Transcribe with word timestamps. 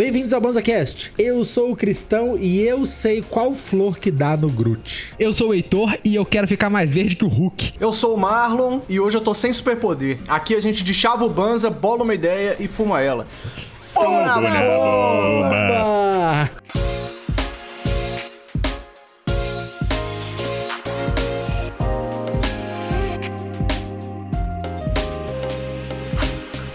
Bem-vindos 0.00 0.32
ao 0.32 0.40
BanzaCast. 0.40 1.12
Eu 1.18 1.44
sou 1.44 1.72
o 1.72 1.76
Cristão 1.76 2.38
e 2.38 2.62
eu 2.62 2.86
sei 2.86 3.20
qual 3.20 3.52
flor 3.52 3.98
que 3.98 4.10
dá 4.10 4.34
no 4.34 4.48
Groot. 4.48 5.12
Eu 5.18 5.30
sou 5.30 5.50
o 5.50 5.54
Heitor 5.54 5.94
e 6.02 6.14
eu 6.14 6.24
quero 6.24 6.48
ficar 6.48 6.70
mais 6.70 6.90
verde 6.90 7.14
que 7.14 7.24
o 7.26 7.28
Hulk. 7.28 7.74
Eu 7.78 7.92
sou 7.92 8.14
o 8.14 8.18
Marlon 8.18 8.80
e 8.88 8.98
hoje 8.98 9.18
eu 9.18 9.20
tô 9.20 9.34
sem 9.34 9.52
superpoder. 9.52 10.18
Aqui 10.26 10.54
a 10.54 10.60
gente 10.60 10.82
deschava 10.82 11.26
o 11.26 11.28
Banza, 11.28 11.68
bola 11.68 12.02
uma 12.02 12.14
ideia 12.14 12.56
e 12.58 12.66
fuma 12.66 13.02
ela. 13.02 13.26
Fogo 13.92 14.10
na 14.10 14.40
bomba! 14.40 16.50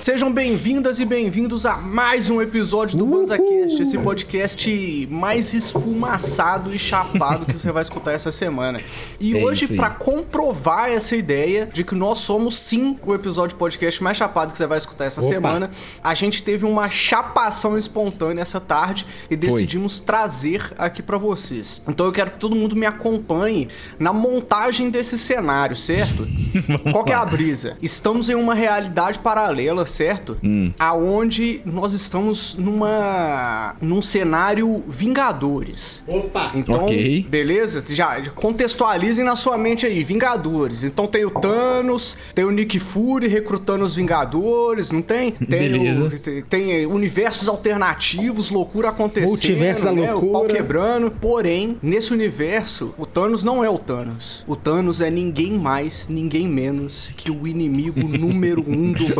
Sejam 0.05 0.31
bem-vindas 0.31 0.99
e 0.99 1.03
bem-vindos 1.03 1.65
a 1.65 1.77
mais 1.77 2.29
um 2.29 2.39
episódio 2.39 2.95
do 2.95 3.07
BanzaCast, 3.07 3.81
esse 3.81 3.97
podcast 3.97 5.07
mais 5.09 5.51
esfumaçado 5.51 6.71
e 6.71 6.77
chapado 6.77 7.47
que 7.47 7.57
você 7.57 7.71
vai 7.71 7.81
escutar 7.81 8.11
essa 8.11 8.31
semana. 8.31 8.79
E 9.19 9.33
É 9.35 9.43
hoje, 9.43 9.75
pra 9.75 9.89
comprovar 9.89 10.91
essa 10.91 11.15
ideia 11.15 11.65
de 11.65 11.83
que 11.83 11.95
nós 11.95 12.19
somos 12.19 12.55
sim 12.55 12.99
o 13.03 13.15
episódio 13.15 13.57
podcast 13.57 14.03
mais 14.03 14.15
chapado 14.15 14.51
que 14.51 14.59
você 14.59 14.67
vai 14.67 14.77
escutar 14.77 15.05
essa 15.05 15.21
Opa. 15.21 15.33
semana, 15.33 15.71
a 16.03 16.13
gente 16.13 16.43
teve 16.43 16.67
uma 16.67 16.87
chapação 16.87 17.75
espontânea 17.75 18.43
essa 18.43 18.59
tarde 18.59 19.07
e 19.27 19.35
decidimos 19.35 19.99
trazer 19.99 20.71
aqui 20.77 21.01
pra 21.01 21.17
vocês. 21.17 21.81
Então 21.87 22.05
eu 22.05 22.11
quero 22.11 22.29
que 22.29 22.39
todo 22.39 22.55
mundo 22.55 22.75
me 22.75 22.85
acompanhe 22.85 23.69
na 23.97 24.13
montagem 24.13 24.91
desse 24.91 25.17
cenário, 25.17 25.75
certo? 25.75 26.27
Qual 26.93 27.03
que 27.03 27.11
é 27.11 27.15
a 27.15 27.25
brisa? 27.25 27.75
Estamos 27.81 28.29
em 28.29 28.35
uma 28.35 28.53
realidade 28.53 29.17
paralela, 29.17 29.83
certo? 29.95 30.37
Hum. 30.43 30.71
Aonde 30.79 31.61
nós 31.65 31.93
estamos 31.93 32.55
numa 32.55 33.75
num 33.81 34.01
cenário 34.01 34.83
Vingadores. 34.87 36.03
Opa! 36.07 36.51
Então, 36.53 36.83
Ok. 36.83 37.25
beleza? 37.29 37.83
Já 37.89 38.21
contextualizem 38.35 39.23
na 39.25 39.35
sua 39.35 39.57
mente 39.57 39.85
aí, 39.85 40.03
Vingadores. 40.03 40.83
Então 40.83 41.07
tem 41.07 41.25
o 41.25 41.29
Thanos, 41.31 42.17
tem 42.33 42.45
o 42.45 42.51
Nick 42.51 42.77
Fury 42.79 43.27
recrutando 43.27 43.83
os 43.83 43.95
Vingadores, 43.95 44.91
não 44.91 45.01
tem? 45.01 45.31
Tem, 45.31 45.71
Beleza. 45.71 46.05
o- 46.05 46.09
tem, 46.19 46.41
tem, 46.41 46.83
eh, 46.83 46.87
universos 46.87 47.47
alternativos, 47.47 48.49
loucura 48.49 48.89
acontecendo, 48.89 49.29
Multiverso 49.29 49.85
da 49.85 49.91
né? 49.93 50.13
O 50.13 50.19
pau 50.21 50.31
loucura. 50.31 50.53
quebrando. 50.53 51.11
Porém, 51.11 51.77
nesse 51.81 52.13
universo, 52.13 52.93
o 52.97 53.05
Thanos 53.05 53.43
não 53.43 53.63
é 53.63 53.69
o 53.69 53.77
Thanos. 53.77 54.43
O 54.47 54.55
Thanos 54.55 55.01
é 55.01 55.09
ninguém 55.09 55.51
mais, 55.53 56.07
ninguém 56.09 56.47
menos 56.47 57.11
que 57.15 57.31
o 57.31 57.47
inimigo 57.47 58.07
número 58.07 58.63
um 58.67 58.91
do 58.91 59.05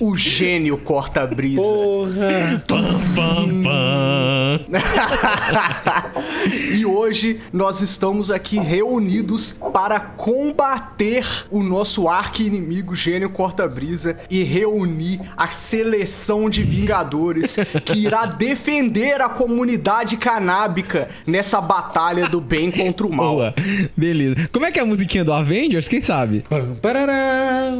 O 0.00 0.16
gênio 0.16 0.76
corta-brisa. 0.76 1.62
Porra! 1.62 2.64
Pam, 2.66 3.62
pam. 3.62 4.60
e 6.74 6.84
hoje 6.84 7.40
nós 7.52 7.80
estamos 7.80 8.30
aqui 8.30 8.58
reunidos 8.58 9.56
para 9.72 10.00
combater 10.00 11.26
o 11.50 11.62
nosso 11.62 12.08
arqui-inimigo 12.08 12.94
Gênio 12.94 13.30
Corta-Brisa 13.30 14.18
e 14.30 14.42
reunir 14.42 15.20
a 15.36 15.48
seleção 15.48 16.50
de 16.50 16.62
Vingadores 16.62 17.56
que 17.84 18.00
irá 18.00 18.26
defender 18.26 19.20
a 19.20 19.28
comunidade 19.28 20.16
canábica 20.16 21.08
nessa 21.26 21.60
batalha 21.60 22.28
do 22.28 22.40
bem 22.40 22.70
contra 22.70 23.06
o 23.06 23.12
mal. 23.12 23.36
Boa. 23.36 23.54
Beleza. 23.96 24.48
Como 24.52 24.66
é 24.66 24.72
que 24.72 24.78
é 24.78 24.82
a 24.82 24.86
musiquinha 24.86 25.24
do 25.24 25.32
Avengers? 25.32 25.88
Quem 25.88 26.02
sabe? 26.02 26.44
Pam, 26.48 26.76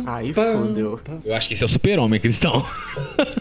Aí 0.07 0.33
pam. 0.33 0.67
fodeu. 0.67 0.96
Eu 1.25 1.35
acho 1.35 1.49
que 1.49 1.55
esse 1.55 1.63
é 1.63 1.67
o 1.67 1.69
super-homem, 1.69 2.21
Cristão. 2.21 2.65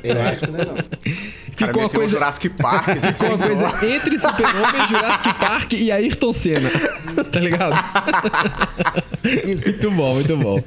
Eu 0.03 0.21
acho 0.21 0.39
que 0.41 0.51
não 0.51 0.59
é 0.59 0.65
não. 0.65 0.75
Cara, 1.55 1.71
Ficou 1.71 1.83
uma 1.83 1.89
coisa... 1.89 2.15
Jurassic 2.15 2.49
Park. 2.49 2.89
assim, 2.97 3.13
Ficou 3.13 3.35
uma 3.35 3.47
coisa 3.47 3.67
entre 3.85 4.19
Super-Homem, 4.19 4.87
Jurassic 4.87 5.33
Park 5.35 5.73
e 5.73 5.91
Ayrton 5.91 6.31
Senna. 6.31 6.69
tá 7.31 7.39
ligado? 7.39 7.75
muito 9.45 9.91
bom, 9.91 10.13
muito 10.15 10.37
bom. 10.37 10.61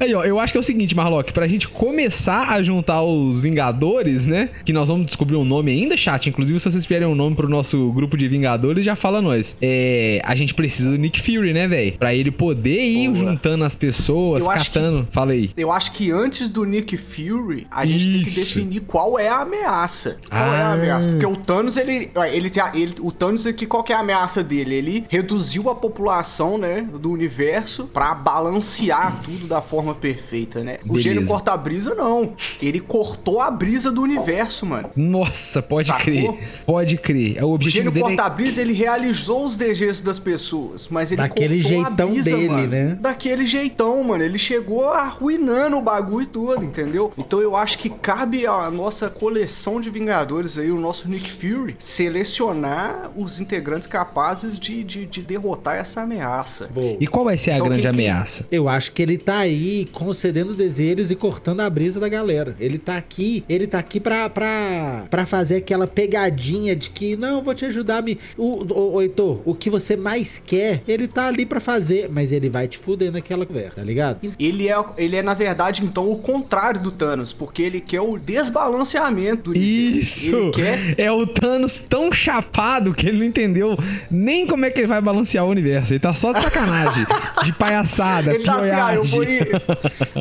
Aí, 0.00 0.14
ó, 0.14 0.24
eu 0.24 0.38
acho 0.40 0.52
que 0.52 0.56
é 0.56 0.60
o 0.60 0.62
seguinte, 0.62 0.94
Marlock, 0.94 1.32
pra 1.32 1.46
gente 1.46 1.68
começar 1.68 2.50
a 2.50 2.62
juntar 2.62 3.02
os 3.02 3.40
Vingadores, 3.40 4.26
né? 4.26 4.50
Que 4.64 4.72
nós 4.72 4.88
vamos 4.88 5.06
descobrir 5.06 5.36
um 5.36 5.44
nome 5.44 5.72
ainda, 5.72 5.96
chat. 5.96 6.28
Inclusive, 6.28 6.58
se 6.60 6.70
vocês 6.70 6.84
tiverem 6.84 7.06
um 7.06 7.14
nome 7.14 7.36
pro 7.36 7.48
nosso 7.48 7.90
grupo 7.92 8.16
de 8.16 8.28
Vingadores, 8.28 8.84
já 8.84 8.96
fala 8.96 9.20
nós. 9.20 9.56
É, 9.60 10.20
a 10.24 10.34
gente 10.34 10.54
precisa 10.54 10.90
do 10.90 10.96
Nick 10.96 11.20
Fury, 11.20 11.52
né, 11.52 11.68
velho? 11.68 11.92
Pra 11.98 12.14
ele 12.14 12.30
poder 12.30 12.80
ir 12.80 13.10
Boa. 13.10 13.30
juntando 13.30 13.64
as 13.64 13.74
pessoas, 13.74 14.44
Eu 14.44 14.50
catando. 14.50 15.08
Fala 15.10 15.32
aí. 15.32 15.50
Eu 15.56 15.72
acho 15.72 15.92
que 15.92 16.10
antes 16.10 16.50
do 16.50 16.64
Nick 16.64 16.96
Fury, 16.96 17.66
a 17.70 17.84
gente 17.84 18.04
tem 18.04 18.22
que 18.22 18.28
Isso. 18.28 18.54
definir 18.54 18.80
qual 18.80 19.18
é 19.18 19.28
a 19.28 19.40
ameaça. 19.40 19.95
Qual 20.28 20.42
é 20.54 20.62
a 20.62 20.66
Ah. 20.68 20.72
ameaça? 20.74 21.08
Porque 21.08 21.26
o 21.26 21.36
Thanos, 21.36 21.76
ele. 21.76 22.10
ele, 22.32 22.50
tem 22.50 22.62
a- 22.62 22.72
ele 22.74 22.94
o 23.00 23.10
Thanos 23.10 23.46
aqui, 23.46 23.66
qual 23.66 23.82
que 23.82 23.92
é 23.92 23.96
a 23.96 24.00
ameaça 24.00 24.42
dele? 24.42 24.74
Ele 24.74 25.04
reduziu 25.08 25.70
a 25.70 25.74
população, 25.74 26.58
né? 26.58 26.86
Do 27.00 27.10
universo 27.10 27.84
pra 27.92 28.14
balancear 28.14 29.20
tudo 29.24 29.46
da 29.46 29.60
forma 29.60 29.94
perfeita, 29.94 30.62
né? 30.62 30.78
O 30.84 30.88
Beleza. 30.88 31.02
gênio 31.02 31.26
corta 31.26 31.52
a 31.52 31.56
brisa, 31.56 31.94
não. 31.94 32.32
Ele 32.60 32.80
cortou 32.80 33.40
a 33.40 33.50
brisa 33.50 33.90
do 33.90 34.02
universo, 34.02 34.66
mano. 34.66 34.90
Nossa, 34.96 35.62
pode 35.62 35.88
Sacou? 35.88 36.02
crer. 36.04 36.38
Pode 36.64 36.96
crer. 36.98 37.42
O 37.42 37.48
O 37.48 37.54
objetivo 37.54 37.84
gênio 37.84 37.90
dele 37.92 38.04
é... 38.14 38.16
corta-brisa, 38.16 38.60
ele 38.60 38.72
realizou 38.72 39.44
os 39.44 39.56
desejos 39.56 40.02
das 40.02 40.18
pessoas, 40.18 40.88
mas 40.90 41.10
ele 41.12 41.22
Daquele 41.22 41.62
cortou 41.62 41.80
a 41.80 41.84
jeitão 41.86 42.10
brisa, 42.10 42.30
dele, 42.36 42.48
mano. 42.48 42.66
né? 42.68 42.98
Daquele 43.00 43.44
jeitão, 43.46 44.02
mano. 44.02 44.22
Ele 44.24 44.38
chegou 44.38 44.88
arruinando 44.90 45.76
o 45.76 45.82
bagulho 45.82 46.26
todo, 46.26 46.64
entendeu? 46.64 47.12
Então 47.16 47.40
eu 47.40 47.56
acho 47.56 47.78
que 47.78 47.88
cabe 47.88 48.46
à 48.46 48.70
nossa 48.70 49.08
coleção 49.08 49.80
de 49.80 49.85
Vingadores 49.90 50.58
aí, 50.58 50.70
o 50.70 50.80
nosso 50.80 51.08
Nick 51.08 51.30
Fury, 51.30 51.76
selecionar 51.78 53.10
os 53.16 53.40
integrantes 53.40 53.86
capazes 53.86 54.58
de, 54.58 54.82
de, 54.84 55.06
de 55.06 55.22
derrotar 55.22 55.76
essa 55.76 56.02
ameaça. 56.02 56.68
Boa. 56.68 56.96
E 57.00 57.06
qual 57.06 57.24
vai 57.24 57.36
ser 57.36 57.52
a 57.52 57.54
Então, 57.56 57.68
grande 57.68 57.82
quem 57.82 57.90
ameaça? 57.90 58.46
Eu 58.50 58.68
acho 58.68 58.92
que 58.92 59.02
ele 59.02 59.18
tá 59.18 59.38
aí 59.38 59.88
concedendo 59.92 60.54
desejos 60.54 61.10
e 61.10 61.16
cortando 61.16 61.60
a 61.60 61.70
brisa 61.70 62.00
da 62.00 62.08
galera. 62.08 62.56
Ele 62.58 62.78
tá 62.78 62.96
aqui, 62.96 63.44
ele 63.48 63.66
tá 63.66 63.78
aqui 63.78 64.00
pra, 64.00 64.28
pra, 64.28 65.06
pra 65.10 65.26
fazer 65.26 65.56
aquela 65.56 65.86
pegadinha 65.86 66.74
de 66.74 66.90
que, 66.90 67.16
não, 67.16 67.38
eu 67.38 67.42
vou 67.42 67.54
te 67.54 67.64
ajudar 67.64 67.98
a 67.98 68.02
me. 68.02 68.18
O, 68.36 68.64
o, 68.64 68.94
o 68.94 69.02
Heitor, 69.02 69.40
o 69.44 69.54
que 69.54 69.70
você 69.70 69.96
mais 69.96 70.38
quer, 70.38 70.82
ele 70.86 71.06
tá 71.08 71.26
ali 71.26 71.46
pra 71.46 71.60
fazer, 71.60 72.08
mas 72.10 72.32
ele 72.32 72.48
vai 72.48 72.68
te 72.68 72.78
fuder 72.78 73.10
naquela 73.12 73.46
conversa, 73.46 73.76
tá 73.76 73.82
ligado? 73.82 74.32
Ele 74.38 74.68
é, 74.68 74.84
ele 74.96 75.16
é, 75.16 75.22
na 75.22 75.34
verdade, 75.34 75.84
então, 75.84 76.10
o 76.10 76.18
contrário 76.18 76.80
do 76.80 76.90
Thanos, 76.90 77.32
porque 77.32 77.62
ele 77.62 77.80
quer 77.80 78.00
o 78.00 78.18
desbalanceamento 78.18 79.44
do 79.44 79.50
universo. 79.50 79.75
Isso! 79.76 80.36
Ele 80.36 80.50
quer 80.50 80.94
É 80.98 81.10
o 81.10 81.26
Thanos 81.26 81.80
tão 81.80 82.12
chapado 82.12 82.92
que 82.92 83.08
ele 83.08 83.18
não 83.18 83.24
entendeu 83.24 83.76
nem 84.10 84.46
como 84.46 84.64
é 84.64 84.70
que 84.70 84.80
ele 84.80 84.86
vai 84.86 85.00
balancear 85.00 85.44
o 85.44 85.48
universo. 85.48 85.92
Ele 85.92 86.00
tá 86.00 86.14
só 86.14 86.32
de 86.32 86.40
sacanagem, 86.40 87.06
de 87.44 87.52
palhaçada, 87.52 88.34
Ele 88.34 88.44
tá 88.44 88.56
assim, 88.56 88.70
ah, 88.70 88.94
eu 88.94 89.04
vou, 89.04 89.24
ir, 89.24 89.48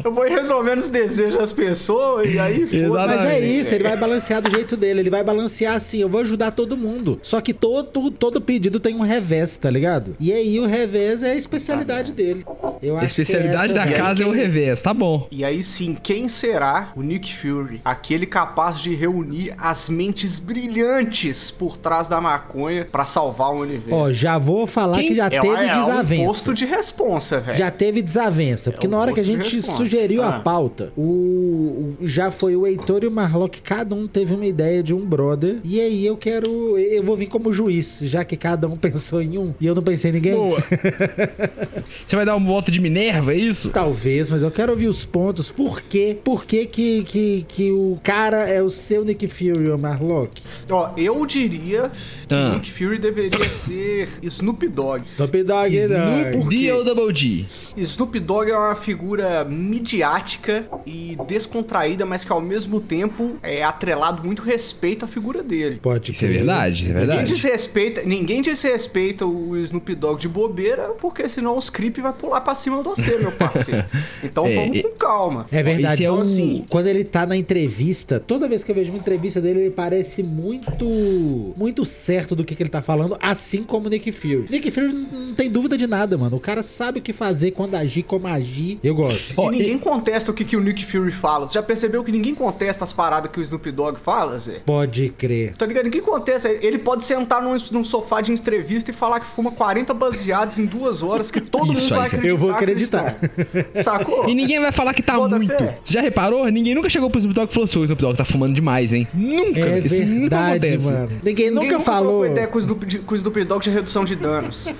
eu 0.04 0.12
vou 0.12 0.26
ir 0.28 0.32
resolvendo 0.32 0.80
os 0.80 0.90
desejos 0.90 1.36
das 1.36 1.54
pessoas 1.54 2.34
e 2.34 2.40
aí. 2.40 2.68
Mas 3.08 3.26
é 3.26 3.40
isso, 3.40 3.74
ele 3.74 3.84
vai 3.84 3.98
balancear 3.98 4.42
do 4.42 4.50
jeito 4.50 4.76
dele. 4.76 5.00
Ele 5.02 5.10
vai 5.10 5.24
balancear 5.24 5.76
assim, 5.76 6.00
eu 6.00 6.10
vou 6.10 6.22
ajudar 6.22 6.52
todo 6.52 6.78
mundo. 6.78 7.20
Só 7.22 7.42
que 7.42 7.54
todo, 7.54 8.12
todo 8.12 8.42
pedido 8.42 8.80
tem 8.80 8.96
um 8.96 9.02
revés, 9.02 9.58
tá 9.58 9.70
ligado? 9.70 10.16
E 10.20 10.32
aí 10.32 10.60
o 10.60 10.66
revés 10.66 11.24
é 11.24 11.32
a 11.32 11.36
especialidade 11.36 12.12
dele. 12.12 12.46
Eu 12.86 12.96
A 12.98 13.02
acho 13.02 13.16
que 13.16 13.22
especialidade 13.22 13.74
essa 13.74 13.86
da 13.86 13.92
casa 13.92 14.24
é 14.24 14.28
o 14.28 14.32
revés, 14.32 14.82
tá 14.82 14.94
bom. 14.94 15.28
E 15.32 15.44
aí 15.44 15.64
sim, 15.64 15.96
quem 16.02 16.30
será 16.30 16.92
o 16.96 17.02
Nick 17.02 17.34
Fury? 17.36 17.82
Aquele 17.84 18.26
capaz 18.26 18.80
de 18.80 18.94
reunir 18.94 19.54
as 19.58 19.90
mentes 19.90 20.38
brilhantes 20.38 21.50
por 21.50 21.78
trás 21.78 22.08
da 22.08 22.22
maconha 22.22 22.86
pra 22.86 23.06
salvar 23.06 23.50
o 23.52 23.62
universo. 23.62 23.94
Ó, 24.00 24.12
já 24.12 24.38
vou 24.38 24.68
falar 24.68 24.98
Quem 24.98 25.08
que 25.10 25.16
já 25.16 25.26
é, 25.28 25.30
teve 25.40 25.48
é 25.48 25.76
um 25.76 25.80
desavença. 25.80 26.26
posto 26.26 26.54
de 26.54 26.66
responsa, 26.66 27.40
velho. 27.40 27.58
Já 27.58 27.72
teve 27.72 28.02
desavença, 28.02 28.72
porque 28.72 28.88
um 28.88 28.92
na 28.92 28.98
hora 29.00 29.14
que 29.14 29.20
a 29.20 29.24
gente 29.24 29.62
sugeriu 29.62 30.22
a 30.22 30.36
Ah. 30.38 30.40
pauta, 30.40 30.92
o, 30.96 31.02
o- 31.02 31.98
já 32.02 32.30
foi 32.30 32.56
o 32.56 32.68
Heitor 32.68 33.04
e 33.04 33.08
o 33.08 33.12
Marlock, 33.12 33.62
cada 33.62 33.96
um 33.96 34.06
teve 34.08 34.34
uma 34.34 34.46
ideia 34.46 34.84
de 34.84 34.94
um 34.94 35.04
brother. 35.06 35.58
E 35.64 35.80
aí 35.82 36.06
eu 36.06 36.16
quero, 36.18 36.78
eu 36.78 37.02
vou 37.04 37.16
vir 37.18 37.28
como 37.28 37.52
juiz, 37.54 38.00
já 38.04 38.24
que 38.24 38.36
cada 38.38 38.68
um 38.68 38.76
pensou 38.78 39.22
em 39.22 39.38
um 39.38 39.54
e 39.60 39.66
eu 39.66 39.74
não 39.74 39.82
pensei 39.82 40.12
em 40.12 40.14
ninguém. 40.16 40.36
Boa. 40.36 40.62
Você 42.06 42.16
vai 42.16 42.26
dar 42.26 42.36
um 42.36 42.46
voto 42.46 42.72
de 42.72 42.75
Minerva, 42.80 43.34
é 43.34 43.38
isso? 43.38 43.70
Talvez, 43.70 44.30
mas 44.30 44.42
eu 44.42 44.52
quero 44.52 44.72
ouvir 44.72 44.88
os 44.88 45.06
pontos. 45.06 45.52
Por 45.52 45.82
quê? 45.82 46.18
Por 46.24 46.46
que 46.46 46.66
que, 46.66 47.04
que, 47.04 47.46
que 47.48 47.72
o 47.72 48.00
cara 48.04 48.48
é 48.48 48.62
o 48.62 48.70
seu 48.70 49.04
Nick 49.06 49.28
Fury, 49.28 49.70
o 49.70 49.78
Marlock? 49.78 50.42
Ó, 50.70 50.92
eu 50.98 51.26
diria 51.26 51.92
que 52.28 52.34
Ah. 52.34 52.50
Nick 52.54 52.72
Fury 52.72 52.98
deveria 52.98 53.50
ser 53.50 54.10
Snoop 54.24 54.68
Dogg. 54.68 55.04
Snoop 55.08 55.44
Dogg, 55.44 55.76
Snoop 55.76 56.24
Dogg. 56.24 56.32
Por 56.38 56.50
quê? 56.50 56.58
D-O-Double-G. 56.58 57.46
Snoop 57.78 58.20
Dogg 58.20 58.50
é 58.50 58.58
uma 58.58 58.76
figura 58.76 59.44
midiática 59.46 60.66
e 60.86 61.18
descontraída, 61.28 62.06
mas 62.06 62.24
que 62.24 62.32
ao 62.32 62.42
mesmo 62.42 62.80
tempo 62.80 63.38
é 63.44 63.64
atrelado 63.64 64.24
muito 64.24 64.42
respeito 64.42 65.06
à 65.06 65.08
figura 65.08 65.44
dele. 65.44 65.80
Pode 65.82 66.12
Isso 66.12 66.26
é 66.26 66.28
verdade, 66.28 66.84
isso 66.84 66.92
é 66.92 66.94
Ninguém 66.94 67.08
verdade. 67.08 67.34
desrespeita, 67.34 68.02
ninguém 68.04 68.42
desrespeita 68.42 69.26
o 69.26 69.56
Snoop 69.58 69.94
Dogg 69.96 70.20
de 70.20 70.28
bobeira, 70.28 70.90
porque 71.00 71.28
senão 71.30 71.58
os 71.58 71.70
creep 71.70 71.98
vai 72.00 72.14
pular 72.14 72.42
pra 72.42 72.55
cima 72.56 72.78
de 72.78 72.84
você, 72.84 73.18
meu 73.18 73.32
parceiro. 73.32 73.86
Então 74.24 74.46
É, 74.48 74.56
vamos 74.56 74.78
é- 74.78 74.82
com 74.84 74.90
calma. 74.92 75.46
É 75.52 75.62
verdade. 75.62 76.04
É 76.04 76.06
então, 76.06 76.18
o- 76.18 76.22
assim, 76.22 76.66
quando 76.70 76.88
ele 76.88 77.04
tá 77.04 77.26
na 77.26 77.36
entrevista, 77.38 78.20
toda 78.20 78.48
vez 78.48 78.64
que 78.64 78.72
eu 78.72 78.76
vejo 78.76 78.92
uma 78.92 78.98
entrevista 79.00 79.40
dele, 79.40 79.60
ele 79.62 79.70
parece 79.70 80.24
muito 80.24 81.54
muito 81.58 81.86
certo 81.86 82.36
do 82.36 82.44
que, 82.44 82.56
que 82.56 82.64
ele 82.64 82.70
tá 82.70 82.82
falando, 82.82 83.18
assim 83.22 83.64
como 83.64 83.88
o 83.88 83.90
Nick 83.90 84.12
Fury. 84.12 84.46
Nick 84.50 84.72
Fury 84.72 84.94
não 85.12 85.34
tem 85.34 85.50
dúvida 85.50 85.78
de 85.78 85.88
nada, 85.88 86.18
mano. 86.18 86.38
O 86.38 86.40
cara 86.40 86.62
sabe 86.64 87.00
o 87.00 87.02
que 87.02 87.14
fazer, 87.14 87.52
quando 87.52 87.76
agir, 87.76 88.04
como 88.04 88.28
agir. 88.28 88.80
Eu 88.84 88.96
gosto. 88.96 89.34
E 89.40 89.50
ninguém 89.52 89.78
contesta 89.78 90.32
o 90.32 90.34
que, 90.34 90.44
que 90.46 90.56
o 90.58 90.62
Nick 90.62 90.86
Fury 90.86 91.12
fala. 91.12 91.48
Você 91.48 91.54
já 91.56 91.64
percebeu 91.64 92.04
que 92.04 92.12
ninguém 92.12 92.34
contesta 92.36 92.84
as 92.84 92.94
paradas 92.94 93.32
que 93.32 93.40
o 93.40 93.42
Snoop 93.42 93.72
Dogg 93.72 94.00
fala, 94.00 94.38
Zé? 94.40 94.62
Pode 94.66 95.10
crer. 95.10 95.56
Tá 95.56 95.66
ligado? 95.66 95.86
Ninguém 95.86 96.02
contesta. 96.02 96.50
Ele 96.50 96.78
pode 96.78 97.04
sentar 97.04 97.42
num, 97.42 97.56
num 97.72 97.84
sofá 97.84 98.22
de 98.22 98.32
entrevista 98.32 98.92
e 98.92 98.94
falar 98.94 99.20
que 99.20 99.26
fuma 99.26 99.52
40 99.52 99.94
baseados 99.94 100.58
em 100.60 100.66
duas 100.66 101.02
horas, 101.02 101.32
que 101.32 101.42
todo 101.42 101.72
Isso 101.74 101.84
mundo 101.84 101.96
vai 101.96 102.08
acreditar. 102.08 102.28
Eu 102.30 102.38
vou 102.38 102.45
acreditar. 102.52 103.14
Cristão. 103.16 103.84
Sacou? 103.84 104.26
E 104.30 104.34
ninguém 104.36 104.60
vai 104.60 104.72
falar 104.72 104.94
que 104.94 105.02
tá 105.02 105.16
Bota 105.16 105.38
muito. 105.38 105.56
fé. 105.56 105.78
Você 105.82 105.94
já 105.94 106.02
reparou? 106.02 106.46
Ninguém 106.48 106.74
nunca 106.76 106.90
chegou 106.90 107.10
pro 107.10 107.20
Snoop 107.20 107.36
Dogg 107.36 107.50
e 107.50 107.54
falou 107.54 107.66
assim: 107.66 107.80
o 107.80 107.84
Snoop 107.84 108.02
Dogg 108.02 108.18
tá 108.18 108.26
fumando 108.26 108.54
demais, 108.54 108.94
hein? 108.94 109.08
Nunca. 109.14 109.60
É 109.60 109.80
Isso 109.80 110.02
nunca 110.04 110.20
verdade, 110.20 110.68
acontece. 110.68 110.92
mano. 110.92 111.10
Ninguém, 111.24 111.50
Ninguém 111.52 111.72
nunca 111.72 111.80
falou. 111.84 112.08
trocou 112.10 112.26
ideia 112.28 112.48
com 112.48 112.58
o, 112.58 112.62
Snoop, 112.62 112.86
de- 112.86 113.00
com 113.00 113.14
o 113.14 113.18
Snoop 113.18 113.44
Dogg 113.44 113.64
de 113.64 113.70
redução 113.70 114.04
de 114.06 114.16
danos. 114.16 114.68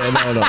É, 0.00 0.10
não, 0.12 0.34
não. 0.34 0.42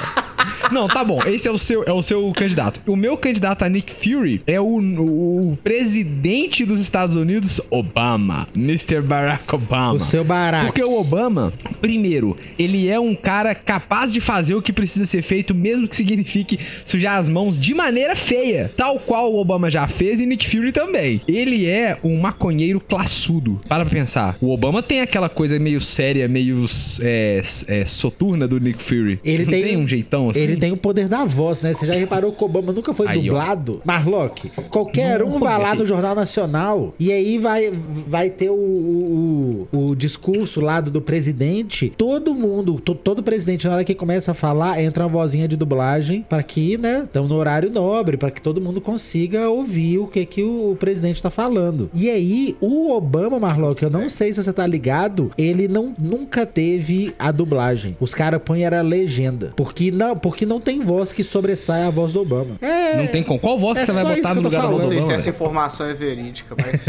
Não, 0.72 0.88
tá 0.88 1.04
bom. 1.04 1.20
Esse 1.26 1.48
é 1.48 1.52
o 1.52 1.58
seu, 1.58 1.84
é 1.84 1.92
o 1.92 2.02
seu 2.02 2.32
candidato. 2.34 2.82
O 2.88 2.96
meu 2.96 3.18
candidato 3.18 3.64
a 3.64 3.70
Nick 3.70 3.92
Fury 3.92 4.42
é 4.46 4.60
o, 4.60 4.68
o 4.68 5.58
presidente 5.64 6.66
dos 6.66 6.80
Estados 6.80 7.16
Unidos, 7.16 7.60
Obama. 7.70 8.48
Mr. 8.56 9.02
Barack 9.02 9.54
Obama. 9.54 9.94
O 9.94 10.00
seu 10.00 10.24
barato. 10.24 10.68
Porque 10.68 10.84
o 10.84 11.00
Obama, 11.00 11.54
primeiro, 11.82 12.38
ele 12.58 12.88
é 12.88 13.00
um 13.00 13.16
cara 13.16 13.54
capaz 13.56 14.14
de 14.14 14.22
fazer 14.22 14.56
o 14.56 14.62
que 14.62 14.74
precisa 14.74 15.06
ser 15.06 15.22
feito, 15.22 15.54
mesmo 15.56 15.88
que 15.88 15.96
signifique 15.96 16.60
sujar 16.86 17.18
as 17.18 17.28
mãos 17.28 17.58
de 17.58 17.74
maneira 17.74 18.16
feia. 18.16 18.72
Tal 18.76 19.00
qual 19.00 19.34
o 19.34 19.40
Obama 19.40 19.70
já 19.70 19.88
fez 19.88 20.20
e 20.20 20.26
Nick 20.26 20.48
Fury 20.48 20.72
também. 20.72 21.22
Ele 21.28 21.66
é 21.68 21.98
um 22.04 22.20
maconheiro 22.20 22.80
classudo. 22.80 23.60
Para 23.68 23.86
pra 23.86 23.94
pensar. 24.00 24.38
O 24.42 24.52
Obama 24.52 24.82
tem 24.84 25.02
aquela 25.02 25.30
coisa 25.30 25.60
meio 25.60 25.82
séria, 25.82 26.28
meio 26.28 26.66
é, 27.02 27.42
é, 27.68 27.86
soturna 27.86 28.48
do 28.48 28.60
Nick 28.60 28.82
Fury. 28.82 29.20
Ele 29.24 29.46
Não 29.46 29.52
tem, 29.52 29.78
um 29.78 29.88
jeitão 29.88 30.30
assim. 30.30 30.42
Ele 30.42 30.58
tem 30.60 30.72
o 30.72 30.78
poder 30.78 31.08
da 31.08 31.26
voz, 31.26 31.62
né? 31.62 31.74
Você 31.74 31.86
já 31.86 31.94
reparou 31.94 32.32
que 32.32 32.42
o 32.44 32.46
Obama 32.46 32.72
nunca 32.74 32.94
foi 32.94 33.08
Aí, 33.08 33.20
ó. 33.20 33.22
dublado? 33.24 33.82
Marlock, 33.86 34.50
qualquer 34.70 35.24
um 35.24 35.40
vai 35.40 35.58
lá 35.60 35.74
no 35.76 35.86
Jornal 35.86 36.14
Nacional 36.16 36.94
e 37.00 37.12
aí 37.12 37.38
vai, 37.38 37.72
vai 38.08 38.30
ter 38.30 38.50
o, 38.50 38.54
o, 38.54 39.68
o 39.72 39.96
discurso 39.96 40.62
lá 40.62 40.82
do, 40.82 40.92
do 40.92 41.02
presidente. 41.02 41.92
Todo 41.98 42.34
mundo, 42.34 42.80
to- 42.80 42.96
todo 42.96 43.24
presidente, 43.24 43.68
na 43.68 43.74
hora 43.76 43.84
que 43.84 43.96
começa 43.96 44.32
a 44.32 44.34
falar, 44.34 44.82
entra 44.82 45.04
uma 45.04 45.10
vozinha 45.10 45.48
de 45.48 45.56
dublagem 45.58 46.26
para 46.28 46.44
que, 46.44 46.78
né, 46.78 47.04
estão 47.06 47.28
no 47.28 47.36
horário 47.36 47.70
nobre, 47.72 48.18
para 48.18 48.32
que 48.32 48.42
todo 48.42 48.62
mundo 48.62 48.82
consiga 48.82 49.50
ouvir 49.50 50.00
o 50.00 50.08
que, 50.08 50.26
que 50.26 50.44
o, 50.44 50.72
o 50.72 50.76
presidente 50.76 51.22
tá 51.22 51.30
falando. 51.30 51.90
E 51.94 52.10
aí, 52.10 52.56
o 52.60 52.92
Obama, 52.92 53.40
Marlock, 53.40 53.82
eu 53.84 53.90
não 53.90 54.10
sei 54.10 54.34
se 54.34 54.42
você 54.44 54.54
tá 54.54 54.66
ligado, 54.66 55.32
ele 55.38 55.68
não, 55.68 55.94
nunca 55.98 56.46
teve 56.46 57.14
a 57.18 57.32
dublagem. 57.32 57.96
Os 58.00 58.14
caras 58.14 58.42
põem 58.44 58.64
era 58.64 58.82
legenda. 58.82 59.54
Porque 59.56 59.92
não, 59.92 60.16
porque 60.16 60.46
não 60.50 60.60
tem 60.60 60.82
voz 60.82 61.14
que 61.14 61.24
sobressaia 61.24 61.88
a 61.88 61.90
voz 61.92 62.12
do 62.12 62.22
Obama. 62.22 62.56
É. 62.60 62.98
Não 62.98 63.08
tem 63.08 63.24
com 63.24 63.38
qual 63.38 63.58
voz 63.58 63.78
É 63.78 63.82
que 63.82 63.86
você 63.86 63.94
vai 63.94 64.16
botar 64.16 64.34
no 64.34 64.42
lugar 64.42 64.64
da 64.64 64.68
voz 64.68 64.86
Não 64.86 64.90
do 64.90 64.94
sei 64.94 64.98
se 64.98 65.04
Obama? 65.04 65.20
essa 65.20 65.30
informação 65.30 65.86
é 65.88 65.94
verídica, 65.94 66.56
mas. 66.58 66.80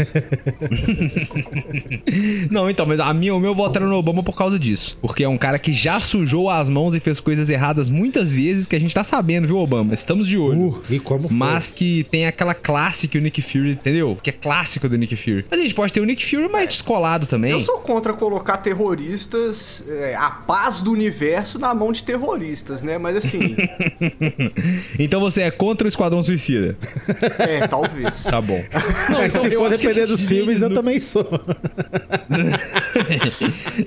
Não, 2.49 2.69
então, 2.69 2.85
mas 2.85 2.99
a 2.99 3.13
minha, 3.13 3.35
o 3.35 3.39
meu 3.39 3.53
voto 3.53 3.77
era 3.77 3.85
no 3.85 3.95
Obama 3.95 4.23
por 4.23 4.35
causa 4.35 4.57
disso. 4.57 4.97
Porque 4.99 5.23
é 5.23 5.29
um 5.29 5.37
cara 5.37 5.59
que 5.59 5.71
já 5.71 6.01
sujou 6.01 6.49
as 6.49 6.69
mãos 6.69 6.95
e 6.95 6.99
fez 6.99 7.19
coisas 7.19 7.49
erradas 7.49 7.87
muitas 7.87 8.33
vezes 8.33 8.65
que 8.65 8.75
a 8.75 8.79
gente 8.79 8.93
tá 8.93 9.03
sabendo, 9.03 9.47
viu, 9.47 9.57
Obama? 9.57 9.93
Estamos 9.93 10.27
de 10.27 10.37
olho. 10.39 10.69
Uh, 10.69 10.81
e 10.89 10.99
como 10.99 11.27
foi? 11.27 11.37
Mas 11.37 11.69
que 11.69 12.03
tem 12.09 12.25
aquela 12.25 12.55
classe 12.55 13.07
que 13.07 13.17
o 13.17 13.21
Nick 13.21 13.41
Fury, 13.41 13.71
entendeu? 13.71 14.17
Que 14.23 14.31
é 14.31 14.33
clássico 14.33 14.89
do 14.89 14.97
Nick 14.97 15.15
Fury. 15.15 15.45
Mas 15.49 15.59
a 15.59 15.63
gente 15.63 15.75
pode 15.75 15.93
ter 15.93 16.01
o 16.01 16.05
Nick 16.05 16.25
Fury 16.25 16.51
mais 16.51 16.67
descolado 16.67 17.27
também. 17.27 17.51
Eu 17.51 17.61
sou 17.61 17.77
contra 17.79 18.11
colocar 18.13 18.57
terroristas, 18.57 19.83
é, 19.87 20.15
a 20.15 20.31
paz 20.31 20.81
do 20.81 20.91
universo 20.91 21.59
na 21.59 21.73
mão 21.75 21.91
de 21.91 22.03
terroristas, 22.03 22.81
né? 22.81 22.97
Mas 22.97 23.17
assim, 23.17 23.50
Então 24.99 25.19
você 25.19 25.43
é 25.43 25.51
contra 25.51 25.85
o 25.85 25.87
Esquadrão 25.87 26.21
Suicida. 26.21 26.77
é, 27.39 27.67
talvez. 27.67 28.23
Tá 28.23 28.41
bom. 28.41 28.61
Não, 29.09 29.19
Mas 29.19 29.35
então 29.35 29.49
se 29.49 29.55
for 29.55 29.69
depender 29.69 30.05
dos 30.05 30.25
filmes, 30.25 30.61
eu 30.61 30.73
também 30.73 30.99
sou. 30.99 31.27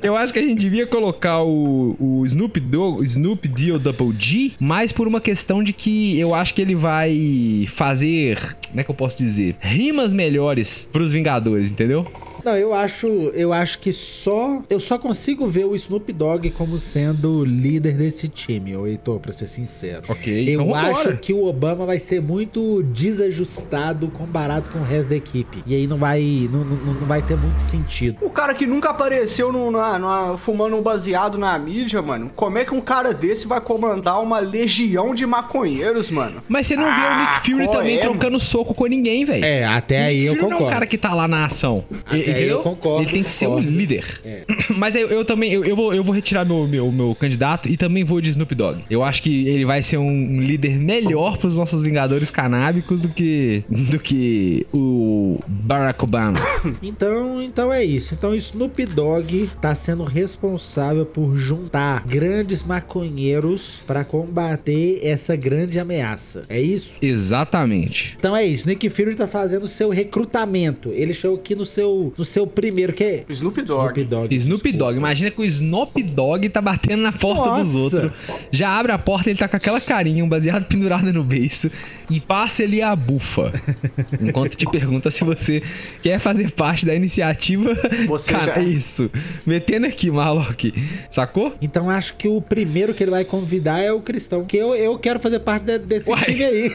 Eu 0.03 0.17
acho 0.17 0.33
que 0.33 0.39
a 0.39 0.43
gente 0.43 0.59
devia 0.59 0.87
colocar 0.87 1.43
o, 1.43 1.97
o 1.99 2.27
Snoop 2.27 2.59
Dogg, 2.61 3.03
Snoop 3.05 3.47
Dio 3.49 3.79
Double 3.79 4.15
G, 4.19 4.53
mais 4.59 4.93
por 4.93 5.07
uma 5.07 5.21
questão 5.21 5.63
de 5.63 5.73
que 5.73 6.19
eu 6.19 6.35
acho 6.35 6.55
que 6.55 6.63
ele 6.63 6.75
vai 6.75 7.67
fazer, 7.69 8.39
como 8.69 8.81
é 8.81 8.85
que 8.85 8.91
eu 8.91 8.95
posso 8.95 9.17
dizer, 9.17 9.57
rimas 9.61 10.13
melhores 10.13 10.89
pros 10.93 11.13
Vingadores, 11.13 11.71
entendeu? 11.71 12.05
Não, 12.45 12.57
eu 12.57 12.75
acho, 12.75 13.07
eu 13.35 13.53
acho 13.53 13.79
que 13.79 13.93
só 13.93 14.63
eu 14.69 14.79
só 14.79 14.99
consigo 14.99 15.47
ver 15.47 15.65
o 15.65 15.75
Snoop 15.75 16.13
Dogg 16.13 16.51
como 16.51 16.79
sendo 16.79 17.45
líder 17.45 17.95
desse 17.97 18.29
time, 18.29 18.77
ô 18.77 18.87
Heitor, 18.87 19.19
pra 19.19 19.33
ser 19.33 19.47
sincero. 19.47 20.03
Ok, 20.09 20.49
Eu 20.49 20.61
então 20.63 20.75
acho 20.75 21.17
que 21.17 21.33
o 21.33 21.45
Obama 21.47 21.87
vai 21.87 21.99
ser 21.99 22.21
muito 22.21 22.83
desajustado 23.29 24.09
comparado 24.09 24.71
com 24.71 24.79
o 24.79 24.83
resto 24.85 25.11
da 25.11 25.17
equipe. 25.17 25.63
E 25.67 25.75
aí 25.75 25.87
não 25.87 25.97
vai 25.97 26.49
não, 26.53 26.65
não, 26.65 26.95
não 26.95 27.07
vai 27.07 27.23
ter 27.23 27.37
muito 27.37 27.59
sentido. 27.59 28.19
O 28.21 28.31
cara 28.31 28.55
que 28.55 28.67
nunca 28.67 28.91
apareceu 28.91 29.53
no, 29.53 29.71
na- 29.71 29.99
na- 29.99 30.37
fumando 30.37 30.77
um 30.77 30.83
baseado 30.83 31.39
na 31.39 31.59
mídia, 31.59 32.03
mano. 32.03 32.31
Como 32.35 32.59
é 32.59 32.65
que 32.65 32.75
um 32.75 32.81
cara 32.81 33.13
desse 33.15 33.47
vai 33.47 33.61
comandar 33.61 34.21
uma 34.23 34.39
legião 34.39 35.15
de 35.15 35.25
maconheiros, 35.27 36.11
mano? 36.11 36.43
Mas 36.49 36.67
você 36.67 36.77
não 36.77 36.85
vê 36.95 37.01
o 37.01 37.05
Ah, 37.05 37.19
Nick 37.41 37.51
Fury 37.51 37.65
qual 37.67 37.79
também 37.79 37.97
é, 37.99 38.01
trocando 38.01 38.39
soco 38.41 38.75
com 38.75 38.87
ninguém, 38.87 39.25
velho. 39.25 39.45
É, 39.45 39.65
até 39.65 40.05
aí 40.07 40.17
Nick 40.21 40.27
eu 40.27 40.35
Fury 40.35 40.43
não 40.43 40.51
é 40.51 40.55
um 40.55 40.59
concordo. 40.59 40.75
cara 40.75 40.87
que 40.87 40.99
tá 40.99 41.15
lá 41.15 41.27
na 41.27 41.45
ação. 41.45 41.85
Até 42.07 42.19
aí 42.35 42.49
eu 42.49 42.61
concordo, 42.61 43.03
Ele 43.03 43.13
tem 43.13 43.23
que 43.23 43.33
ser 43.33 43.47
um 43.47 43.57
concordo. 43.57 43.71
líder. 43.71 44.05
Mas 44.77 44.97
eu, 44.97 45.09
eu 45.09 45.25
também, 45.25 45.53
eu, 45.53 45.65
eu 45.65 45.77
vou, 45.77 45.95
eu 45.95 46.03
vou 46.03 46.15
retirar 46.15 46.45
meu, 46.45 46.67
meu, 46.67 46.91
meu 46.91 47.15
candidato 47.15 47.69
e 47.69 47.77
também 47.77 48.05
vou 48.05 48.21
de 48.21 48.31
Snoop 48.31 48.55
Dogg. 48.55 48.85
Eu 48.91 49.03
acho 49.03 49.23
que 49.23 49.47
ele 49.49 49.65
vai 49.65 49.83
ser 49.83 49.99
um, 49.99 50.07
um 50.09 50.41
líder 50.41 50.79
melhor 50.79 51.37
pros 51.39 51.57
nossos 51.57 51.83
Vingadores 51.83 52.31
canábicos 52.31 53.03
do 53.03 53.09
que, 53.09 53.63
do 53.69 53.99
que 53.99 54.67
o 54.73 55.39
Barack 55.47 56.03
Obama. 56.03 56.39
Então, 56.83 57.43
então 57.43 57.73
é 57.73 57.85
isso. 57.85 58.15
Então 58.15 58.35
Snoop 58.35 58.85
Dogg 58.87 59.49
tá 59.61 59.75
sendo 59.75 60.05
responsável 60.05 61.05
por 61.07 61.37
juntar 61.37 62.05
grandes 62.07 62.63
maconheiros 62.63 63.83
pra 63.87 64.05
combater 64.05 65.01
essa 65.03 65.37
grande 65.37 65.79
ameaça. 65.79 66.45
É 66.49 66.61
isso? 66.61 66.97
Exatamente. 67.03 68.17
Então 68.19 68.37
é 68.37 68.45
isso. 68.47 68.67
Nick 68.69 68.89
Fury 68.89 69.15
tá 69.15 69.27
fazendo 69.27 69.67
seu 69.69 69.91
recrutamento. 69.91 70.91
Ele 70.91 71.13
chegou 71.15 71.37
aqui 71.37 71.55
no 71.55 71.67
seu 71.67 72.13
no 72.17 72.24
seu 72.25 72.47
primeiro 72.47 72.93
que 72.93 73.05
é 73.05 73.25
Snoop 73.29 73.61
Dogg. 73.63 74.01
Snoop 74.01 74.05
Dogg. 74.05 74.35
Snoop. 74.35 74.73
Dogg. 74.73 74.97
Imagina 74.97 75.31
que 75.31 75.41
o 75.41 75.45
Snoop 75.45 76.03
Dogg 76.03 76.49
tá 76.49 76.61
batendo 76.61 77.03
na 77.03 77.13
porta 77.13 77.61
dos 77.61 77.75
Nossa. 77.75 77.97
outros. 77.97 78.13
Já 78.51 78.79
abre 78.79 78.93
a 78.93 78.99
porta, 78.99 79.31
ele 79.31 79.39
tá 79.39 79.49
com 79.49 79.57
aquela 79.57 79.81
carinha, 79.81 80.25
um 80.25 80.29
baseado 80.29 80.65
pendurado 80.67 81.13
no 81.13 81.23
beiço. 81.25 81.71
E 82.11 82.21
passa 82.21 82.63
ele 82.63 82.83
a 82.83 82.95
bufa. 82.95 83.53
Enquanto 84.21 84.57
te 84.57 84.67
pergunta 84.71 85.11
se 85.11 85.25
você 85.25 85.63
quer 86.03 86.19
fazer 86.19 86.51
parte 86.53 86.85
da 86.87 86.95
iniciativa. 86.95 87.75
Você 88.07 88.33
Cara, 88.33 88.45
já- 88.55 88.61
é 88.61 88.65
isso. 88.65 89.11
Metendo 89.47 89.87
aqui, 89.87 90.11
Marlock. 90.11 90.73
Sacou? 91.11 91.55
Então 91.61 91.89
acho 91.91 92.15
que 92.17 92.29
o 92.29 92.41
primeiro 92.41 92.93
que 92.95 93.03
ele 93.03 93.11
vai 93.11 93.25
convidar 93.25 93.81
é 93.81 93.91
o 93.93 94.01
Cristão. 94.01 94.45
Que 94.45 94.57
eu, 94.57 94.75
eu 94.75 94.99
quero 94.99 95.19
fazer 95.21 95.41
parte 95.41 95.65
de- 95.65 95.79
desse 95.79 96.11
Uai. 96.11 96.23
time 96.23 96.45
aí. 96.45 96.71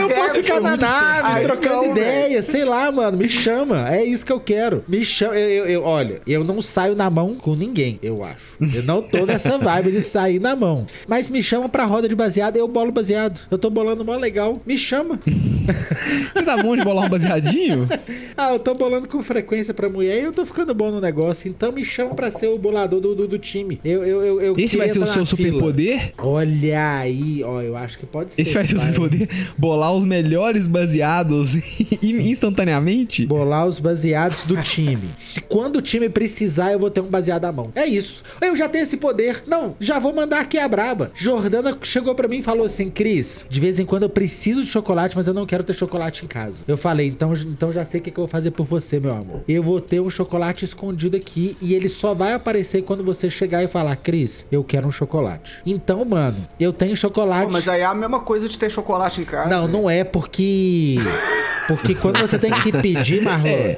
eu 0.00 0.08
posso 0.10 0.34
ficar 0.36 0.60
na 0.60 0.76
nave, 0.76 1.42
trocando 1.42 1.86
não, 1.88 1.93
ideia, 2.00 2.42
sei 2.42 2.64
lá, 2.64 2.90
mano. 2.92 3.16
Me 3.18 3.28
chama. 3.28 3.88
É 3.94 4.04
isso 4.04 4.24
que 4.24 4.32
eu 4.32 4.40
quero. 4.40 4.84
Me 4.88 5.04
chama. 5.04 5.34
Eu, 5.36 5.48
eu- 5.48 5.66
eu- 5.66 5.82
olha, 5.84 6.20
eu 6.26 6.44
não 6.44 6.60
saio 6.62 6.94
na 6.94 7.08
mão 7.10 7.34
com 7.34 7.54
ninguém, 7.54 7.98
eu 8.02 8.24
acho. 8.24 8.56
Eu 8.74 8.82
não 8.84 9.02
tô 9.02 9.24
nessa 9.26 9.58
vibe 9.58 9.90
de 9.92 10.02
sair 10.02 10.38
na 10.40 10.54
mão. 10.56 10.86
Mas 11.08 11.28
me 11.28 11.42
chama 11.42 11.68
pra 11.68 11.84
roda 11.84 12.08
de 12.08 12.14
baseado, 12.14 12.56
eu 12.56 12.66
bolo 12.68 12.92
baseado. 12.92 13.40
Eu 13.50 13.58
tô 13.58 13.70
bolando 13.70 14.04
mó 14.04 14.16
legal. 14.16 14.60
Me 14.66 14.76
chama. 14.78 15.20
Você 16.34 16.42
tá 16.42 16.56
bom 16.62 16.76
de 16.76 16.82
bolar 16.84 17.06
um 17.06 17.08
baseadinho? 17.08 17.88
Ah, 18.36 18.52
eu 18.52 18.58
tô 18.58 18.74
bolando 18.74 19.08
com 19.08 19.22
frequência 19.22 19.72
pra 19.72 19.88
mulher 19.88 20.20
e 20.20 20.24
eu 20.24 20.32
tô 20.32 20.44
ficando 20.44 20.74
bom 20.74 20.90
no 20.90 21.00
negócio. 21.00 21.48
Então 21.48 21.70
me 21.70 21.84
chama 21.84 22.14
pra 22.16 22.32
ser 22.32 22.48
o 22.48 22.58
bolador 22.58 23.00
do, 23.00 23.14
do, 23.14 23.28
do 23.28 23.38
time. 23.38 23.80
Eu, 23.84 24.04
eu, 24.04 24.24
eu, 24.24 24.40
eu 24.40 24.54
Esse 24.58 24.76
vai 24.76 24.88
ser 24.88 24.98
o 24.98 25.02
tá 25.02 25.06
seu 25.06 25.24
superpoder? 25.24 26.12
Olha 26.18 26.96
aí, 26.98 27.42
ó, 27.44 27.62
eu 27.62 27.76
acho 27.76 27.96
que 27.98 28.06
pode 28.06 28.32
ser. 28.34 28.42
Esse 28.42 28.54
vai 28.54 28.66
ser 28.66 28.74
o 28.76 28.80
seu 28.80 28.92
poder? 28.94 29.28
Bolar 29.56 29.92
os 29.92 30.04
melhores 30.04 30.66
baseados 30.66 31.54
instantaneamente? 32.02 33.26
Bolar 33.26 33.66
os 33.66 33.78
baseados 33.78 34.44
do 34.44 34.60
time. 34.62 35.08
Se 35.16 35.40
quando 35.40 35.76
o 35.76 35.82
time 35.82 36.08
precisar, 36.08 36.72
eu 36.72 36.78
vou 36.78 36.90
ter 36.90 37.00
um 37.00 37.08
baseado 37.08 37.44
à 37.46 37.52
mão. 37.52 37.72
É 37.74 37.86
isso. 37.86 38.22
Eu 38.40 38.54
já 38.54 38.68
tenho 38.68 38.82
esse 38.82 38.96
poder. 38.96 39.42
Não, 39.46 39.74
já 39.80 39.98
vou 39.98 40.12
mandar 40.12 40.40
aqui 40.40 40.58
a 40.58 40.68
braba. 40.68 41.10
Jordana 41.14 41.76
chegou 41.82 42.14
pra 42.14 42.28
mim 42.28 42.38
e 42.38 42.42
falou 42.42 42.66
assim: 42.66 42.90
Cris, 42.90 43.46
de 43.48 43.60
vez 43.60 43.78
em 43.78 43.84
quando 43.84 44.04
eu 44.04 44.10
preciso 44.10 44.62
de 44.62 44.68
chocolate, 44.68 45.16
mas 45.16 45.26
eu 45.26 45.34
não 45.34 45.46
quero 45.46 45.54
quero 45.54 45.64
ter 45.64 45.72
chocolate 45.72 46.24
em 46.24 46.28
casa. 46.28 46.64
Eu 46.66 46.76
falei, 46.76 47.06
então, 47.06 47.32
então 47.32 47.72
já 47.72 47.84
sei 47.84 48.00
o 48.00 48.02
que, 48.02 48.10
que 48.10 48.18
eu 48.18 48.22
vou 48.22 48.28
fazer 48.28 48.50
por 48.50 48.66
você, 48.66 49.00
meu 49.00 49.12
amor. 49.12 49.42
Eu 49.48 49.62
vou 49.62 49.80
ter 49.80 50.00
um 50.00 50.10
chocolate 50.10 50.64
escondido 50.64 51.16
aqui 51.16 51.56
e 51.60 51.74
ele 51.74 51.88
só 51.88 52.12
vai 52.12 52.34
aparecer 52.34 52.82
quando 52.82 53.04
você 53.04 53.30
chegar 53.30 53.62
e 53.62 53.68
falar, 53.68 53.96
Cris, 53.96 54.46
eu 54.50 54.62
quero 54.62 54.86
um 54.86 54.90
chocolate. 54.92 55.60
Então, 55.64 56.04
mano, 56.04 56.36
eu 56.60 56.72
tenho 56.72 56.96
chocolate. 56.96 57.46
Pô, 57.46 57.52
mas 57.52 57.68
aí 57.68 57.80
é 57.80 57.84
a 57.84 57.94
mesma 57.94 58.20
coisa 58.20 58.48
de 58.48 58.58
ter 58.58 58.70
chocolate 58.70 59.20
em 59.20 59.24
casa. 59.24 59.48
Não, 59.48 59.66
não 59.66 59.90
é 59.90 60.04
porque. 60.04 60.96
Porque 61.66 61.94
quando 61.94 62.18
você 62.20 62.38
tem 62.38 62.50
que 62.52 62.70
pedir, 62.72 63.22
Marlon, 63.24 63.48
É. 63.48 63.76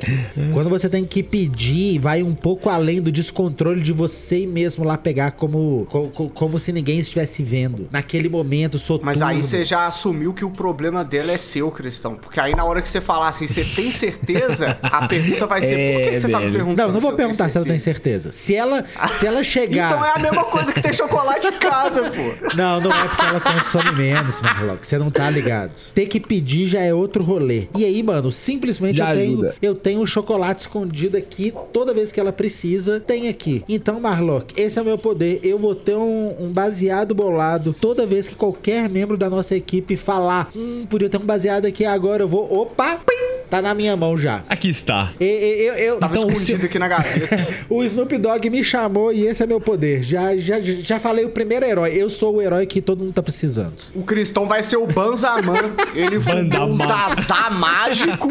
quando 0.52 0.68
você 0.68 0.88
tem 0.88 1.04
que 1.04 1.22
pedir, 1.22 1.98
vai 1.98 2.22
um 2.22 2.34
pouco 2.34 2.68
além 2.68 3.00
do 3.00 3.12
descontrole 3.12 3.80
de 3.82 3.92
você 3.92 4.46
mesmo 4.46 4.84
lá 4.84 4.96
pegar 4.96 5.32
como, 5.32 5.86
co- 5.90 6.08
co- 6.08 6.28
como, 6.30 6.58
se 6.58 6.72
ninguém 6.72 6.98
estivesse 6.98 7.42
vendo. 7.42 7.88
Naquele 7.90 8.28
momento, 8.28 8.78
soturno. 8.78 9.06
Mas 9.06 9.22
aí 9.22 9.42
você 9.42 9.64
já 9.64 9.86
assumiu 9.86 10.32
que 10.34 10.44
o 10.44 10.50
problema 10.50 11.04
dela 11.04 11.32
é 11.32 11.38
seu, 11.38 11.70
Cristão. 11.70 12.14
Porque 12.16 12.40
aí 12.40 12.54
na 12.54 12.64
hora 12.64 12.80
que 12.82 12.88
você 12.88 13.00
falar 13.00 13.28
assim, 13.28 13.46
você 13.46 13.64
tem 13.64 13.90
certeza? 13.90 14.78
A 14.82 15.06
pergunta 15.06 15.46
vai 15.46 15.62
ser, 15.62 15.92
por 15.94 16.02
que, 16.04 16.10
que 16.10 16.18
você 16.20 16.28
tá 16.28 16.38
me 16.38 16.44
velho. 16.46 16.56
perguntando? 16.56 16.86
Não, 16.88 16.94
não 16.94 17.00
vou 17.00 17.10
se 17.10 17.14
eu 17.14 17.16
tenho 17.16 17.28
perguntar 17.28 17.50
se 17.50 17.56
ela 17.56 17.66
tem 17.66 17.78
certeza. 17.78 18.32
Se 18.32 18.54
ela, 18.54 18.84
se 19.12 19.26
ela 19.26 19.42
chegar. 19.44 19.92
Então 19.92 20.04
é 20.04 20.12
a 20.14 20.18
mesma 20.18 20.44
coisa 20.44 20.72
que 20.72 20.80
ter 20.82 20.94
chocolate 20.96 21.46
em 21.48 21.52
casa, 21.58 22.02
pô. 22.10 22.56
Não, 22.56 22.80
não 22.80 22.90
é 22.92 23.08
porque 23.08 23.22
ela 23.24 23.40
consome 23.40 23.92
menos, 23.92 24.40
Marlock. 24.40 24.86
Você 24.86 24.98
não 24.98 25.10
tá 25.10 25.28
ligado. 25.30 25.72
Ter 25.94 26.06
que 26.06 26.18
pedir 26.20 26.66
já 26.66 26.80
é 26.80 26.92
outro 26.92 27.22
rolê. 27.22 27.66
E 27.78 27.84
aí, 27.84 28.02
mano, 28.02 28.30
simplesmente 28.32 28.96
Já 28.98 29.14
eu 29.14 29.20
tenho, 29.20 29.52
eu 29.62 29.74
tenho 29.76 30.00
um 30.00 30.06
chocolate 30.06 30.62
escondido 30.62 31.16
aqui. 31.16 31.52
Toda 31.72 31.92
vez 31.94 32.10
que 32.12 32.20
ela 32.20 32.32
precisa, 32.32 33.00
tem 33.00 33.28
aqui. 33.28 33.62
Então, 33.68 34.00
Marlock, 34.00 34.54
esse 34.60 34.78
é 34.78 34.82
o 34.82 34.84
meu 34.84 34.98
poder. 34.98 35.40
Eu 35.42 35.58
vou 35.58 35.74
ter 35.74 35.94
um, 35.96 36.34
um 36.40 36.48
baseado 36.50 37.14
bolado. 37.14 37.74
Toda 37.80 38.06
vez 38.06 38.28
que 38.28 38.34
qualquer 38.34 38.88
membro 38.88 39.16
da 39.16 39.28
nossa 39.30 39.54
equipe 39.56 39.96
falar, 39.96 40.48
hum, 40.54 40.84
podia 40.88 41.08
ter 41.08 41.16
um 41.18 41.20
baseado 41.26 41.66
aqui 41.66 41.84
agora, 41.84 42.22
eu 42.22 42.28
vou. 42.28 42.52
Opa! 42.62 42.96
Pim, 42.96 43.14
tá 43.50 43.60
na 43.62 43.74
minha 43.74 43.96
mão 43.96 44.16
já. 44.16 44.42
Aqui 44.48 44.68
está. 44.68 45.12
E- 45.20 45.24
e- 45.24 45.66
Eu, 45.66 45.74
eu, 45.74 45.96
Tava 45.98 46.16
então, 46.16 46.28
escondido 46.30 46.60
se- 46.60 46.66
aqui 46.66 46.78
na 46.78 46.88
gaveta. 46.88 47.46
o 47.68 47.82
Snoop 47.84 48.16
Dogg 48.18 48.48
me 48.50 48.62
chamou 48.64 49.12
e 49.12 49.26
esse 49.26 49.42
é 49.42 49.46
meu 49.46 49.60
poder. 49.60 50.02
Já, 50.02 50.36
já, 50.36 50.60
já 50.60 50.98
falei 50.98 51.24
o 51.24 51.30
primeiro 51.30 51.64
herói. 51.66 51.92
Eu 51.94 52.08
sou 52.10 52.36
o 52.36 52.42
herói 52.42 52.66
que 52.66 52.80
todo 52.80 53.02
mundo 53.04 53.12
tá 53.14 53.22
precisando. 53.22 53.74
O 53.94 54.02
Cristão 54.02 54.46
vai 54.46 54.62
ser 54.62 54.76
o 54.76 54.86
Banzaman. 54.86 55.54
Ele 55.94 56.18
Bandaman. 56.18 56.72
o 56.72 56.76
Zazá 56.76 57.50
mágico 57.66 58.28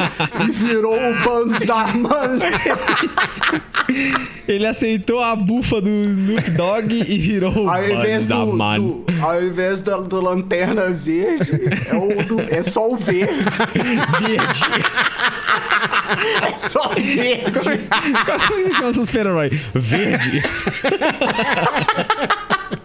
e 0.47 0.51
virou 0.51 0.95
o 0.95 1.23
Banzaman. 1.23 2.39
Ele 4.47 4.65
aceitou 4.67 5.19
a 5.23 5.35
bufa 5.35 5.81
do 5.81 5.89
Snoop 5.89 6.51
Dogg 6.51 6.93
e 7.07 7.17
virou 7.17 7.65
o 7.65 7.69
Ao 7.69 7.83
invés 7.83 8.27
do, 8.27 8.35
ao 9.21 9.43
invés 9.43 9.81
da, 9.81 9.97
do 9.97 10.21
lanterna 10.21 10.89
verde, 10.89 11.51
é, 11.89 11.95
o 11.95 12.23
do- 12.23 12.41
é 12.53 12.61
só 12.63 12.89
o 12.89 12.95
verde. 12.95 13.33
Verde. 14.19 14.63
É 16.47 16.51
só 16.53 16.89
verde. 16.95 17.51
Qual 18.25 18.39
foi 18.39 18.57
que 18.63 18.63
você 18.69 18.73
chama 18.73 18.93
seus 18.93 19.07
super-herói? 19.07 19.49
Verde. 19.73 20.43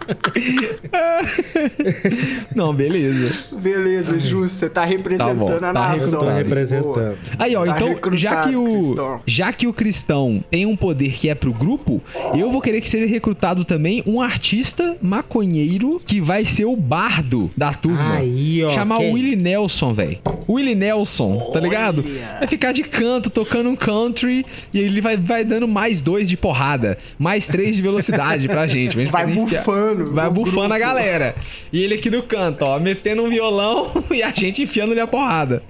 Não, 2.55 2.73
beleza. 2.73 3.33
Beleza, 3.59 4.19
justo. 4.19 4.53
Você 4.53 4.69
tá 4.69 4.85
representando 4.85 5.31
Tá 5.31 5.35
bom, 5.45 5.55
a 5.55 5.59
tá 5.59 5.73
nação. 5.73 6.13
Eu 6.13 6.19
tô 6.19 6.25
Boa. 6.25 6.33
representando. 6.37 7.17
Aí, 7.37 7.55
ó, 7.55 7.65
Tá 7.65 7.75
então, 7.79 7.95
já 8.17 8.43
que, 8.43 8.55
o, 8.55 8.65
Cristão. 8.79 9.21
já 9.25 9.53
que 9.53 9.67
o 9.67 9.73
cristão 9.73 10.43
tem 10.49 10.65
um 10.65 10.75
poder 10.75 11.11
que 11.11 11.29
é 11.29 11.35
pro 11.35 11.53
grupo, 11.53 12.01
eu 12.35 12.49
vou 12.51 12.61
querer 12.61 12.81
que 12.81 12.89
seja 12.89 13.05
recrutado 13.05 13.63
também 13.65 14.03
um 14.05 14.21
artista 14.21 14.97
maconheiro 15.01 15.99
que 16.05 16.19
vai 16.19 16.45
ser 16.45 16.65
o 16.65 16.75
bardo 16.75 17.49
da 17.55 17.73
turma. 17.73 18.15
Aí, 18.15 18.63
ó, 18.63 18.69
Chamar 18.71 18.99
o 18.99 19.11
Willie 19.13 19.35
Nelson, 19.35 19.93
velho. 19.93 20.17
Willie 20.49 20.75
Nelson, 20.75 21.49
tá 21.53 21.59
ligado? 21.59 22.03
Vai 22.39 22.47
ficar 22.47 22.71
de 22.71 22.83
canto, 22.83 23.29
tocando 23.29 23.69
um 23.69 23.75
country, 23.75 24.45
e 24.73 24.79
ele 24.79 24.99
vai, 25.01 25.15
vai 25.17 25.43
dando 25.45 25.67
mais 25.67 26.01
dois 26.01 26.27
de 26.27 26.35
porrada, 26.35 26.97
mais 27.17 27.47
três 27.47 27.75
de 27.75 27.81
velocidade 27.81 28.47
pra 28.47 28.67
gente. 28.67 28.93
pra 28.93 29.03
gente 29.03 29.11
Vai 29.11 29.27
bufando 29.27 30.00
Vai 30.05 30.29
bufando 30.29 30.73
a 30.73 30.79
galera. 30.79 31.35
E 31.71 31.83
ele 31.83 31.95
aqui 31.95 32.09
do 32.09 32.23
canto, 32.23 32.63
ó, 32.63 32.79
metendo 32.79 33.23
um 33.23 33.29
violão 33.29 33.91
e 34.11 34.21
a 34.21 34.31
gente 34.31 34.61
enfiando-lhe 34.63 34.99
a 34.99 35.07
porrada. 35.07 35.63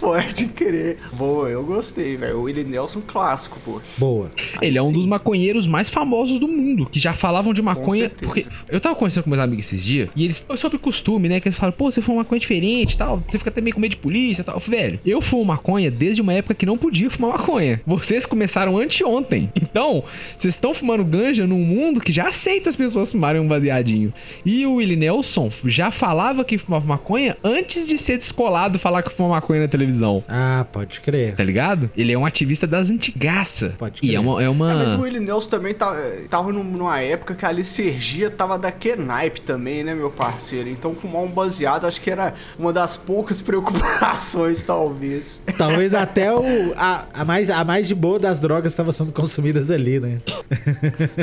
Pode 0.00 0.46
crer. 0.48 0.98
Boa, 1.12 1.48
eu 1.48 1.64
gostei, 1.64 2.16
velho. 2.16 2.38
O 2.38 2.42
Willie 2.42 2.64
Nelson 2.64 3.00
clássico, 3.00 3.58
pô. 3.64 3.80
Boa. 3.96 4.30
Ele 4.60 4.76
é 4.76 4.82
um 4.82 4.88
sim. 4.88 4.92
dos 4.92 5.06
maconheiros 5.06 5.66
mais 5.66 5.88
famosos 5.88 6.38
do 6.38 6.48
mundo, 6.48 6.86
que 6.86 6.98
já 6.98 7.14
falavam 7.14 7.54
de 7.54 7.62
maconha. 7.62 8.10
Porque 8.10 8.46
eu 8.68 8.80
tava 8.80 8.94
conversando 8.94 9.24
com 9.24 9.30
meus 9.30 9.42
amigos 9.42 9.66
esses 9.66 9.84
dias, 9.84 10.08
e 10.14 10.24
eles, 10.24 10.44
sobre 10.56 10.78
costume, 10.78 11.28
né? 11.28 11.40
Que 11.40 11.48
eles 11.48 11.58
falam, 11.58 11.72
pô, 11.72 11.90
você 11.90 12.02
fuma 12.02 12.18
maconha 12.18 12.40
diferente 12.40 12.92
e 12.92 12.98
tal, 12.98 13.22
você 13.26 13.38
fica 13.38 13.50
até 13.50 13.60
meio 13.60 13.74
com 13.74 13.80
medo 13.80 13.92
de 13.92 13.96
polícia 13.96 14.42
e 14.42 14.44
tal. 14.44 14.56
Eu 14.56 14.60
falei, 14.60 14.80
velho, 14.80 15.00
eu 15.04 15.20
fumo 15.20 15.44
maconha 15.44 15.90
desde 15.90 16.20
uma 16.20 16.32
época 16.32 16.54
que 16.54 16.66
não 16.66 16.76
podia 16.76 17.08
fumar 17.08 17.32
maconha. 17.32 17.80
Vocês 17.86 18.26
começaram 18.26 18.78
anteontem. 18.78 19.50
Então, 19.56 20.02
vocês 20.36 20.54
estão 20.54 20.72
fumando 20.72 21.04
ganja 21.04 21.46
num 21.46 21.58
mundo 21.58 22.00
que 22.00 22.12
já 22.12 22.28
aceita 22.28 22.68
as 22.68 22.76
pessoas 22.76 23.12
fumarem 23.16 23.40
um 23.40 23.48
baseadinho. 23.48 24.12
E 24.44 24.66
o 24.66 24.74
Willie 24.74 24.96
Nelson 24.96 25.48
já 25.64 25.90
falava 25.90 26.44
que 26.44 26.58
fumava 26.58 26.86
maconha 26.86 27.36
antes 27.42 27.88
de 27.88 27.96
ser 27.98 28.18
descolado 28.18 28.78
falar 28.78 29.02
que 29.02 29.10
fuma 29.10 29.30
maconha 29.30 29.62
na 29.62 29.68
televisão. 29.68 30.22
Ah, 30.28 30.64
pode 30.70 31.00
crer. 31.00 31.34
Tá 31.34 31.42
ligado? 31.42 31.90
Ele 31.96 32.12
é 32.12 32.18
um 32.18 32.26
ativista 32.26 32.66
das 32.66 32.90
antigaça. 32.90 33.74
Pode 33.78 33.98
E 34.02 34.08
crer. 34.08 34.16
é 34.16 34.20
uma. 34.20 34.42
É 34.42 34.48
uma... 34.48 34.70
É, 34.72 34.74
mas 34.74 34.94
o 34.94 35.00
Willie 35.00 35.20
Nelson 35.20 35.50
também 35.50 35.72
tá, 35.74 35.96
tava 36.28 36.52
num- 36.52 36.62
numa 36.64 37.00
época 37.00 37.34
que 37.34 37.44
a 37.46 37.50
licergia 37.52 38.30
tava 38.30 38.58
daquele 38.58 39.02
naipe 39.02 39.40
também, 39.40 39.82
né, 39.82 39.94
meu 39.94 40.10
parceiro? 40.10 40.68
Então 40.68 40.94
fumar 40.94 41.22
um 41.22 41.28
baseado 41.28 41.86
acho 41.86 42.00
que 42.00 42.10
era 42.10 42.34
uma 42.58 42.72
das 42.72 42.96
poucas 42.96 43.40
preocupações, 43.42 44.62
talvez. 44.62 45.42
Talvez 45.56 45.94
até 45.94 46.32
o, 46.32 46.72
a, 46.76 47.04
a, 47.14 47.24
mais, 47.24 47.48
a 47.50 47.64
mais 47.64 47.88
de 47.88 47.94
boa 47.94 48.18
das 48.18 48.38
drogas 48.38 48.72
estava 48.72 48.92
sendo 48.92 49.12
consumidas 49.12 49.70
ali, 49.70 49.98
né? 49.98 50.18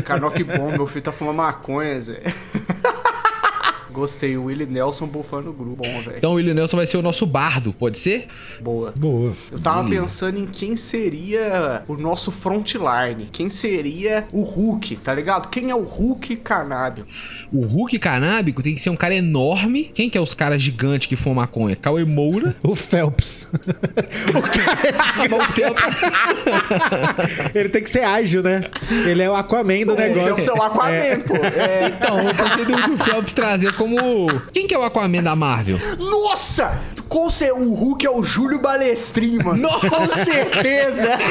Cara, 0.04 0.30
que 0.32 0.44
bom, 0.44 0.72
meu 0.72 0.88
filho 0.88 1.02
tá 1.02 1.12
fumando 1.12 1.36
maconha, 1.38 1.83
Zé. 2.00 2.24
Gostei, 3.94 4.36
o 4.36 4.46
Willie 4.46 4.66
Nelson 4.66 5.06
bufando 5.06 5.52
o 5.52 5.54
grupo. 5.54 5.84
Bom, 5.84 6.02
velho. 6.02 6.18
Então 6.18 6.32
o 6.32 6.34
William 6.36 6.56
Nelson 6.56 6.78
vai 6.78 6.86
ser 6.88 6.98
o 6.98 7.02
nosso 7.02 7.26
bardo, 7.26 7.72
pode 7.72 8.00
ser? 8.00 8.26
Boa. 8.60 8.92
Boa. 8.96 9.34
Eu 9.52 9.60
tava 9.60 9.84
Beleza. 9.84 10.04
pensando 10.04 10.40
em 10.40 10.48
quem 10.48 10.76
seria 10.76 11.84
o 11.88 11.96
nosso 11.96 12.32
frontline. 12.32 13.30
Quem 13.32 13.50
seria 13.50 14.26
o 14.32 14.42
Hulk, 14.42 14.96
tá 14.98 15.14
ligado? 15.14 15.50
Quem 15.50 15.70
é 15.70 15.76
o 15.76 15.84
Hulk 15.84 16.36
canábio? 16.38 17.06
O 17.52 17.62
Hulk 17.66 18.00
canábico 18.00 18.64
tem 18.64 18.74
que 18.74 18.82
ser 18.82 18.90
um 18.90 18.96
cara 18.96 19.14
enorme. 19.16 19.92
Quem 19.94 20.10
que 20.10 20.18
é 20.18 20.22
os 20.22 20.34
caras 20.34 20.62
gigantes 20.62 21.08
que 21.08 21.16
fumam 21.16 21.36
maconha? 21.36 21.76
Cauê 21.76 22.04
Moura. 22.04 22.56
O 22.64 22.76
Phelps. 22.76 23.48
Acabou 25.20 25.40
o 25.42 25.46
Phelps. 25.46 25.84
Ele 27.54 27.70
tem 27.70 27.84
que 27.84 27.90
ser 27.90 28.04
ágil, 28.04 28.42
né? 28.42 28.64
Ele 29.06 29.22
é 29.22 29.30
o 29.30 29.36
Aquaman 29.36 29.86
do 29.86 29.94
O 29.94 29.96
negócio. 29.98 30.36
Phelps 30.36 30.48
é 30.48 30.54
o 30.54 30.62
Aquaman, 30.62 31.20
pô. 31.28 31.36
É. 31.36 31.88
Então, 31.90 32.20
eu 32.20 32.34
pensei 32.34 32.66
do 32.66 33.04
Phelps 33.04 33.34
trazer 33.34 33.74
como... 33.88 34.28
Quem 34.52 34.66
que 34.68 34.74
é 34.74 34.80
o 34.80 34.84
Aquaman 34.84 35.22
da 35.24 35.36
Marvel? 35.36 35.78
Nossa! 36.00 36.80
Com 37.10 37.30
cer- 37.30 37.54
o 37.54 37.74
Hulk 37.76 38.08
é 38.08 38.10
o 38.10 38.24
Júlio 38.24 38.60
Balestrin, 38.60 39.38
mano. 39.44 39.62
Nossa! 39.62 39.90
Com 39.90 40.12
certeza! 40.12 41.10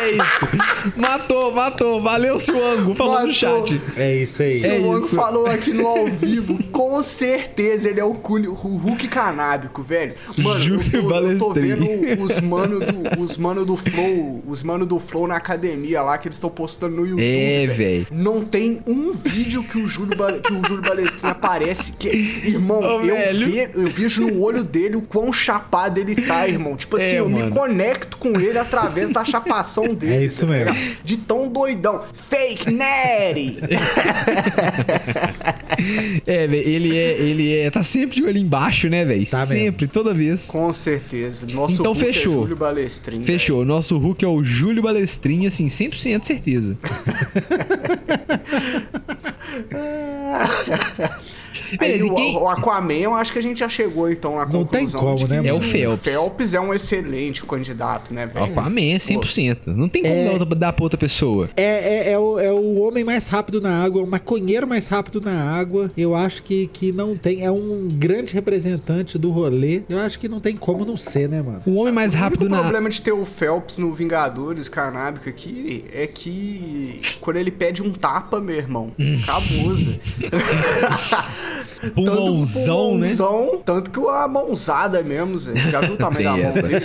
É 0.00 0.12
isso. 0.12 0.92
Matou, 0.96 1.52
matou. 1.52 2.00
Valeu, 2.00 2.38
Suango. 2.40 2.94
Falou 2.94 3.20
no 3.20 3.26
Matou. 3.26 3.32
chat. 3.66 3.80
É 3.98 4.16
isso 4.16 4.42
aí. 4.42 4.54
Se 4.54 4.66
É 4.68 4.78
o 4.80 4.92
Ango 4.92 5.04
isso. 5.06 5.14
falou 5.14 5.46
aqui 5.46 5.72
no 5.74 5.86
ao 5.86 6.06
vivo, 6.06 6.58
com 6.70 7.02
certeza 7.02 7.88
ele 7.90 8.00
é 8.00 8.04
o, 8.04 8.12
o 8.12 8.76
Hulk 8.76 9.08
canábico, 9.08 9.82
velho. 9.82 10.14
Mano, 10.38 10.58
Júlio 10.60 10.80
eu, 10.80 10.90
tô, 10.90 10.96
eu 10.96 11.02
tô 11.02 11.08
Balestrin. 11.52 11.76
vendo 11.76 12.22
os 12.22 12.40
mano 12.40 12.80
do, 12.80 13.20
os 13.22 13.36
mano 13.36 13.64
do 13.66 13.76
Flow, 13.76 14.42
os 14.46 14.62
mano 14.62 14.86
do 14.86 14.98
Flow 14.98 15.26
na 15.26 15.36
academia 15.36 16.00
lá 16.02 16.16
que 16.16 16.28
eles 16.28 16.36
estão 16.36 16.48
postando 16.50 16.96
no 16.96 17.06
YouTube. 17.06 17.22
É, 17.22 17.66
velho. 17.66 18.06
Não 18.10 18.42
tem 18.42 18.80
um 18.86 19.12
vídeo 19.12 19.62
que 19.64 19.76
o 19.78 19.86
Júlio, 19.86 20.16
Ba- 20.16 20.32
que 20.32 20.52
o 20.52 20.64
Júlio 20.66 20.82
Balestrin 20.82 21.28
aparece 21.28 21.92
que, 22.00 22.08
irmão, 22.48 22.80
Ô, 22.80 23.00
eu, 23.02 23.16
eu 23.74 23.86
vejo 23.88 24.26
no 24.26 24.40
olho 24.40 24.64
dele 24.64 24.96
o 24.96 25.02
quão 25.02 25.32
chapado 25.32 26.00
ele 26.00 26.16
tá, 26.16 26.48
irmão. 26.48 26.74
Tipo 26.76 26.96
assim, 26.96 27.16
É, 27.16 27.20
eu 27.20 27.28
me 27.28 27.40
mano. 27.40 27.54
conecto 27.54 28.16
com 28.16 28.40
ele 28.40 28.58
através 28.58 29.10
da 29.10 29.24
chapação 29.24 29.94
dele. 29.94 30.14
É 30.14 30.24
isso 30.24 30.46
tá 30.46 30.52
mesmo. 30.52 30.74
De 31.04 31.16
tão 31.18 31.48
doidão. 31.48 32.02
Fake 32.12 32.70
Natty! 32.72 33.58
É, 36.26 36.46
velho, 36.46 36.68
ele 36.68 36.98
é, 36.98 37.12
ele 37.18 37.56
é, 37.56 37.70
tá 37.70 37.82
sempre 37.82 38.16
de 38.16 38.24
olho 38.24 38.36
embaixo, 38.36 38.88
né, 38.90 39.02
velho? 39.04 39.24
Tá 39.26 39.38
mesmo. 39.38 39.52
sempre, 39.54 39.88
toda 39.88 40.12
vez. 40.12 40.48
Com 40.50 40.70
certeza. 40.74 41.46
Nosso 41.54 41.74
Então 41.74 41.92
Hulk 41.92 42.00
fechou. 42.06 42.32
É 42.32 42.36
Júlio 42.42 42.56
Balestrin. 42.56 43.24
Fechou. 43.24 43.64
Nosso 43.64 43.96
Hulk 43.96 44.22
é 44.24 44.28
o 44.28 44.44
Júlio 44.44 44.82
Balestrinha, 44.82 45.48
assim, 45.48 45.66
100% 45.68 46.24
certeza. 46.24 46.76
Beleza, 51.78 52.04
Aí 52.04 52.08
e 52.08 52.10
o, 52.10 52.14
quem... 52.14 52.36
o 52.36 52.48
Aquaman, 52.48 52.94
eu 52.94 53.14
acho 53.14 53.32
que 53.32 53.38
a 53.38 53.42
gente 53.42 53.60
já 53.60 53.68
chegou 53.68 54.10
então 54.10 54.36
na 54.36 54.46
Não 54.46 54.64
tem 54.64 54.86
conclusão 54.86 55.00
como, 55.00 55.28
né, 55.28 55.42
É 55.46 55.52
o? 55.52 55.60
Phelps. 55.60 56.02
Phelps 56.12 56.54
é 56.54 56.60
um 56.60 56.72
excelente 56.74 57.44
candidato, 57.44 58.12
né, 58.12 58.26
velho? 58.26 58.46
Aquaman, 58.46 58.96
100%. 58.96 59.68
Não 59.68 59.88
tem 59.88 60.02
como 60.02 60.14
É. 60.14 60.38
dar, 60.38 60.44
dar 60.54 60.72
pra 60.72 60.84
outra 60.84 60.98
pessoa. 60.98 61.48
É, 61.56 61.62
é, 62.08 62.12
é, 62.12 62.18
o, 62.18 62.38
é 62.38 62.52
o 62.52 62.80
homem 62.80 63.04
mais 63.04 63.26
rápido 63.28 63.60
na 63.60 63.82
água, 63.82 64.02
o 64.02 64.06
maconheiro 64.06 64.66
mais 64.66 64.88
rápido 64.88 65.20
na 65.20 65.32
água. 65.52 65.90
Eu 65.96 66.14
acho 66.14 66.42
que, 66.42 66.68
que 66.72 66.92
não 66.92 67.16
tem. 67.16 67.44
É 67.44 67.50
um 67.50 67.88
grande 67.92 68.32
representante 68.34 69.18
do 69.18 69.30
rolê. 69.30 69.82
Eu 69.88 69.98
acho 69.98 70.18
que 70.18 70.28
não 70.28 70.40
tem 70.40 70.56
como 70.56 70.84
não 70.84 70.96
ser, 70.96 71.28
né, 71.28 71.42
mano? 71.42 71.62
O 71.66 71.74
homem 71.76 71.92
mais 71.92 72.14
O 72.14 72.18
rápido 72.18 72.48
na... 72.48 72.60
problema 72.60 72.88
de 72.88 73.00
ter 73.02 73.12
o 73.12 73.24
Phelps 73.24 73.78
no 73.78 73.92
Vingadores 73.92 74.68
Canábico 74.68 75.28
aqui 75.28 75.84
é 75.92 76.06
que 76.06 77.00
quando 77.20 77.36
ele 77.36 77.50
pede 77.50 77.82
um 77.82 77.92
tapa, 77.92 78.40
meu 78.40 78.56
irmão, 78.56 78.92
acabou, 79.22 79.74
Zé. 79.74 80.00
Pulmãozão, 81.94 82.98
né? 82.98 83.08
pulmãozão, 83.14 83.62
Tanto 83.64 83.90
que 83.90 84.00
a 84.00 84.28
mãozada 84.28 85.02
mesmo, 85.02 85.36
Zé. 85.38 85.54
Já 85.70 85.80
viu 85.80 85.94
o 85.94 85.96
tamanho 85.98 86.24
da 86.24 86.30
mão 86.36 86.40
essa. 86.40 86.62
dele? 86.62 86.84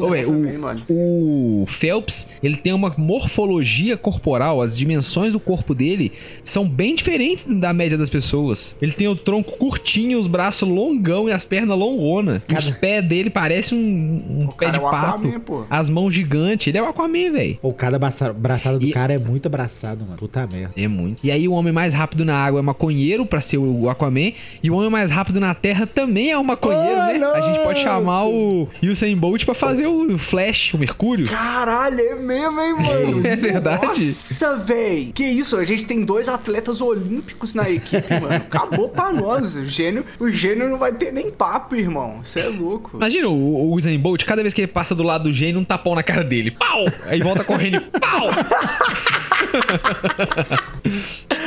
Ô, 0.00 0.08
véi, 0.08 0.24
também, 0.24 0.56
o, 0.56 0.60
mano. 0.60 0.82
o 0.88 1.64
Phelps, 1.66 2.28
ele 2.42 2.56
tem 2.56 2.72
uma 2.72 2.94
morfologia 2.96 3.96
corporal, 3.96 4.60
as 4.60 4.76
dimensões 4.76 5.32
do 5.32 5.40
corpo 5.40 5.74
dele 5.74 6.12
são 6.42 6.68
bem 6.68 6.94
diferentes 6.94 7.44
da 7.46 7.72
média 7.72 7.96
das 7.96 8.08
pessoas. 8.10 8.76
Ele 8.80 8.92
tem 8.92 9.08
o 9.08 9.16
tronco 9.16 9.56
curtinho, 9.56 10.18
os 10.18 10.26
braços 10.26 10.68
longão 10.68 11.28
e 11.28 11.32
as 11.32 11.44
pernas 11.44 11.78
longona. 11.78 12.42
Os 12.56 12.70
pés 12.70 13.04
dele 13.04 13.30
parecem 13.30 13.76
um, 13.78 14.42
um 14.42 14.44
O 14.46 14.52
pé 14.52 14.66
cara 14.66 14.78
de 14.78 14.84
é 14.84 14.86
o 14.86 14.90
pato. 14.90 15.06
Aquaman, 15.28 15.40
pô. 15.40 15.64
As 15.70 15.88
mãos 15.88 16.12
gigantes. 16.12 16.66
Ele 16.66 16.78
é 16.78 16.82
o 16.82 16.86
Aquaman, 16.86 17.32
velho. 17.32 17.58
O 17.62 17.72
cada 17.72 17.98
braça- 17.98 18.32
braçada 18.32 18.78
do 18.78 18.86
E- 18.86 18.92
cara 18.92 19.12
é 19.14 19.18
muito 19.18 19.46
abraçado, 19.46 20.04
mano. 20.04 20.16
Puta 20.16 20.46
merda. 20.46 20.72
É 20.76 20.86
muito. 20.88 21.18
E 21.24 21.30
aí 21.30 21.46
o 21.48 21.52
homem 21.52 21.72
mais 21.72 21.94
rápido 21.94 22.24
na 22.24 22.36
água 22.36 22.60
é 22.60 22.62
maconheiro 22.62 23.24
pra 23.26 23.40
ser 23.40 23.58
o 23.58 23.88
Aquaman. 23.88 24.19
E 24.62 24.70
o 24.70 24.74
homem 24.74 24.90
mais 24.90 25.10
rápido 25.10 25.40
na 25.40 25.54
terra 25.54 25.86
também 25.86 26.30
é 26.30 26.38
um 26.38 26.44
maconheiro, 26.44 27.00
Ô, 27.00 27.04
né? 27.18 27.20
A 27.34 27.40
gente 27.40 27.62
pode 27.62 27.80
chamar 27.80 28.26
o 28.26 28.68
Usain 28.82 29.16
Bolt 29.16 29.44
pra 29.44 29.54
fazer 29.54 29.86
o 29.86 30.18
Flash, 30.18 30.74
o 30.74 30.78
Mercúrio. 30.78 31.26
Caralho, 31.26 32.00
é 32.00 32.14
mesmo, 32.14 32.60
hein, 32.60 32.74
mano? 32.74 33.20
É 33.30 33.36
verdade. 33.36 33.86
Nossa, 33.86 34.56
véi. 34.56 35.12
Que 35.14 35.24
isso, 35.24 35.56
a 35.56 35.64
gente 35.64 35.86
tem 35.86 36.04
dois 36.04 36.28
atletas 36.28 36.80
olímpicos 36.80 37.54
na 37.54 37.70
equipe, 37.70 38.20
mano. 38.20 38.34
Acabou 38.34 38.88
pra 38.88 39.12
nós. 39.12 39.56
O 39.56 39.64
gênio, 39.64 40.04
o 40.18 40.30
gênio 40.30 40.68
não 40.68 40.78
vai 40.78 40.92
ter 40.92 41.12
nem 41.12 41.30
papo, 41.30 41.76
irmão. 41.76 42.20
Você 42.22 42.40
é 42.40 42.48
louco. 42.48 42.96
Imagina 42.96 43.28
o, 43.28 43.32
o 43.32 43.74
Usain 43.74 43.98
Bolt, 43.98 44.24
cada 44.24 44.42
vez 44.42 44.52
que 44.52 44.62
ele 44.62 44.68
passa 44.68 44.94
do 44.94 45.02
lado 45.02 45.24
do 45.24 45.32
gênio, 45.32 45.60
um 45.60 45.64
tapão 45.64 45.94
na 45.94 46.02
cara 46.02 46.24
dele. 46.24 46.50
Pau! 46.50 46.84
Aí 47.06 47.20
volta 47.20 47.44
correndo 47.44 47.76
e 47.76 48.00
pau! 48.00 48.28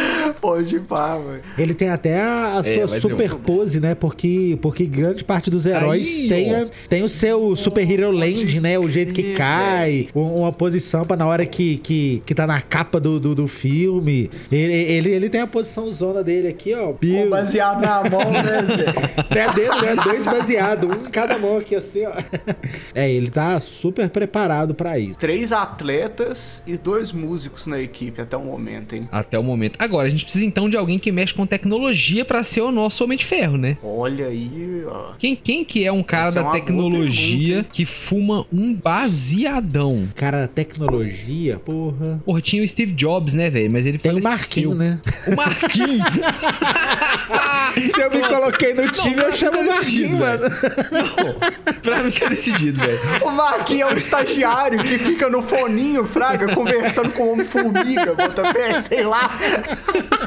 Pode 0.43 0.75
ir 0.75 0.81
pá, 0.81 1.15
velho. 1.17 1.41
Ele 1.57 1.73
tem 1.73 1.88
até 1.88 2.19
a, 2.19 2.57
a 2.62 2.69
É, 2.69 2.85
sua 2.85 3.00
super 3.00 3.33
pose, 3.35 3.79
né? 3.79 3.95
Porque, 3.95 4.57
porque 4.62 4.85
grande 4.85 5.23
parte 5.23 5.50
dos 5.50 5.65
heróis 5.65 6.19
Aí, 6.19 6.27
tem, 6.27 6.53
a- 6.53 6.67
tem 6.89 7.01
o 7.01 7.07
seu 7.07 7.55
Super 7.55 7.89
Hero 7.89 8.12
Land, 8.12 8.59
né? 8.59 8.77
O 8.77 8.89
jeito 8.89 9.13
que 9.13 9.35
cai, 9.35 10.09
um- 10.13 10.41
uma 10.41 10.51
posição 10.51 11.05
pra 11.05 11.15
na 11.15 11.25
hora 11.25 11.45
que, 11.45 11.77
que, 11.77 12.21
que 12.25 12.35
tá 12.35 12.45
na 12.45 12.59
capa 12.62 13.00
do, 13.00 13.21
do, 13.21 13.33
do 13.33 13.47
filme. 13.47 14.29
Ele, 14.51 14.73
ele, 14.73 15.09
ele 15.12 15.29
tem 15.29 15.39
a 15.39 15.47
posição 15.47 15.89
zona 15.89 16.21
dele 16.21 16.50
aqui, 16.50 16.73
ó. 16.73 16.91
Pô, 16.91 17.29
baseado 17.29 17.79
na 17.81 18.03
mão, 18.09 18.29
né, 18.29 18.65
Zé? 18.67 18.85
Não 19.33 19.41
é 19.41 19.53
dedo, 19.53 19.81
né? 19.81 19.95
Dois 20.03 20.25
baseados, 20.25 20.89
um 20.89 21.07
em 21.07 21.09
cada 21.09 21.38
mão 21.38 21.57
aqui, 21.57 21.73
assim, 21.75 22.05
ó. 22.05 22.12
É, 22.93 23.09
ele 23.09 23.29
tá 23.31 23.59
super 23.62 24.09
preparado 24.09 24.75
pra 24.75 25.00
isso. 25.00 25.17
Três 25.17 25.51
atletas 25.51 26.63
e 26.67 26.77
dois 26.77 27.12
músicos 27.12 27.65
na 27.67 27.79
equipe 27.79 28.21
até 28.21 28.35
o 28.38 28.43
momento, 28.43 28.93
hein? 28.95 29.07
Até 29.12 29.38
o 29.38 29.43
momento. 29.43 29.75
Agora, 29.79 30.07
a 30.07 30.09
gente 30.12 30.23
precisa 30.23 30.32
então 30.41 30.69
de 30.69 30.77
alguém 30.77 30.97
que 30.97 31.11
mexe 31.11 31.33
com 31.33 31.45
tecnologia 31.45 32.23
pra 32.25 32.43
ser 32.43 32.61
o 32.61 32.71
nosso 32.71 33.03
Homem 33.03 33.17
de 33.17 33.25
Ferro, 33.25 33.57
né? 33.57 33.77
Olha 33.83 34.27
aí, 34.27 34.83
ó. 34.87 35.13
Quem, 35.17 35.35
quem 35.35 35.63
que 35.63 35.85
é 35.85 35.91
um 35.91 36.01
cara 36.03 36.29
Essa 36.29 36.39
é 36.39 36.41
da 36.41 36.49
boa 36.49 36.53
tecnologia 36.55 37.65
que 37.71 37.85
fuma 37.85 38.45
um 38.51 38.73
baseadão? 38.73 40.07
Cara, 40.15 40.47
tecnologia, 40.47 41.59
porra. 41.59 42.21
Porra, 42.25 42.41
tinha 42.41 42.63
o 42.63 42.67
Steve 42.67 42.91
Jobs, 42.93 43.33
né, 43.33 43.49
velho? 43.49 43.71
Mas 43.71 43.85
ele 43.85 43.97
Tem 43.97 44.11
o 44.11 44.21
faleceu. 44.21 44.69
Marquinho, 44.69 44.75
né? 44.75 44.99
O 45.27 45.35
Marquinho! 45.35 46.03
Se 47.93 48.01
eu 48.01 48.09
me 48.11 48.21
coloquei 48.21 48.73
no 48.73 48.89
time, 48.91 49.21
eu 49.21 49.31
chamo 49.31 49.59
o 49.59 49.67
Marquinho, 49.67 50.17
mano. 50.17 50.43
Não, 50.91 51.81
pra 51.81 52.03
mim 52.03 52.11
tá 52.11 52.27
decidido, 52.27 52.79
velho. 52.79 52.99
O 53.23 53.31
Marquinhos 53.31 53.89
é 53.91 53.93
um 53.93 53.97
estagiário 53.97 54.79
que 54.83 54.97
fica 54.97 55.29
no 55.29 55.41
foninho, 55.41 56.05
fraga, 56.05 56.53
conversando 56.53 57.11
com 57.11 57.23
o 57.23 57.33
Homem-Formiga, 57.33 58.13
bota 58.13 58.53
pé, 58.53 58.81
sei 58.81 59.03
lá. 59.03 59.37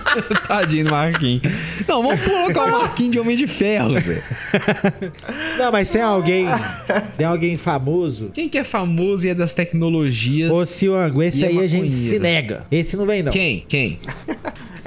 Tadinho 0.46 0.84
do 0.84 0.90
Marquinhos. 0.90 1.42
Não, 1.86 2.02
vamos 2.02 2.20
colocar 2.22 2.64
o 2.64 2.70
Marquinhos 2.72 3.12
de 3.12 3.20
Homem 3.20 3.36
de 3.36 3.46
Ferro, 3.46 3.98
Zé. 4.00 4.22
Não, 5.58 5.72
mas 5.72 5.90
tem 5.90 6.02
alguém. 6.02 6.46
Tem 7.16 7.26
alguém 7.26 7.56
famoso. 7.56 8.30
Quem 8.32 8.48
que 8.48 8.58
é 8.58 8.64
famoso 8.64 9.26
e 9.26 9.30
é 9.30 9.34
das 9.34 9.52
tecnologias? 9.52 10.50
Ô, 10.50 10.64
Silvango, 10.64 11.22
esse 11.22 11.44
é 11.44 11.48
aí 11.48 11.58
a 11.58 11.66
gente 11.66 11.90
se 11.92 12.18
nega. 12.18 12.66
Esse 12.70 12.96
não 12.96 13.06
vem, 13.06 13.22
não. 13.22 13.32
Quem? 13.32 13.64
Quem? 13.68 13.98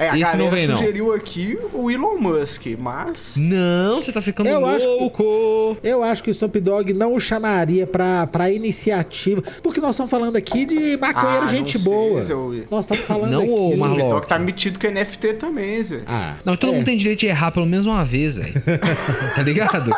É, 0.00 0.08
a 0.08 0.12
Esse 0.12 0.20
galera 0.20 0.38
não 0.38 0.50
vem, 0.50 0.66
não. 0.66 0.78
sugeriu 0.78 1.12
aqui 1.12 1.58
o 1.74 1.90
Elon 1.90 2.16
Musk, 2.18 2.64
mas... 2.78 3.36
Não, 3.36 4.00
você 4.00 4.10
tá 4.10 4.22
ficando 4.22 4.48
Eu 4.48 4.64
acho 4.64 4.86
que- 4.86 4.98
louco. 4.98 5.76
Eu 5.84 6.02
acho 6.02 6.22
que 6.22 6.30
o 6.30 6.32
Snoop 6.32 6.58
Dogg 6.58 6.94
não 6.94 7.12
o 7.14 7.20
chamaria 7.20 7.86
pra, 7.86 8.26
pra 8.26 8.50
iniciativa. 8.50 9.42
Porque 9.62 9.78
nós 9.78 9.90
estamos 9.90 10.10
falando 10.10 10.36
aqui 10.36 10.64
de 10.64 10.96
maconheiro, 10.96 11.38
Ah, 11.38 11.40
não 11.42 11.48
gente 11.48 11.78
sei, 11.78 11.92
boa. 11.92 12.20
Eu- 12.22 12.64
Nós 12.70 12.86
estamos 12.86 13.04
falando 13.04 13.30
Não, 13.32 13.42
aqui. 13.42 13.76
Marlon. 13.78 13.94
O 13.94 13.98
TikTok 13.98 14.26
tá 14.26 14.38
metido 14.38 14.78
com 14.78 14.86
NFT 14.90 15.34
também, 15.34 15.82
Zé. 15.82 16.00
Ah, 16.06 16.34
Não, 16.46 16.56
todo 16.56 16.72
é. 16.72 16.76
mundo 16.76 16.86
tem 16.86 16.96
direito 16.96 17.20
de 17.20 17.26
errar 17.26 17.50
pelo 17.50 17.66
menos 17.66 17.84
uma 17.84 18.02
vez, 18.02 18.36
velho. 18.36 18.54
tá 19.36 19.42
ligado? 19.42 19.94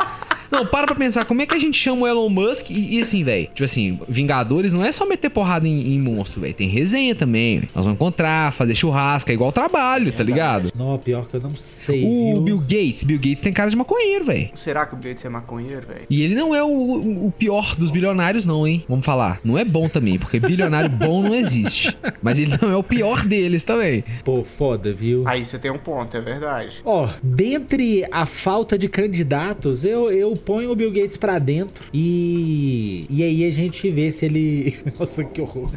Não, 0.53 0.67
para 0.67 0.87
pra 0.87 0.95
pensar, 0.95 1.25
como 1.25 1.41
é 1.43 1.47
que 1.47 1.55
a 1.55 1.59
gente 1.59 1.79
chama 1.79 2.03
o 2.03 2.07
Elon 2.07 2.29
Musk 2.29 2.71
e, 2.71 2.97
e 2.99 3.01
assim, 3.01 3.25
velho? 3.25 3.47
Tipo 3.47 3.65
assim, 3.65 3.99
Vingadores 4.09 4.73
não 4.73 4.85
é 4.85 4.93
só 4.93 5.07
meter 5.07 5.31
porrada 5.31 5.67
em, 5.67 5.95
em 5.95 5.99
monstro, 5.99 6.41
velho. 6.43 6.55
Tem 6.55 6.69
resenha 6.69 7.15
também. 7.15 7.61
véi. 7.61 7.69
Nós 7.75 7.85
vamos 7.87 7.97
encontrar, 7.99 8.53
fazer 8.53 8.75
churrasco, 8.75 9.31
é 9.31 9.35
igual 9.35 9.51
trabalho, 9.53 10.13
tá 10.13 10.23
ligado? 10.23 10.71
Não, 10.77 10.99
pior 10.99 11.27
que 11.29 11.35
eu 11.37 11.41
não 11.41 11.55
sei. 11.55 12.05
O 12.05 12.35
viu? 12.35 12.43
Bill 12.43 12.59
Gates, 12.59 13.05
Bill 13.05 13.19
Gates 13.19 13.41
tem 13.41 13.53
cara 13.53 13.71
de 13.71 13.77
maconheiro, 13.77 14.25
velho. 14.25 14.51
Será 14.55 14.85
que 14.87 14.95
o 14.95 14.99
Gates 14.99 15.25
é 15.25 15.29
maconheiro, 15.29 15.87
velho? 15.87 16.07
E 16.11 16.23
ele 16.23 16.35
não 16.35 16.55
é 16.55 16.63
o, 16.63 16.67
o- 16.69 17.27
o 17.29 17.31
pior 17.33 17.75
dos 17.77 17.91
bilionários, 17.91 18.45
não, 18.45 18.67
hein? 18.67 18.85
Vamos 18.89 19.05
falar. 19.07 19.41
Não 19.43 19.57
é 19.59 19.65
bom 19.65 19.89
também, 19.89 20.19
porque 20.19 20.39
bilionário 20.39 20.91
bom 20.91 21.23
não 21.23 21.35
existe. 21.35 21.97
Mas 22.23 22.39
ele 22.39 22.57
não 22.61 22.71
é 22.71 22.77
o 22.77 22.83
pior 22.83 23.25
deles 23.25 23.65
também. 23.65 24.05
Pô, 24.25 24.45
foda, 24.45 24.93
viu? 24.93 25.25
Aí 25.27 25.45
você 25.47 25.59
tem 25.59 25.71
um 25.71 25.79
ponto, 25.79 26.17
é 26.17 26.21
verdade. 26.21 26.77
Ó, 26.85 27.09
dentre 27.23 28.05
a 28.11 28.27
falta 28.27 28.77
de 28.79 28.89
candidatos, 28.89 29.85
eu, 29.85 30.11
eu 30.11 30.37
ponho 30.45 30.71
o 30.71 30.77
Bill 30.77 30.91
Gates 30.91 31.17
pra 31.17 31.39
dentro 31.39 31.85
e. 31.93 33.07
E 33.09 33.23
aí 33.23 33.45
a 33.49 33.53
gente 33.53 33.91
vê 33.91 34.11
se 34.11 34.25
ele. 34.25 34.77
Nossa, 34.99 35.25
que 35.25 35.41
horror. 35.41 35.71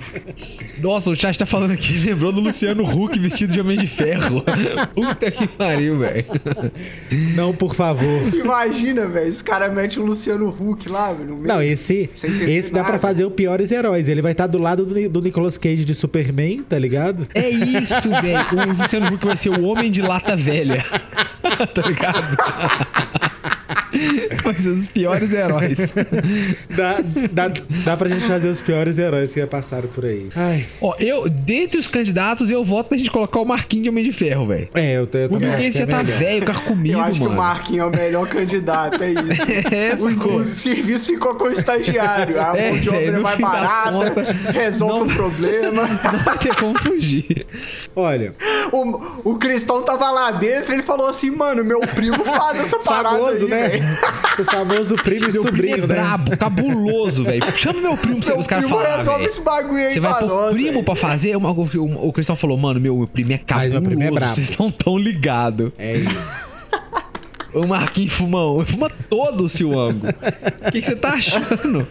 Nossa, 0.79 1.09
o 1.09 1.15
chat 1.15 1.37
tá 1.37 1.45
falando 1.45 1.71
aqui, 1.71 1.97
lembrou 1.99 2.31
do 2.31 2.39
Luciano 2.39 2.83
Huck 2.83 3.19
vestido 3.19 3.53
de 3.53 3.61
Homem 3.61 3.77
de 3.77 3.87
Ferro. 3.87 4.43
Puta 4.93 5.31
que 5.31 5.47
pariu, 5.47 5.99
velho. 5.99 6.25
Não, 7.35 7.53
por 7.53 7.75
favor. 7.75 8.21
Imagina, 8.33 9.07
velho, 9.07 9.27
esse 9.27 9.43
cara 9.43 9.69
mete 9.69 9.99
o 9.99 10.05
Luciano 10.05 10.49
Huck 10.49 10.87
lá, 10.89 11.13
velho. 11.13 11.37
Não, 11.41 11.61
esse, 11.61 12.09
esse 12.47 12.73
dá 12.73 12.81
pra 12.81 12.93
nada. 12.93 13.01
fazer 13.01 13.25
o 13.25 13.31
piores 13.31 13.71
heróis. 13.71 14.07
Ele 14.07 14.21
vai 14.21 14.31
estar 14.31 14.47
do 14.47 14.57
lado 14.57 14.85
do, 14.85 15.09
do 15.09 15.21
Nicolas 15.21 15.57
Cage 15.57 15.85
de 15.85 15.95
Superman, 15.95 16.63
tá 16.63 16.77
ligado? 16.77 17.27
É 17.33 17.49
isso, 17.49 18.09
velho. 18.21 18.45
O 18.53 18.69
Luciano 18.69 19.13
Huck 19.13 19.25
vai 19.25 19.37
ser 19.37 19.49
o 19.49 19.63
homem 19.63 19.91
de 19.91 20.01
lata 20.01 20.35
velha. 20.35 20.83
tá 21.73 21.81
ligado? 21.81 22.37
Um 24.69 24.73
dos 24.75 24.87
piores 24.87 25.33
heróis. 25.33 25.93
Dá, 26.69 26.97
dá, 27.31 27.51
dá 27.83 27.97
pra 27.97 28.09
gente 28.09 28.25
fazer 28.25 28.47
os 28.49 28.61
piores 28.61 28.97
heróis 28.97 29.33
que 29.33 29.39
já 29.39 29.47
passaram 29.47 29.87
por 29.89 30.05
aí. 30.05 30.27
Ai. 30.35 30.65
Ó, 30.81 30.93
eu, 30.99 31.29
dentre 31.29 31.79
os 31.79 31.87
candidatos, 31.87 32.49
eu 32.49 32.63
voto 32.63 32.89
pra 32.89 32.97
gente 32.97 33.09
colocar 33.11 33.39
o 33.39 33.45
Marquinhos 33.45 33.83
de 33.83 33.89
Homem 33.89 34.03
de 34.03 34.11
Ferro, 34.11 34.45
velho. 34.47 34.67
É, 34.73 34.93
eu, 34.97 35.07
eu 35.13 35.25
O 35.25 35.29
também 35.39 35.71
que 35.71 35.77
já 35.77 35.83
é 35.83 35.87
tá 35.87 36.03
melhor. 36.03 36.17
velho, 36.19 36.45
carcomido, 36.45 36.97
Eu 36.97 37.01
acho 37.01 37.13
que 37.13 37.19
mano. 37.21 37.33
o 37.33 37.37
Marquinhos 37.37 37.81
é 37.81 37.85
o 37.85 37.91
melhor 37.91 38.27
candidato, 38.27 39.03
é 39.03 39.11
isso. 39.11 39.45
É, 39.75 39.95
O, 39.99 40.35
o 40.41 40.53
serviço 40.53 41.07
ficou 41.13 41.35
com 41.35 41.45
o 41.45 41.51
estagiário. 41.51 42.39
A 42.39 42.57
É, 42.57 42.71
mão 42.71 42.79
de 42.79 42.89
obra 42.89 43.05
é 43.05 43.11
mais 43.19 43.37
barata, 43.37 43.91
contas, 44.11 44.37
resolve 44.53 44.93
não- 44.99 45.13
o 45.13 45.15
problema. 45.31 45.85
Não 46.15 46.19
vai 46.19 46.37
ter 46.37 46.55
como 46.55 46.77
fugir. 46.79 47.45
Olha, 47.95 48.33
O, 48.71 49.31
o 49.31 49.35
Cristão 49.37 49.81
tava 49.81 50.09
lá 50.11 50.31
dentro 50.31 50.71
e 50.71 50.75
ele 50.75 50.83
falou 50.83 51.07
assim, 51.07 51.29
mano, 51.31 51.63
meu 51.63 51.79
primo 51.81 52.23
faz 52.23 52.59
essa 52.59 52.79
parada 52.79 53.17
famoso, 53.17 53.45
aí, 53.45 53.49
né? 53.49 53.69
O 54.39 54.43
famoso 54.43 54.95
primo 54.95 55.29
e 55.29 55.31
Meu 55.31 55.41
primo 55.43 55.43
sobrinho, 55.47 55.75
é 55.75 55.81
né? 55.81 55.87
brabo, 55.87 56.37
cabuloso, 56.37 57.23
velho. 57.23 57.41
Chama 57.57 57.79
meu 57.81 57.95
primo 57.97 58.19
pra 58.21 58.37
os 58.37 58.47
caras 58.47 58.65
primo 58.65 58.77
falarem, 58.77 58.97
resolve 58.97 59.25
esse 59.25 59.41
bagulho 59.41 59.83
aí 59.83 59.89
Você 59.89 59.99
vai 59.99 60.19
pôr 60.19 60.27
nós, 60.27 60.53
primo 60.53 60.71
velho. 60.73 60.83
pra 60.83 60.95
fazer? 60.95 61.35
Uma- 61.37 61.51
o, 61.51 61.63
o, 61.63 62.07
o 62.09 62.13
Cristão 62.13 62.35
falou, 62.35 62.57
mano, 62.57 62.79
meu, 62.81 62.97
meu 62.97 63.07
primo 63.07 63.31
é 63.31 63.35
Mas 63.37 63.45
cabuloso. 63.45 63.71
meu 63.73 63.81
primo 63.81 64.03
é 64.03 64.11
brabo. 64.11 64.33
Vocês 64.33 64.57
não 64.57 64.69
tão 64.71 64.97
ligados. 64.97 65.71
É 65.77 65.97
isso. 65.97 66.55
O 67.53 67.65
Marquinhos 67.65 68.11
fumão, 68.11 68.65
fuma 68.65 68.89
todo 69.09 69.45
o 69.45 69.47
Silvango. 69.47 70.07
O 70.07 70.71
que 70.71 70.79
que 70.79 70.85
você 70.85 70.95
tá 70.97 71.09
achando? 71.13 71.87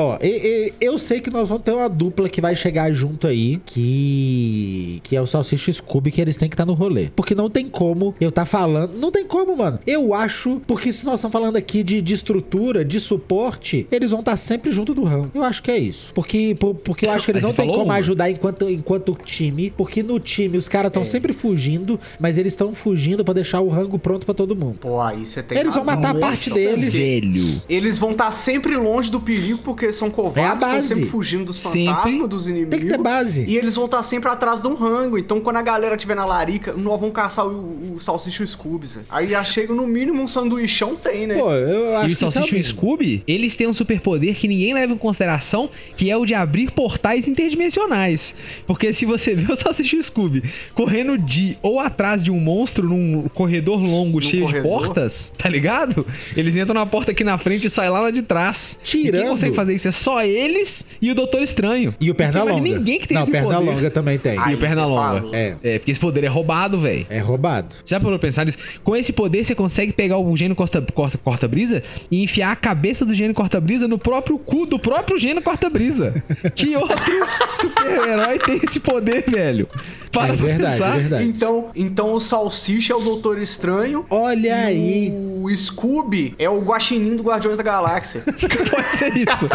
Ó, 0.00 0.18
e- 0.22 0.26
e- 0.26 0.72
eu 0.80 0.98
sei 0.98 1.20
que 1.20 1.30
nós 1.30 1.48
vamos 1.48 1.64
ter 1.64 1.72
uma 1.72 1.88
dupla 1.88 2.28
que 2.28 2.40
vai 2.40 2.56
chegar 2.56 2.90
junto 2.92 3.26
aí, 3.26 3.60
que 3.66 5.00
que 5.02 5.16
é 5.16 5.20
o 5.20 5.26
Salsicha 5.26 5.70
e 5.70 5.72
o 5.72 5.74
Scooby, 5.74 6.10
que 6.10 6.20
eles 6.20 6.36
têm 6.36 6.48
que 6.48 6.54
estar 6.54 6.64
no 6.66 6.72
rolê. 6.74 7.08
Porque 7.14 7.34
não 7.34 7.50
tem 7.50 7.66
como 7.66 8.14
eu 8.20 8.30
tá 8.32 8.46
falando, 8.46 8.94
não 8.98 9.10
tem 9.10 9.24
como, 9.24 9.56
mano. 9.56 9.78
Eu 9.86 10.14
acho, 10.14 10.60
porque 10.66 10.92
se 10.92 11.04
nós 11.04 11.16
estamos 11.16 11.32
falando 11.32 11.56
aqui 11.56 11.82
de, 11.82 12.00
de 12.00 12.14
estrutura, 12.14 12.84
de 12.84 12.98
suporte, 13.00 13.86
eles 13.90 14.10
vão 14.10 14.20
estar 14.20 14.36
sempre 14.36 14.70
junto 14.72 14.94
do 14.94 15.04
Ram. 15.04 15.30
Eu 15.34 15.42
acho 15.42 15.62
que 15.62 15.70
é 15.70 15.78
isso. 15.78 16.12
Porque, 16.14 16.54
por- 16.58 16.74
porque 16.74 17.06
eu 17.06 17.10
acho 17.10 17.24
que 17.26 17.32
eles 17.32 17.42
Mas 17.42 17.48
não 17.50 17.56
têm 17.56 17.66
falou 17.66 17.80
como 17.80 17.92
ajudar 17.92 18.30
enquanto, 18.30 18.68
enquanto 18.70 19.16
time, 19.24 19.70
porque 19.76 20.02
no 20.02 20.18
time 20.20 20.56
os 20.56 20.68
caras 20.68 20.88
estão 20.90 21.04
sempre 21.04 21.32
fugindo, 21.32 21.98
mas 22.18 22.38
eles 22.38 22.52
estão 22.52 22.72
fugindo 22.72 23.24
pra 23.24 23.34
deixar 23.34 23.60
o 23.60 23.68
rango 23.68 23.98
pronto 23.98 24.24
pra 24.24 24.34
todo 24.34 24.54
mundo. 24.56 24.78
Pô, 24.80 25.00
aí 25.00 25.26
você 25.26 25.42
tem 25.42 25.58
Eles 25.58 25.74
vão 25.74 25.84
razão. 25.84 26.00
matar 26.00 26.16
a 26.16 26.20
parte 26.20 26.52
deles. 26.52 26.94
Velho. 26.94 27.62
Eles 27.68 27.98
vão 27.98 28.12
estar 28.12 28.30
sempre 28.30 28.76
longe 28.76 29.10
do 29.10 29.20
perigo 29.20 29.58
porque 29.64 29.89
são 29.94 30.08
É 30.08 30.10
a 30.10 30.14
covardes, 30.14 30.52
estão 30.54 30.68
base. 30.70 30.88
sempre 30.88 31.04
fugindo 31.06 31.44
dos 31.46 31.62
fantasmas, 31.62 32.28
dos 32.28 32.48
inimigos. 32.48 32.70
Tem 32.70 32.80
que 32.80 32.86
ter 32.88 32.98
base. 32.98 33.44
E 33.46 33.56
eles 33.56 33.74
vão 33.74 33.84
estar 33.86 34.02
sempre 34.02 34.28
atrás 34.30 34.60
de 34.60 34.68
um 34.68 34.74
rango. 34.74 35.18
Então, 35.18 35.40
quando 35.40 35.56
a 35.56 35.62
galera 35.62 35.96
tiver 35.96 36.14
na 36.16 36.24
larica, 36.26 36.72
nós 36.74 36.98
vamos 37.00 37.14
caçar 37.14 37.46
o, 37.46 37.94
o 37.94 38.00
salsicha 38.00 38.42
e 38.42 38.44
o 38.44 38.48
Scooby. 38.48 38.80
Aí 39.10 39.28
já 39.28 39.44
chega 39.44 39.74
no 39.74 39.86
mínimo 39.86 40.22
um 40.22 40.26
sanduichão, 40.26 40.96
tem, 40.96 41.26
né? 41.26 41.34
Pô, 41.36 41.52
eu 41.52 41.96
acho 41.98 42.06
E 42.08 42.10
o 42.10 42.12
é 42.12 42.16
Salsicha 42.16 42.56
e 42.56 42.60
o. 42.60 42.64
Scooby, 42.64 43.22
eles 43.26 43.54
têm 43.56 43.66
um 43.66 43.72
superpoder 43.74 44.34
que 44.34 44.48
ninguém 44.48 44.72
leva 44.74 44.92
em 44.92 44.96
consideração, 44.96 45.68
que 45.96 46.10
é 46.10 46.16
o 46.16 46.24
de 46.24 46.34
abrir 46.34 46.70
portais 46.72 47.26
interdimensionais. 47.28 48.34
Porque 48.66 48.92
se 48.92 49.04
você 49.06 49.34
vê 49.36 49.52
o 49.52 49.56
Salsicha 49.56 49.96
e 49.96 49.98
o 49.98 50.02
Scooby 50.02 50.42
correndo 50.74 51.16
de 51.18 51.56
ou 51.62 51.78
atrás 51.80 52.22
de 52.22 52.30
um 52.30 52.38
monstro 52.40 52.88
num 52.88 53.28
corredor 53.34 53.80
longo 53.82 54.20
cheio 54.20 54.46
de 54.46 54.52
corredor? 54.54 54.70
portas, 54.86 55.32
tá 55.36 55.48
ligado? 55.48 56.06
Eles 56.36 56.56
entram 56.56 56.74
na 56.74 56.86
porta 56.86 57.10
aqui 57.12 57.22
na 57.24 57.36
frente 57.38 57.66
e 57.66 57.70
saem 57.70 57.90
lá 57.90 58.02
na 58.02 58.10
de 58.10 58.22
trás. 58.22 58.78
E 58.82 58.86
Tirando- 58.86 59.20
quem 59.20 59.30
consegue 59.30 59.54
fazer 59.56 59.69
isso 59.74 59.88
é 59.88 59.92
só 59.92 60.22
eles 60.24 60.86
e 61.00 61.10
o 61.10 61.14
Doutor 61.14 61.42
Estranho. 61.42 61.94
E 62.00 62.04
o 62.04 62.08
Não 62.08 62.14
tem 62.14 62.26
Pernalonga. 62.26 62.60
ninguém 62.60 62.98
que 62.98 63.08
tem 63.08 63.14
Não, 63.16 63.22
esse 63.22 63.32
Perna 63.32 63.54
poder. 63.56 63.70
Longa 63.70 63.90
também 63.90 64.18
tem. 64.18 64.38
Aí 64.38 64.52
E 64.52 64.54
o 64.54 64.58
Pernalonga. 64.58 65.36
É. 65.36 65.56
É, 65.62 65.78
porque 65.78 65.90
esse 65.90 66.00
poder 66.00 66.24
é 66.24 66.28
roubado, 66.28 66.78
velho. 66.78 67.06
É 67.08 67.18
roubado. 67.18 67.74
Você 67.82 67.94
já 67.94 68.00
parou 68.00 68.18
pra 68.18 68.28
pensar 68.28 68.44
nisso? 68.44 68.58
Com 68.82 68.96
esse 68.96 69.12
poder, 69.12 69.44
você 69.44 69.54
consegue 69.54 69.92
pegar 69.92 70.18
o 70.18 70.36
gênio 70.36 70.54
corta, 70.56 70.80
corta, 70.94 71.18
corta-brisa 71.18 71.82
e 72.10 72.22
enfiar 72.22 72.52
a 72.52 72.56
cabeça 72.56 73.04
do 73.04 73.14
gênio 73.14 73.34
corta-brisa 73.34 73.86
no 73.88 73.98
próprio 73.98 74.38
cu 74.38 74.66
do 74.66 74.78
próprio 74.78 75.18
gênio 75.18 75.42
corta-brisa. 75.42 76.22
que 76.54 76.76
outro 76.76 77.26
super-herói 77.54 78.38
tem 78.38 78.60
esse 78.62 78.80
poder, 78.80 79.24
velho? 79.28 79.68
Para 80.12 80.32
é 80.32 80.36
verdade, 80.36 80.72
pensar. 80.72 80.96
é 80.96 80.98
verdade. 80.98 81.24
Então, 81.24 81.70
então 81.74 82.12
o 82.14 82.20
Salsicha 82.20 82.92
é 82.92 82.96
o 82.96 83.00
Doutor 83.00 83.38
Estranho. 83.38 84.04
Olha 84.10 84.56
aí. 84.56 85.12
O 85.40 85.54
Scooby 85.54 86.34
é 86.38 86.48
o 86.50 86.60
Guaxinim 86.60 87.16
do 87.16 87.22
Guardiões 87.22 87.56
da 87.56 87.62
Galáxia. 87.62 88.22
Pode 88.70 88.96
ser 88.96 89.16
isso. 89.16 89.48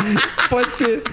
Pode 0.49 0.71
ser. 0.73 1.03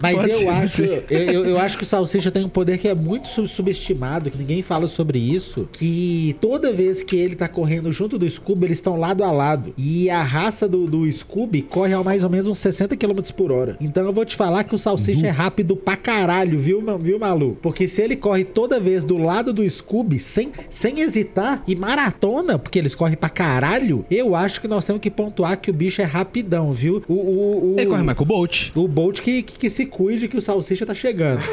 Mas 0.00 0.16
Pode 0.16 0.30
eu 0.30 0.36
ser, 0.38 0.48
acho, 0.48 0.82
eu, 0.84 1.02
eu- 1.10 1.44
eu 1.46 1.58
acho 1.58 1.76
que 1.78 1.82
o 1.82 1.86
Salsicha 1.86 2.30
tem 2.30 2.44
um 2.44 2.48
poder 2.48 2.78
que 2.78 2.88
é 2.88 2.94
muito 2.94 3.28
sub- 3.28 3.48
subestimado, 3.48 4.30
que 4.30 4.38
ninguém 4.38 4.62
fala 4.62 4.86
sobre 4.86 5.18
isso. 5.18 5.68
Que 5.72 6.36
toda 6.40 6.72
vez 6.72 7.02
que 7.02 7.16
ele 7.16 7.34
tá 7.34 7.48
correndo 7.48 7.90
junto 7.90 8.18
do 8.18 8.28
Scooby, 8.28 8.66
eles 8.66 8.78
estão 8.78 8.96
lado 8.98 9.24
a 9.24 9.30
lado. 9.30 9.72
E 9.76 10.08
a 10.10 10.22
raça 10.22 10.68
do, 10.68 10.86
do 10.86 11.10
Scooby 11.10 11.62
corre 11.62 11.94
a 11.94 12.02
mais 12.02 12.24
ou 12.24 12.30
menos 12.30 12.46
uns 12.46 12.58
60 12.58 12.96
km 12.96 13.20
por 13.36 13.50
hora. 13.52 13.76
Então 13.80 14.04
eu 14.04 14.12
vou 14.12 14.24
te 14.24 14.36
falar 14.36 14.64
que 14.64 14.74
o 14.74 14.78
Salsicha 14.78 15.26
é 15.26 15.30
rápido 15.30 15.76
pra 15.76 15.96
caralho, 15.96 16.58
viu, 16.58 16.82
viu, 16.98 17.18
Malu? 17.18 17.56
Porque 17.62 17.88
se 17.88 18.02
ele 18.02 18.16
corre 18.16 18.44
toda 18.44 18.78
vez 18.78 19.04
do 19.04 19.16
lado 19.18 19.52
do 19.52 19.68
Scooby, 19.68 20.18
sem, 20.18 20.52
sem 20.68 21.00
hesitar, 21.00 21.62
e 21.66 21.74
maratona, 21.74 22.58
porque 22.58 22.78
eles 22.78 22.94
correm 22.94 23.16
pra 23.16 23.28
caralho, 23.28 24.04
eu 24.10 24.34
acho 24.34 24.60
que 24.60 24.68
nós 24.68 24.84
temos 24.84 25.00
que 25.00 25.10
pontuar 25.10 25.58
que 25.60 25.70
o 25.70 25.74
bicho 25.74 26.00
é 26.02 26.04
rapidão, 26.04 26.72
viu? 26.72 27.02
O, 27.08 27.14
o, 27.14 27.74
o, 27.74 27.80
Ele 27.80 27.86
corre 27.86 28.02
mais 28.02 28.16
com 28.18 28.24
o 28.24 28.26
Bolt. 28.26 28.70
o 28.74 28.86
Bolt 28.86 29.20
que, 29.20 29.42
que, 29.42 29.58
que 29.58 29.70
se 29.70 29.85
cuide 29.86 30.28
que 30.28 30.36
o 30.36 30.40
Salsicha 30.40 30.84
tá 30.86 30.94
chegando. 30.94 31.40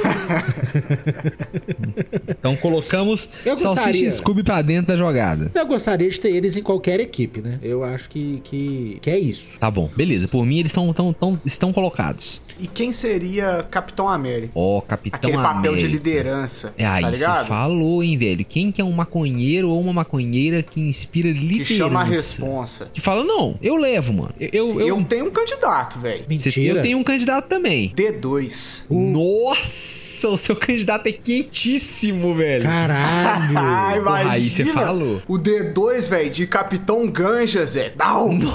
Então 2.30 2.56
colocamos 2.58 3.30
Eu 3.46 3.56
Salsicha 3.56 3.68
gostaria. 3.86 4.08
e 4.08 4.12
Scooby 4.12 4.44
pra 4.44 4.62
dentro 4.62 4.88
da 4.88 4.98
jogada. 4.98 5.52
Eu 5.54 5.66
gostaria 5.66 6.10
de 6.10 6.20
ter 6.20 6.30
eles 6.36 6.56
em 6.58 6.62
qualquer 6.62 7.00
equipe, 7.00 7.42
né? 7.42 7.60
Eu 7.62 7.84
acho 7.84 8.10
que, 8.10 8.42
que, 8.44 8.98
que 9.02 9.10
é 9.10 9.18
isso. 9.18 9.58
Tá 9.60 9.70
bom, 9.72 9.90
beleza. 9.96 10.28
Por 10.28 10.46
mim, 10.46 10.60
eles 10.60 10.74
tão, 10.74 10.92
tão, 10.94 11.14
tão, 11.14 11.40
estão 11.46 11.72
colocados. 11.72 12.44
E 12.60 12.68
quem 12.68 12.92
seria 12.92 13.64
Capitão 13.70 14.08
América? 14.10 14.52
Ó, 14.56 14.82
Capitão 14.82 15.18
Aquele 15.18 15.38
papel 15.38 15.76
de 15.76 15.86
América. 15.86 15.88
liderança. 15.88 16.74
É, 16.78 16.86
aí 16.86 17.04
tá 17.04 17.10
você 17.12 17.16
ligado? 17.18 17.48
falou, 17.48 18.04
hein, 18.04 18.18
velho? 18.18 18.44
Quem 18.46 18.72
que 18.72 18.82
é 18.82 18.84
um 18.84 18.92
maconheiro 18.92 19.70
ou 19.70 19.80
uma 19.80 19.94
maconheira 19.94 20.62
que 20.62 20.82
inspira 20.82 21.32
Que 21.32 21.40
liderança? 21.40 21.74
chama 21.76 22.02
a 22.02 22.04
responsa. 22.04 22.90
Que 22.94 23.00
fala, 23.02 23.24
não, 23.24 23.58
eu 23.62 23.76
levo, 23.76 24.14
mano. 24.14 24.34
Eu, 24.40 24.50
eu, 24.54 24.80
eu- 24.82 24.88
Eu 24.94 25.04
tenho 25.06 25.26
um 25.28 25.32
candidato, 25.32 26.00
velho. 26.00 26.24
Cê- 26.38 26.50
Mentira. 26.50 26.80
eu 26.80 26.82
tenho 26.82 26.98
um 26.98 27.04
candidato 27.04 27.48
também. 27.48 27.90
D2. 28.24 28.86
Nossa, 28.90 30.30
o 30.30 30.38
seu 30.38 30.56
candidato 30.56 31.08
é 31.08 31.12
quentíssimo, 31.12 32.34
velho. 32.34 32.64
Caralho! 32.64 33.58
Ai, 33.58 34.00
Porra, 34.00 34.16
aí 34.18 34.24
imagina 34.24 34.50
cê 34.50 34.66
falou. 34.74 35.22
O 35.28 35.38
D2, 35.38 36.10
velho, 36.10 36.30
de 36.30 36.48
Capitão 36.48 37.06
Ganja, 37.08 37.66
Zé. 37.66 37.90
Down. 37.90 38.40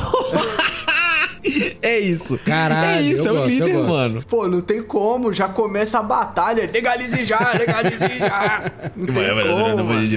É 1.83 1.99
isso. 1.99 2.39
Caralho, 2.39 2.99
É 2.99 3.03
isso, 3.03 3.27
eu 3.27 3.37
é 3.37 3.41
o 3.41 3.47
líder, 3.47 3.75
mano. 3.79 4.23
Pô, 4.29 4.49
não 4.49 4.61
tem 4.61 4.83
como. 4.83 5.33
Já 5.33 5.49
começa 5.49 5.99
a 5.99 6.03
batalha. 6.03 6.69
Legalize 6.73 7.25
já, 7.25 7.53
legalize 7.53 8.19
já. 8.19 8.73
Não 8.97 9.07
tem 9.07 9.15
como, 9.15 9.85
mano. 9.85 10.09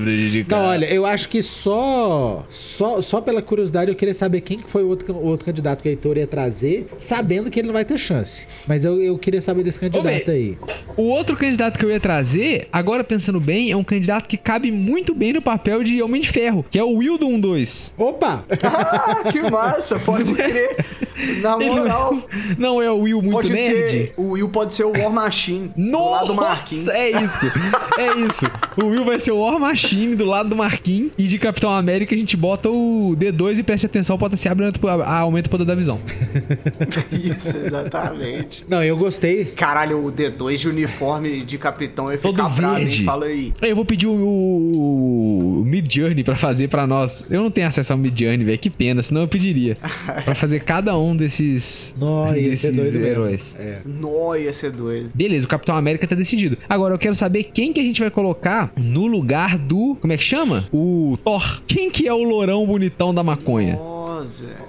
Não, 0.48 0.66
olha, 0.66 0.92
eu 0.92 1.06
acho 1.06 1.30
que 1.30 1.44
só, 1.44 2.44
só 2.48 3.02
só 3.02 3.22
pela 3.22 3.42
curiosidade 3.42 3.92
eu 3.92 3.96
queria 3.96 4.14
saber 4.14 4.42
quem 4.42 4.58
que 4.58 4.70
foi 4.70 4.84
o 4.84 4.88
outro, 4.88 5.14
o 5.14 5.26
outro 5.26 5.46
candidato 5.46 5.82
que 5.82 5.90
o 5.90 5.92
Heitor 5.92 6.18
ia 6.18 6.28
trazer, 6.28 6.88
sabendo 6.98 7.50
que 7.50 7.60
ele 7.60 7.68
não 7.68 7.74
vai 7.74 7.86
ter 7.86 7.98
chance. 7.98 8.48
Mas 8.68 8.84
eu, 8.86 9.02
eu 9.02 9.18
queria 9.18 9.42
saber 9.42 9.64
desse 9.64 9.80
candidato 9.80 10.30
Ô, 10.30 10.32
aí. 10.32 10.58
O 10.98 11.04
outro 11.04 11.36
candidato 11.38 11.78
que 11.78 11.86
eu 11.86 11.92
ia 11.92 12.00
trazer, 12.00 12.68
agora 12.72 13.04
pensando 13.04 13.40
bem, 13.40 13.72
é 13.72 13.76
um 13.76 13.84
candidato 13.84 14.28
que 14.28 14.38
cabe 14.38 14.72
muito 14.72 15.14
bem 15.14 15.34
no 15.34 15.42
papel 15.42 15.84
de 15.84 16.02
Homem 16.02 16.22
de 16.22 16.30
Ferro, 16.30 16.66
que 16.70 16.80
é 16.80 16.84
o 16.84 16.92
Will 16.98 17.18
do 17.18 17.28
1-2. 17.28 17.94
Opa! 17.98 18.46
Ah, 18.64 19.32
que 19.32 19.42
massa, 19.50 20.00
pode 20.00 20.34
crer. 20.34 20.76
Na 21.42 21.56
Ele 21.56 21.70
moral, 21.70 22.14
não, 22.14 22.24
não 22.58 22.82
é 22.82 22.90
o 22.92 23.00
Will 23.00 23.22
muito 23.22 23.36
pode 23.36 23.52
nerd? 23.54 23.90
ser. 23.90 24.14
O 24.18 24.32
Will 24.32 24.50
pode 24.50 24.74
ser 24.74 24.84
o 24.86 24.92
War 24.92 25.12
Machine. 25.12 25.72
Do 25.76 26.10
lado 26.12 26.28
do 26.28 26.36
Marquinhos. 26.36 26.86
Nossa, 26.88 26.98
é 26.98 27.12
isso. 27.12 27.48
É 27.98 28.14
isso. 28.18 28.46
O 28.78 28.86
Will 28.86 29.04
vai 29.04 29.20
ser 29.20 29.32
o 29.32 29.40
War 29.40 29.60
Machine 29.60 30.16
do 30.16 30.26
lado 30.26 30.50
do 30.50 30.56
Marquinhos. 30.56 31.12
E 31.18 31.24
de 31.24 31.38
Capitão 31.38 31.70
América 31.70 32.16
a 32.16 32.18
gente 32.18 32.38
bota 32.38 32.70
o 32.70 33.16
D2 33.18 33.60
e 33.60 33.64
preste 33.64 33.86
atenção, 33.86 34.18
pode 34.18 34.38
se 34.38 34.48
abre 34.48 34.66
aumenta 35.06 35.48
o 35.48 35.52
poder 35.52 35.66
da 35.66 35.76
visão. 35.76 36.00
Isso, 37.12 37.58
exatamente. 37.58 38.64
Não, 38.70 38.82
eu 38.84 38.96
gostei. 38.96 39.46
Caralho, 39.46 40.06
o 40.06 40.12
D2 40.12 40.58
de 40.58 40.70
uniforme 40.70 41.42
de 41.42 41.58
capitão 41.58 42.12
ia 42.12 42.18
Todo 42.18 42.36
ficar 42.36 42.50
bravo, 42.50 42.78
hein? 42.78 42.84
verde. 42.86 43.04
Fala 43.04 43.26
aí. 43.26 43.54
Eu 43.62 43.76
vou 43.76 43.84
pedir 43.84 44.08
o, 44.08 44.14
o 44.14 45.64
Mid 45.66 45.92
Journey 45.92 46.24
pra 46.24 46.36
fazer 46.38 46.68
pra 46.68 46.88
nós. 46.88 47.26
Eu 47.30 47.42
não 47.42 47.52
tenho 47.52 47.68
acesso 47.68 47.92
ao 47.92 48.00
Mid 48.00 48.18
Journey, 48.18 48.46
velho. 48.46 48.60
Que 48.60 48.70
pena, 48.70 49.02
senão 49.02 49.22
eu 49.22 49.28
pediria. 49.28 49.78
pra 50.24 50.34
fazer 50.36 50.62
cada 50.62 50.98
um 50.98 51.16
desses, 51.16 51.94
Nossa, 52.00 52.38
ia 52.38 52.50
desses 52.50 52.62
ser 52.62 52.72
doido 52.72 52.94
mesmo. 52.94 53.08
heróis. 53.08 53.56
É. 53.60 53.80
Nó, 53.86 54.36
ia 54.36 54.54
ser 54.54 54.72
doido. 54.72 55.12
Beleza, 55.14 55.46
o 55.46 55.50
Capitão 55.50 55.76
América 55.76 56.08
tá 56.08 56.16
decidido. 56.16 56.58
Agora 56.70 56.94
eu 56.94 57.00
quero 57.00 57.16
saber 57.16 57.44
quem 57.46 57.74
que 57.74 57.80
a 57.80 57.84
gente 57.84 58.00
vai 58.00 58.10
colocar 58.10 58.61
no 58.78 59.08
lugar 59.08 59.58
do. 59.58 59.96
Como 60.00 60.14
é 60.14 60.18
que 60.18 60.24
chama? 60.24 60.66
O 60.74 61.18
Thor. 61.24 61.62
Quem 61.68 61.90
que 61.90 62.08
é 62.08 62.14
o 62.14 62.24
lourão 62.24 62.66
bonitão 62.66 63.14
da 63.14 63.24
maconha? 63.24 63.80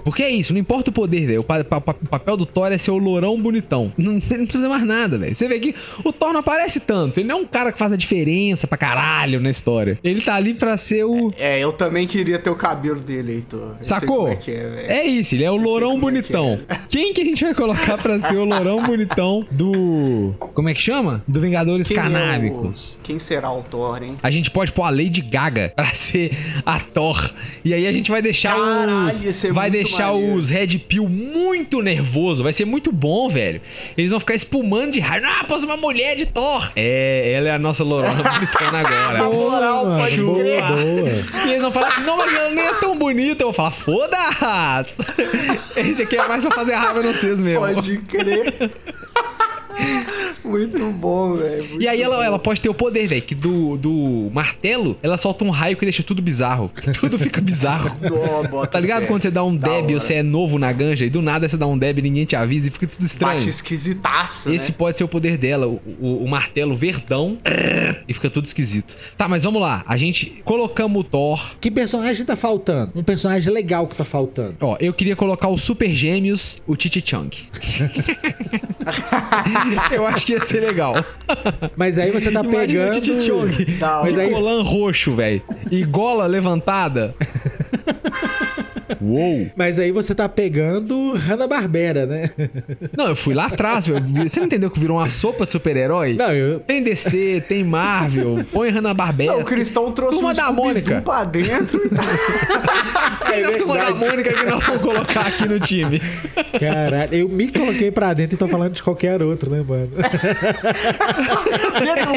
Porque 0.03 0.23
é 0.23 0.29
isso, 0.29 0.53
não 0.53 0.59
importa 0.59 0.89
o 0.89 0.93
poder, 0.93 1.25
velho. 1.27 1.41
O, 1.41 1.43
pa- 1.43 1.63
pa- 1.63 1.81
pa- 1.81 1.95
o 2.03 2.07
papel 2.07 2.37
do 2.37 2.45
Thor 2.45 2.71
é 2.71 2.77
ser 2.77 2.91
o 2.91 2.97
lourão 2.97 3.39
bonitão. 3.41 3.91
Não, 3.97 4.13
não 4.13 4.19
precisa 4.21 4.47
fazer 4.53 4.67
mais 4.67 4.85
nada, 4.85 5.17
velho. 5.17 5.33
Você 5.35 5.47
vê 5.47 5.59
que 5.59 5.73
o 6.03 6.11
Thor 6.11 6.33
não 6.33 6.39
aparece 6.41 6.79
tanto. 6.79 7.19
Ele 7.19 7.27
não 7.27 7.37
é 7.37 7.41
um 7.41 7.45
cara 7.45 7.71
que 7.71 7.77
faz 7.79 7.91
a 7.91 7.95
diferença 7.95 8.67
pra 8.67 8.77
caralho 8.77 9.39
na 9.39 9.49
história. 9.49 9.97
Ele 10.03 10.21
tá 10.21 10.35
ali 10.35 10.53
pra 10.53 10.75
ser 10.77 11.03
o. 11.05 11.33
É, 11.37 11.59
eu 11.59 11.71
também 11.71 12.05
queria 12.07 12.37
ter 12.39 12.49
o 12.49 12.55
cabelo 12.55 12.99
dele, 12.99 13.33
Heitor. 13.33 13.75
Sacou? 13.81 14.27
é 14.29 14.35
que 14.35 14.51
é. 14.51 14.85
É 14.87 15.05
isso, 15.05 15.35
ele 15.35 15.43
é 15.43 15.51
o 15.51 15.55
lourão 15.55 15.91
como 15.99 16.09
é 16.09 16.11
que 16.21 16.21
bonitão. 16.33 16.59
Quem 16.89 17.13
que 17.13 17.21
a 17.21 17.25
gente 17.25 17.43
vai 17.43 17.53
colocar 17.55 17.97
pra 17.97 18.19
ser 18.19 18.35
o 18.37 18.45
lourão 18.45 18.83
bonitão 18.83 19.45
do. 19.51 20.33
Como 20.53 20.69
é 20.69 20.73
que 20.73 20.81
chama? 20.81 21.23
Do 21.27 21.39
Vingadores 21.39 21.87
Quem 21.87 21.97
é 21.97 21.99
o- 21.99 22.03
Canábicos. 22.03 22.99
Quem 23.03 23.19
será 23.19 23.51
o 23.51 23.61
Thor, 23.63 24.01
hein? 24.03 24.17
A 24.21 24.29
gente 24.31 24.51
pode 24.51 24.71
pôr 24.71 24.83
a 24.83 24.89
Lady 24.89 25.21
Gaga 25.21 25.71
pra 25.75 25.85
ser 25.93 26.31
a 26.65 26.79
Thor. 26.79 27.31
E 27.63 27.73
aí 27.73 27.87
a 27.87 27.91
gente 27.93 28.11
vai 28.11 28.21
deixar 28.21 28.55
Caralho, 28.55 29.07
os. 29.07 29.22
Vai 29.51 29.69
deixar 29.69 30.11
maneiro. 30.11 30.35
os 30.35 30.49
Red 30.49 30.67
Pill 30.79 31.07
muito 31.09 31.81
nervoso. 31.81 32.43
Vai 32.43 32.53
ser 32.53 32.65
muito 32.65 32.91
bom, 32.91 33.29
velho. 33.29 33.61
Eles 33.97 34.11
vão 34.11 34.19
ficar 34.19 34.35
espumando 34.35 34.91
de 34.91 34.99
raiva. 34.99 35.27
Ah, 35.29 35.43
pôs 35.45 35.63
uma 35.63 35.77
mulher 35.77 36.15
de 36.15 36.25
Thor. 36.25 36.71
É, 36.75 37.31
ela 37.35 37.49
é 37.49 37.51
a 37.53 37.59
nossa 37.59 37.83
lourona 37.83 38.15
bonitona 38.23 38.79
agora. 38.79 39.17
Na 39.23 39.29
moral, 39.29 39.85
Boa, 39.85 39.97
pode 39.99 40.21
boa, 40.21 40.39
crer. 40.39 40.61
boa. 40.63 41.45
E 41.45 41.49
eles 41.49 41.61
vão 41.61 41.71
falar 41.71 41.87
assim, 41.89 42.03
não, 42.03 42.17
mas 42.17 42.33
ela 42.33 42.49
nem 42.49 42.65
é 42.65 42.73
tão 42.75 42.95
bonita. 42.97 43.43
Eu 43.43 43.47
vou 43.47 43.53
falar, 43.53 43.71
foda-se! 43.71 45.01
Esse 45.79 46.03
aqui 46.03 46.17
é 46.17 46.27
mais 46.27 46.41
pra 46.43 46.51
fazer 46.51 46.73
raiva 46.75 47.01
no 47.01 47.13
vocês 47.13 47.41
mesmo. 47.41 47.59
Pode 47.61 47.97
crer. 47.99 48.53
Muito 50.43 50.79
bom, 50.93 51.35
velho. 51.35 51.81
E 51.81 51.87
aí 51.87 52.01
ela, 52.01 52.23
ela 52.25 52.39
pode 52.39 52.59
ter 52.61 52.69
o 52.69 52.73
poder, 52.73 53.07
velho, 53.07 53.21
que 53.21 53.35
do, 53.35 53.77
do 53.77 54.29
martelo, 54.33 54.97
ela 55.01 55.17
solta 55.17 55.43
um 55.45 55.49
raio 55.49 55.75
que 55.77 55.85
deixa 55.85 56.03
tudo 56.03 56.21
bizarro. 56.21 56.71
Tudo 56.99 57.17
fica 57.19 57.39
bizarro. 57.41 57.91
Tá 58.71 58.79
ligado 58.79 59.01
fé. 59.03 59.07
quando 59.07 59.21
você 59.21 59.31
dá 59.31 59.43
um 59.43 59.55
deb 59.55 59.91
ou 59.93 59.99
você 59.99 60.15
é 60.15 60.23
novo 60.23 60.57
na 60.57 60.71
ganja 60.71 61.05
e 61.05 61.09
do 61.09 61.21
nada 61.21 61.47
você 61.47 61.57
dá 61.57 61.67
um 61.67 61.77
deb 61.77 61.99
e 61.99 62.01
ninguém 62.01 62.25
te 62.25 62.35
avisa 62.35 62.67
e 62.67 62.71
fica 62.71 62.87
tudo 62.87 63.05
estranho? 63.05 63.35
Bate 63.35 63.49
esquisitaço, 63.49 64.51
Esse 64.51 64.71
né? 64.71 64.75
pode 64.77 64.97
ser 64.97 65.03
o 65.03 65.07
poder 65.07 65.37
dela, 65.37 65.67
o, 65.67 65.81
o- 65.99 66.23
o 66.23 66.27
martelo 66.27 66.75
verdão 66.75 67.37
e 68.07 68.13
fica 68.13 68.29
tudo 68.29 68.45
esquisito. 68.45 68.95
Tá, 69.17 69.27
mas 69.27 69.43
vamos 69.43 69.61
lá. 69.61 69.83
A 69.87 69.97
gente 69.97 70.41
colocamos 70.45 71.01
o 71.01 71.03
Thor. 71.03 71.55
Que 71.59 71.69
personagem 71.71 72.25
tá 72.25 72.35
faltando? 72.35 72.91
Um 72.95 73.03
personagem 73.03 73.51
legal 73.51 73.87
que 73.87 73.95
tá 73.95 74.03
faltando. 74.05 74.55
Ó, 74.61 74.77
eu 74.79 74.93
queria 74.93 75.15
colocar 75.15 75.49
os 75.49 75.61
Super 75.61 75.93
Gêmeos, 75.93 76.61
o 76.67 76.75
Titi 76.75 77.01
Chang. 77.05 77.29
eu 79.91 80.05
acho 80.07 80.22
que 80.25 80.33
ia 80.33 80.41
ser 80.41 80.59
legal. 80.61 80.93
Mas 81.75 81.97
aí 81.97 82.11
você 82.11 82.31
tá 82.31 82.41
Imagina 82.41 82.59
pegando. 82.65 82.89
o 82.97 83.01
Titi 83.01 83.21
Chong 83.21 83.65
Da 83.79 83.99
hora. 84.01 84.13
de 84.13 84.19
aí- 84.19 84.31
colã 84.31 84.61
roxo, 84.63 85.13
velho. 85.13 85.41
E 85.71 85.83
gola 85.83 86.25
levantada. 86.27 87.15
Uou! 89.01 89.47
Mas 89.55 89.79
aí 89.79 89.91
você 89.91 90.13
tá 90.15 90.27
pegando 90.29 91.13
Hanna-Barbera, 91.13 92.05
né? 92.05 92.29
Não, 92.95 93.07
eu 93.07 93.15
fui 93.15 93.33
lá 93.33 93.45
atrás, 93.47 93.87
velho. 93.87 94.05
Você 94.27 94.39
não 94.39 94.47
entendeu 94.47 94.69
que 94.69 94.79
virou 94.79 94.97
uma 94.97 95.07
sopa 95.07 95.45
de 95.45 95.51
super-herói? 95.51 96.13
Não, 96.13 96.31
eu. 96.31 96.59
Tem 96.59 96.81
DC, 96.83 97.43
tem 97.47 97.63
Marvel, 97.63 98.43
põe 98.51 98.69
Hanna-Barbera. 98.69 99.33
Não, 99.33 99.41
o 99.41 99.45
Cristão 99.45 99.91
trouxe 99.91 100.15
Turma 100.15 100.31
um 100.31 100.35
da 100.35 100.51
Mônica. 100.51 101.01
pra 101.01 101.23
dentro. 101.23 101.81
É 103.33 103.43
a 103.45 103.57
turma 103.57 103.75
da. 103.77 103.93
Mônica 103.95 104.31
que 104.31 104.45
nós 104.45 104.63
vamos 104.63 104.81
colocar 104.83 105.21
aqui 105.21 105.47
no 105.47 105.59
time? 105.59 105.99
Caralho, 106.59 107.13
eu 107.15 107.27
me 107.29 107.47
coloquei 107.51 107.89
pra 107.89 108.13
dentro 108.13 108.35
e 108.35 108.37
tô 108.37 108.47
falando 108.47 108.73
de 108.73 108.83
qualquer 108.83 109.23
outro, 109.23 109.49
né, 109.49 109.63
mano? 109.67 109.89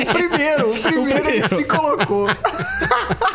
o 0.03 0.13
primeiro, 0.13 0.71
o 0.71 0.77
primeiro 0.83 1.29
ele 1.31 1.41
primeiro. 1.43 1.57
se 1.57 1.65
colocou. 1.65 2.27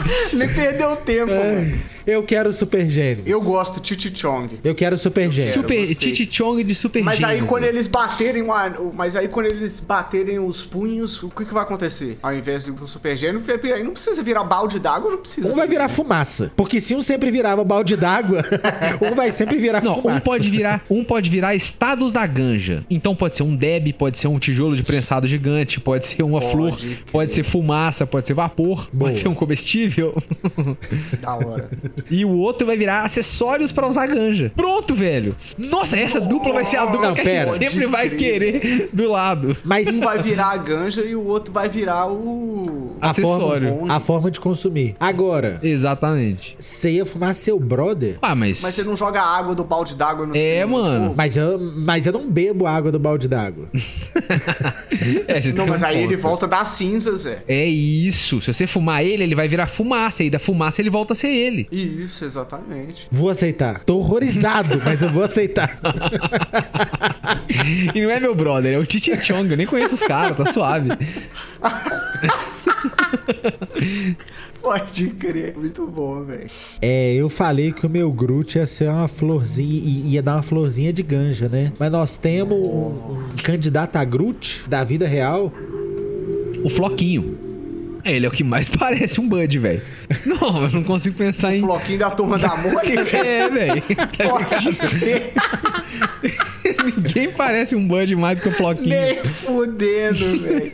ele 0.34 0.48
perdeu 0.48 0.96
tempo, 0.98 1.28
velho. 1.32 1.92
Eu 2.06 2.24
quero 2.24 2.52
Super 2.52 2.90
Gênios. 2.90 3.28
Eu 3.28 3.40
gosto 3.42 3.76
de 3.80 3.96
Titi 3.96 4.20
Chong. 4.20 4.60
Eu 4.64 4.74
quero 4.74 4.98
Super 4.98 5.32
Gênios. 5.32 5.54
Super 5.54 5.78
gostei. 5.78 5.96
Titi 5.96 6.28
Chong 6.36 6.64
de 6.64 6.74
Super 6.74 7.04
Mas 7.04 7.24
aí 7.24 7.34
Gêmeos, 7.36 7.50
quando 7.50 7.64
velho. 7.64 7.76
eles 7.76 7.88
baterem 7.88 8.42
uma, 8.42 8.74
mas 8.94 9.16
aí 9.16 9.28
quando 9.28 9.46
eles 9.46 9.80
baterem 9.80 10.40
os 10.40 10.66
punhos, 10.66 11.22
o 11.22 11.30
que, 11.30 11.46
que 11.46 11.54
vai 11.54 11.64
acontecer? 11.64 12.18
Ao 12.22 12.34
invés 12.34 12.66
de 12.66 12.72
um 12.72 12.88
super 12.88 13.16
gênio, 13.16 13.42
aí 13.76 13.84
não 13.84 13.92
precisa 13.92 14.24
virar 14.24 14.44
balde 14.44 14.80
d'água, 14.80 15.12
não 15.12 15.18
precisa. 15.20 15.52
Um 15.52 15.56
vai 15.56 15.68
virar 15.68 15.90
fumaça. 15.90 16.52
Porque 16.56 16.82
se 16.82 16.96
um 16.96 17.02
sempre 17.04 17.30
virava 17.30 17.64
balde 17.64 17.96
d'água, 17.96 18.44
um 19.02 19.14
vai 19.16 19.32
sempre 19.32 19.58
virar 19.58 19.84
Não, 19.84 20.02
fumaça. 20.02 20.18
um 20.18 20.22
pode 20.22 20.50
virar, 20.50 20.84
um 20.90 21.04
pode 21.04 21.30
virar 21.30 21.54
estados 21.54 22.12
da 22.14 22.26
ganja. 22.26 22.84
Então 22.90 23.16
pode 23.16 23.38
ser 23.38 23.44
um 23.44 23.56
deb, 23.56 23.94
pode 23.94 24.18
ser 24.18 24.28
um 24.28 24.40
tijolo 24.40 24.76
de 24.76 24.84
prensado 24.84 25.28
gigante, 25.28 25.80
pode 25.80 26.06
ser 26.06 26.24
uma 26.24 26.40
Pode 26.42 26.52
flor, 26.52 26.78
crer. 26.78 27.04
pode 27.12 27.34
ser 27.34 27.44
fumaça, 27.44 28.08
pode 28.08 28.26
ser 28.26 28.34
vapor, 28.34 28.90
Boa. 28.92 29.10
pode 29.12 29.20
ser 29.20 29.28
um 29.28 29.36
comestível. 29.36 29.91
Da 31.22 31.36
hora. 31.36 31.70
e 32.10 32.24
o 32.26 32.30
outro 32.38 32.66
vai 32.68 32.78
virar 32.78 33.04
acessórios 33.04 33.72
pra 33.72 33.88
usar 33.88 34.08
ganja. 34.08 34.52
Pronto, 34.56 34.94
velho. 34.96 35.36
Nossa, 35.58 35.98
essa 35.98 36.20
dupla 36.20 36.54
vai 36.54 36.66
ser 36.66 36.78
a 36.78 36.86
dupla 36.86 37.08
Não, 37.08 37.14
que 37.16 37.22
a 37.22 37.24
pera. 37.24 37.46
gente 37.46 37.58
sempre 37.72 37.86
vai 37.88 38.10
querer 38.10 38.90
do 38.92 39.10
lado. 39.10 39.56
Mas 39.64 39.88
Um 39.88 40.00
vai 40.02 40.20
virar 40.22 40.48
a 40.52 40.58
ganja 40.58 41.02
e 41.02 41.16
o 41.16 41.26
outro 41.26 41.54
vai 41.54 41.68
virar 41.70 42.08
o. 42.12 42.96
a 43.02 43.10
acessório. 43.12 43.70
forma, 43.70 43.94
a 43.94 44.00
forma 44.00 44.32
de 44.32 44.40
consumir. 44.40 44.96
Agora, 45.00 45.60
Exatamente. 45.64 46.56
você 46.60 46.92
ia 46.92 47.06
fumar 47.06 47.34
seu 47.36 47.60
brother? 47.60 48.18
Ah, 48.22 48.36
mas. 48.36 48.62
Mas 48.62 48.76
você 48.76 48.84
não 48.84 48.96
joga 48.96 49.22
a 49.22 49.38
água 49.38 49.54
do 49.56 49.64
balde 49.64 49.96
d'água 49.96 50.26
no 50.26 50.36
É, 50.36 50.66
no 50.66 50.72
mano. 50.74 51.14
Mas 51.16 51.36
eu, 51.38 51.60
mas 51.78 52.06
eu 52.06 52.14
não 52.14 52.30
bebo 52.30 52.66
água 52.66 52.92
do 52.92 53.00
balde 53.00 53.28
d'água. 53.28 53.68
É, 55.28 55.52
Não, 55.54 55.66
mas 55.68 55.82
um 55.82 55.86
aí 55.86 55.98
ele 56.04 56.16
ponto. 56.16 56.22
volta 56.22 56.48
das 56.48 56.68
cinzas, 56.70 57.26
é. 57.26 57.44
É 57.48 57.66
isso. 57.66 58.42
Se 58.42 58.54
você 58.54 58.68
fumar 58.68 59.04
ele, 59.04 59.24
ele 59.24 59.36
vai 59.36 59.48
virar 59.48 59.68
fumaça. 59.82 60.24
E 60.24 60.30
da 60.30 60.40
fumaça 60.40 60.82
ele 60.82 60.90
volta 60.90 61.14
a 61.14 61.16
ser 61.16 61.30
ele. 61.30 61.68
Isso, 61.72 62.26
exatamente. 62.26 63.08
Vou 63.12 63.30
aceitar. 63.30 63.84
Tô 63.84 63.98
horrorizado, 63.98 64.82
mas 64.84 65.02
eu 65.02 65.10
vou 65.10 65.24
aceitar. 65.24 65.80
E 67.94 68.02
não 68.02 68.10
é 68.10 68.20
meu 68.20 68.34
brother, 68.34 68.74
é 68.74 68.78
o 68.78 68.86
Titi 68.86 69.14
Chong. 69.24 69.50
Eu 69.52 69.58
nem 69.58 69.68
conheço 69.68 69.96
os 69.96 70.04
caras, 70.04 70.38
tá 70.38 70.46
suave. 70.46 70.90
Pode 74.62 75.08
crer. 75.10 75.58
Muito 75.58 75.86
bom, 75.88 76.24
velho. 76.24 76.50
É, 76.82 77.14
eu 77.14 77.30
falei 77.30 77.72
que 77.74 77.86
o 77.86 77.90
meu 77.90 78.12
Groot 78.12 78.58
ia 78.58 78.68
ser 78.68 78.90
uma 78.90 79.08
florzinha, 79.08 79.82
ia 79.84 80.22
dar 80.22 80.36
uma 80.36 80.44
florzinha 80.44 80.94
de 80.94 81.04
ganja, 81.04 81.50
né? 81.50 81.74
Mas 81.78 81.92
nós 81.92 82.16
temos 82.16 82.58
um, 82.58 82.62
um 83.34 83.36
candidato 83.44 83.98
a 83.98 84.06
Groot 84.06 84.64
da 84.68 84.84
vida 84.84 85.08
real. 85.08 85.52
O 86.64 86.70
Floquinho. 86.70 87.51
Ele 88.04 88.26
é 88.26 88.30
o 88.30 88.32
que 88.32 88.44
mais 88.44 88.68
parece 88.70 89.20
um 89.20 89.28
Bud, 89.28 89.60
velho. 89.60 89.82
Não, 90.26 90.64
eu 90.64 90.70
não 90.72 90.84
consigo 90.84 91.18
pensar 91.18 91.56
em. 91.56 91.62
Floquinho 91.62 92.00
da 92.00 92.10
turma 92.12 92.38
da 92.38 92.56
Mônica. 92.58 93.02
É, 93.22 93.50
velho. 93.50 93.84
Pode 94.30 94.78
Ninguém 97.22 97.36
parece 97.36 97.76
um 97.76 97.88
Bud 97.88 98.16
mais 98.16 98.38
do 98.40 98.44
que 98.44 98.50
o 98.50 98.52
Floquinho. 98.52 98.90
Nem 98.90 99.24
fudendo, 99.24 100.38
velho. 100.40 100.72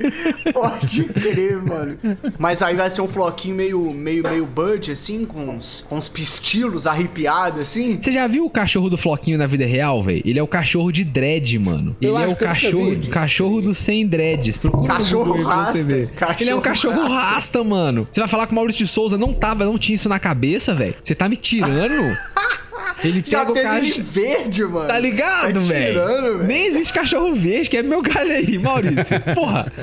Pode 0.54 1.04
crer, 1.06 1.58
mano. 1.58 1.98
Mas 2.38 2.62
aí 2.62 2.76
vai 2.76 2.90
ser 2.90 3.02
um 3.02 3.08
floquinho 3.08 3.56
meio, 3.56 3.92
meio, 3.94 4.24
meio 4.24 4.46
Bud, 4.46 4.92
assim, 4.92 5.26
com 5.26 5.50
uns, 5.50 5.84
com 5.88 5.98
uns 5.98 6.10
pistilos 6.10 6.88
arrepiados, 6.88 7.60
assim. 7.62 7.98
Você 8.00 8.12
já 8.12 8.28
viu 8.28 8.46
o 8.46 8.50
cachorro 8.50 8.90
do 8.90 8.98
Floquinho 8.98 9.38
na 9.38 9.46
vida 9.46 9.66
real, 9.66 10.02
velho? 10.04 10.22
Ele 10.26 10.40
é 10.40 10.44
o 10.44 10.48
cachorro 10.48 10.92
de 10.92 11.04
dread, 11.04 11.58
mano. 11.60 11.96
Eu 12.02 12.16
Ele 12.18 12.24
é 12.24 12.28
o 12.28 12.36
cachorro, 12.36 12.92
vi. 12.92 13.08
cachorro 13.08 13.62
do 13.62 13.74
sem 13.74 14.08
dreads. 14.08 14.58
Procura 14.58 14.94
Cachorro 14.96 15.28
no 15.30 15.36
aí 15.38 15.44
pra 15.44 15.66
você 15.66 15.78
rasta. 15.80 15.84
ver. 15.86 16.08
Cachorro 16.16 16.42
Ele 16.42 16.50
é 16.50 16.56
um 16.56 16.62
cachorro 16.62 17.02
rasta. 17.02 17.16
rasta. 17.32 17.64
mano. 17.64 18.08
Você 18.12 18.20
vai 18.22 18.28
falar 18.30 18.48
que 18.48 18.54
o 18.54 18.56
Maurício 18.56 18.86
de 18.86 18.92
Souza 18.92 19.18
não 19.18 19.34
tava, 19.34 19.66
não 19.66 19.78
tinha 19.78 19.96
isso 19.96 20.10
na 20.10 20.20
cabeça, 20.20 20.74
velho? 20.74 20.96
Você 21.04 21.14
tá 21.16 21.28
me 21.30 21.36
tirando? 21.36 22.16
Ele 23.04 23.24
Já 23.26 23.40
pega 23.46 23.52
o 23.52 23.56
fez 23.56 23.74
ele 23.74 23.88
cachorro. 23.90 24.06
verde, 24.08 24.64
mano. 24.64 24.88
Tá 24.88 25.00
ligado, 25.00 25.54
Tá 25.54 25.60
velho. 25.60 26.44
Nem 26.44 26.66
existe 26.66 26.94
cachorro 26.94 27.36
verde, 27.36 27.70
que 27.70 27.78
é 27.78 27.84
meu 27.84 28.02
galho 28.02 28.32
aí, 28.32 28.58
Maurício. 28.58 29.20
Porra. 29.36 29.72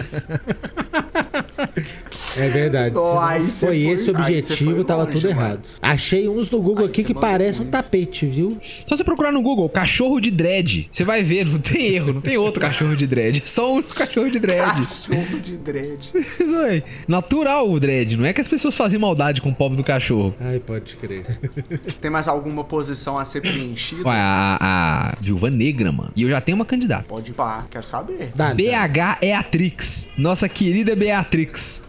É 2.36 2.48
verdade. 2.48 2.94
Oh, 2.96 3.16
foi 3.50 3.50
foi- 3.50 3.78
esse 3.86 4.10
o 4.10 4.14
objetivo, 4.14 4.74
foi 4.74 4.84
tava 4.84 5.02
longe, 5.04 5.12
tudo 5.12 5.28
mano. 5.28 5.40
errado. 5.40 5.68
Achei 5.80 6.28
uns 6.28 6.50
no 6.50 6.60
Google 6.60 6.84
Aí 6.84 6.90
aqui 6.90 7.04
que 7.04 7.14
parece 7.14 7.60
um 7.60 7.66
tapete, 7.66 8.26
viu? 8.26 8.58
Só 8.86 8.96
você 8.96 9.04
procurar 9.04 9.32
no 9.32 9.42
Google, 9.42 9.68
cachorro 9.68 10.20
de 10.20 10.30
dread. 10.30 10.88
Você 10.90 11.04
vai 11.04 11.22
ver, 11.22 11.46
não 11.46 11.58
tem 11.58 11.94
erro, 11.94 12.12
não 12.12 12.20
tem 12.20 12.36
outro 12.36 12.60
cachorro 12.60 12.96
de 12.96 13.06
dread. 13.06 13.42
É 13.44 13.46
só 13.46 13.74
um 13.74 13.82
cachorro 13.82 14.30
de 14.30 14.38
dread. 14.38 14.64
Cachorro 14.64 15.40
de 15.40 15.56
dread. 15.56 16.10
É 16.64 16.82
Natural 17.06 17.70
o 17.70 17.78
dread, 17.78 18.16
não 18.16 18.24
é 18.24 18.32
que 18.32 18.40
as 18.40 18.48
pessoas 18.48 18.76
fazem 18.76 18.98
maldade 18.98 19.40
com 19.42 19.50
o 19.50 19.54
pobre 19.54 19.76
do 19.76 19.84
cachorro. 19.84 20.34
Ai, 20.40 20.58
pode 20.58 20.96
crer. 20.96 21.24
Tem 22.00 22.10
mais 22.10 22.26
alguma 22.28 22.64
posição 22.64 23.18
a 23.18 23.24
ser 23.24 23.40
preenchida? 23.40 24.08
Ué, 24.08 24.16
a, 24.16 24.58
a 24.60 25.16
viúva 25.20 25.50
negra, 25.50 25.92
mano. 25.92 26.10
E 26.16 26.22
eu 26.22 26.28
já 26.30 26.40
tenho 26.40 26.56
uma 26.56 26.64
candidata. 26.64 27.04
Pode 27.06 27.30
ir 27.30 27.34
pá, 27.34 27.66
quero 27.70 27.86
saber. 27.86 28.30
Dá, 28.34 28.48
dá. 28.48 28.54
BH 28.54 29.18
Beatrix. 29.20 30.08
Nossa 30.16 30.48
querida 30.48 30.94
Beatrix. 30.96 31.82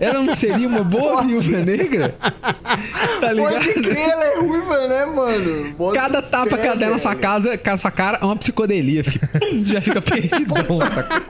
Ela 0.00 0.22
não 0.22 0.34
seria 0.34 0.68
uma 0.68 0.84
boa 0.84 1.22
viúva 1.22 1.58
negra? 1.58 2.14
Tá 3.20 3.32
ligado? 3.32 3.52
Pode 3.52 3.74
crer, 3.74 4.08
ela 4.10 4.24
é 4.24 4.40
ruiva, 4.40 4.88
né, 4.88 5.06
mano? 5.06 5.72
Bota 5.74 6.00
Cada 6.00 6.22
tapa 6.22 6.58
que 6.58 6.66
ela 6.66 6.76
der 6.76 6.90
na 6.90 6.98
sua 6.98 7.14
casa, 7.14 7.56
com 7.56 7.70
a 7.70 7.76
sua 7.76 7.90
cara, 7.90 8.18
é 8.20 8.24
uma 8.24 8.36
psicodelia, 8.36 9.04
filho. 9.04 9.20
Você 9.62 9.72
já 9.72 9.80
fica 9.80 10.00
perdidão. 10.00 10.80
saca? 10.80 11.22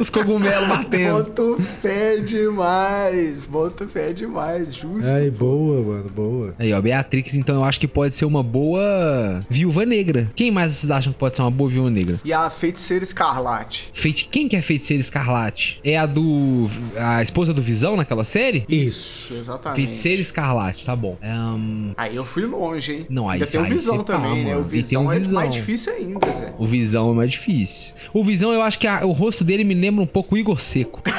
Os 0.00 0.10
cogumelos 0.10 0.68
batendo. 0.68 1.24
Boto 1.24 1.56
fé 1.80 2.16
demais. 2.16 3.44
Boto 3.44 3.88
fé 3.88 4.12
demais, 4.12 4.74
justo. 4.74 5.10
Ai, 5.10 5.30
boa, 5.30 5.82
mano, 5.82 6.10
boa. 6.10 6.54
Aí, 6.58 6.72
ó, 6.72 6.80
Beatrix, 6.80 7.34
então 7.34 7.56
eu 7.56 7.64
acho 7.64 7.80
que 7.80 7.88
pode 7.88 8.14
ser 8.14 8.24
uma 8.24 8.42
boa 8.42 9.40
viúva 9.48 9.84
negra. 9.84 10.30
Quem 10.34 10.50
mais 10.50 10.72
vocês 10.72 10.90
acham 10.90 11.12
que 11.12 11.18
pode 11.18 11.36
ser 11.36 11.42
uma 11.42 11.50
boa 11.50 11.70
viúva 11.70 11.90
negra? 11.90 12.20
E 12.24 12.32
a 12.32 12.48
feiticeira 12.50 13.04
escarlate. 13.04 13.90
Feiti... 13.92 14.28
Quem 14.30 14.48
que 14.48 14.56
é 14.56 14.62
feiticeira 14.62 15.00
escarlate? 15.00 15.80
É 15.84 15.98
a 15.98 16.06
do. 16.06 16.68
a 16.96 17.22
esposa 17.22 17.52
do 17.52 17.62
Visão 17.72 17.96
naquela 17.96 18.22
série? 18.22 18.64
Isso. 18.68 19.32
Exatamente. 19.34 19.76
Feiticeira 19.76 20.20
escarlate, 20.20 20.84
tá 20.84 20.94
bom. 20.94 21.16
Ahn, 21.22 21.92
Aí 21.96 22.14
eu 22.14 22.24
fui 22.24 22.44
longe, 22.44 22.92
hein? 22.92 23.06
Não, 23.08 23.28
aí 23.30 23.34
ainda 23.36 23.46
tem 23.50 23.60
o 23.60 23.64
Visão 23.64 23.98
tá, 24.04 24.12
também, 24.18 24.44
né? 24.44 24.50
mano. 24.50 24.60
O 24.60 24.64
Visão 24.68 25.06
o 25.06 25.12
é 25.12 25.14
Visão. 25.14 25.40
mais 25.40 25.54
difícil 25.54 25.92
ainda, 25.94 26.30
Zé. 26.30 26.54
o 26.58 26.66
Visão 26.66 27.10
é 27.12 27.14
mais 27.14 27.30
difícil. 27.30 27.94
O 28.12 28.22
Visão, 28.22 28.52
eu 28.52 28.60
acho 28.60 28.78
que 28.78 28.86
a- 28.86 29.06
o 29.06 29.12
rosto 29.12 29.42
dele 29.42 29.64
me 29.64 29.72
lembra 29.72 30.02
um 30.02 30.06
pouco 30.06 30.34
o 30.34 30.38
Igor 30.38 30.60
Seco. 30.60 31.00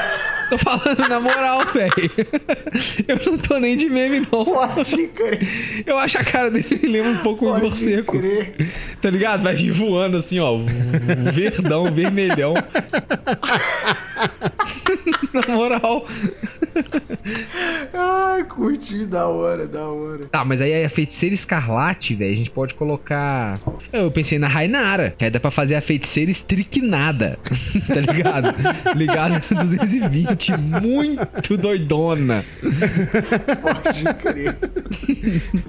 Tô 0.50 0.58
falando 0.60 1.08
na 1.10 1.20
moral, 1.20 1.66
velho. 1.74 1.94
Eu 3.08 3.20
não 3.32 3.38
tô 3.40 3.58
nem 3.58 3.76
de 3.76 3.90
meme, 3.90 4.20
não. 4.32 4.46
Pode 4.46 5.08
crer. 5.08 5.40
Eu 5.88 5.98
acho 5.98 6.18
a 6.20 6.24
cara 6.24 6.52
dele 6.52 6.80
me 6.84 6.88
lembra 6.90 7.12
um 7.12 7.18
pouco 7.18 7.46
o 7.46 7.50
Igor 7.58 7.62
Pode 7.72 7.78
Seco. 7.80 8.20
crer. 8.20 8.54
Tá 9.02 9.10
ligado? 9.10 9.42
Vai 9.42 9.56
vir 9.56 9.72
voando 9.72 10.18
assim, 10.18 10.38
ó. 10.40 10.58
Verdão, 11.34 11.92
vermelhão. 11.92 12.54
Na 15.48 15.56
moral. 15.56 16.06
Ai, 17.94 18.44
curti, 18.44 19.06
da 19.06 19.28
hora, 19.28 19.68
da 19.68 19.88
hora. 19.88 20.26
Tá, 20.26 20.46
mas 20.46 20.62
aí 20.62 20.84
a 20.84 20.90
feiticeira 20.90 21.34
escarlate, 21.34 22.14
velho, 22.16 22.34
a 22.34 22.36
gente 22.36 22.52
pode 22.52 22.76
colocar. 22.76 23.60
Eu 23.92 24.12
pensei 24.12 24.38
na 24.38 24.48
Rainara, 24.48 25.14
que 25.18 25.26
aí 25.26 25.32
dá 25.32 25.40
pra 25.40 25.52
fazer 25.52 25.76
a 25.76 25.82
feiticeira 25.82 26.30
estricnada. 26.30 27.40
tá 27.88 28.14
ligado? 28.14 28.56
Ligado 28.96 29.42
220, 29.50 30.52
muito 30.58 31.58
doidona. 31.58 32.44
Pode 33.62 34.04
crer. 34.16 34.56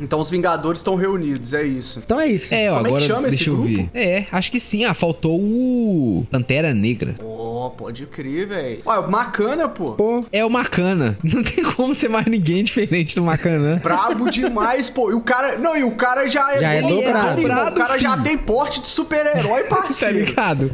então 0.00 0.20
os 0.20 0.30
Vingadores 0.30 0.80
estão 0.80 0.94
reunidos, 0.96 1.52
é 1.54 1.62
isso. 1.62 2.00
Então 2.04 2.20
é 2.20 2.26
isso. 2.26 2.54
É, 2.54 2.70
ó, 2.70 2.76
Como 2.76 2.86
é 2.86 2.90
que 2.90 2.96
agora 2.96 3.06
chama 3.06 3.28
esse 3.28 3.36
deixa 3.36 3.50
eu 3.50 3.56
grupo? 3.56 3.68
ver. 3.74 3.90
É, 3.94 4.26
acho 4.30 4.50
que 4.50 4.60
sim. 4.60 4.84
Ah, 4.84 4.94
faltou 4.94 5.40
o 5.40 6.26
Pantera 6.30 6.74
Negra. 6.74 7.14
Ó, 7.20 7.70
pode 7.70 8.06
crer, 8.06 8.46
velho. 8.48 8.80
Olha, 8.84 9.06
Macana, 9.56 9.68
pô. 9.68 9.92
Pô, 9.92 10.24
É 10.32 10.44
o 10.44 10.50
Macana. 10.50 11.16
Não 11.22 11.42
tem 11.42 11.64
como 11.64 11.94
ser 11.94 12.08
mais 12.08 12.26
ninguém 12.26 12.62
diferente 12.64 13.14
do 13.14 13.22
Macana. 13.22 13.80
Brabo 13.82 14.30
demais, 14.30 14.90
pô. 14.90 15.10
E 15.10 15.14
o 15.14 15.20
cara. 15.20 15.56
Não, 15.58 15.76
e 15.76 15.84
o 15.84 15.92
cara 15.92 16.26
já 16.26 16.52
é, 16.54 16.58
Já 16.60 16.72
é 16.74 16.82
dobrado. 16.82 17.40
irmão. 17.40 17.68
O 17.68 17.72
cara 17.72 17.98
já 17.98 18.12
Filho. 18.12 18.22
tem 18.24 18.38
porte 18.38 18.80
de 18.80 18.86
super-herói, 18.88 19.64
Tá 19.68 19.76
parceiro. 19.76 20.18
ligado? 20.24 20.70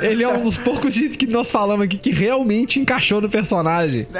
Ele 0.00 0.22
é 0.22 0.28
um 0.28 0.42
dos 0.42 0.56
poucos 0.56 0.96
que 0.98 1.26
nós 1.26 1.50
falamos 1.50 1.84
aqui 1.84 1.96
que 1.96 2.10
realmente 2.10 2.78
encaixou 2.80 3.20
no 3.20 3.28
personagem. 3.28 4.06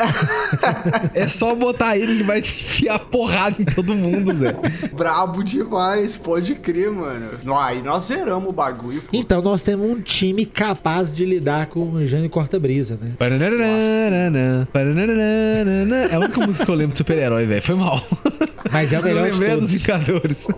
É 1.15 1.27
só 1.29 1.55
botar 1.55 1.97
ele, 1.97 2.13
ele 2.13 2.23
vai 2.23 2.39
enfiar 2.41 2.99
porrada 2.99 3.57
em 3.61 3.65
todo 3.65 3.95
mundo, 3.95 4.33
Zé. 4.33 4.55
Brabo 4.93 5.43
demais, 5.43 6.17
pode 6.17 6.55
crer, 6.57 6.91
mano. 6.91 7.29
Aí 7.59 7.83
nós 7.83 8.05
zeramos 8.05 8.49
o 8.49 8.53
bagulho, 8.53 9.01
pô. 9.03 9.09
então 9.13 9.41
nós 9.43 9.63
temos 9.63 9.91
um 9.91 10.01
time 10.01 10.45
capaz 10.47 11.13
de 11.13 11.25
lidar 11.25 11.67
com 11.67 11.81
o 11.93 12.07
Jânio 12.07 12.31
Corta-Brisa, 12.31 12.99
né? 13.01 13.13
Pararararana. 13.19 13.88
É 16.11 16.15
a 16.15 16.19
única 16.19 16.41
música 16.47 16.65
que 16.65 16.71
eu 16.71 16.75
lembro 16.75 16.93
de 16.93 16.99
super-herói, 16.99 17.47
velho. 17.47 17.63
Foi 17.63 17.75
mal. 17.75 18.03
Mas 18.73 18.93
é 18.93 19.01
o 19.01 19.03
melhor 19.03 19.29
eu 19.29 19.33
de 19.35 19.47
todos. 19.47 19.61
dos 19.61 19.73
Vingadores. 19.73 20.49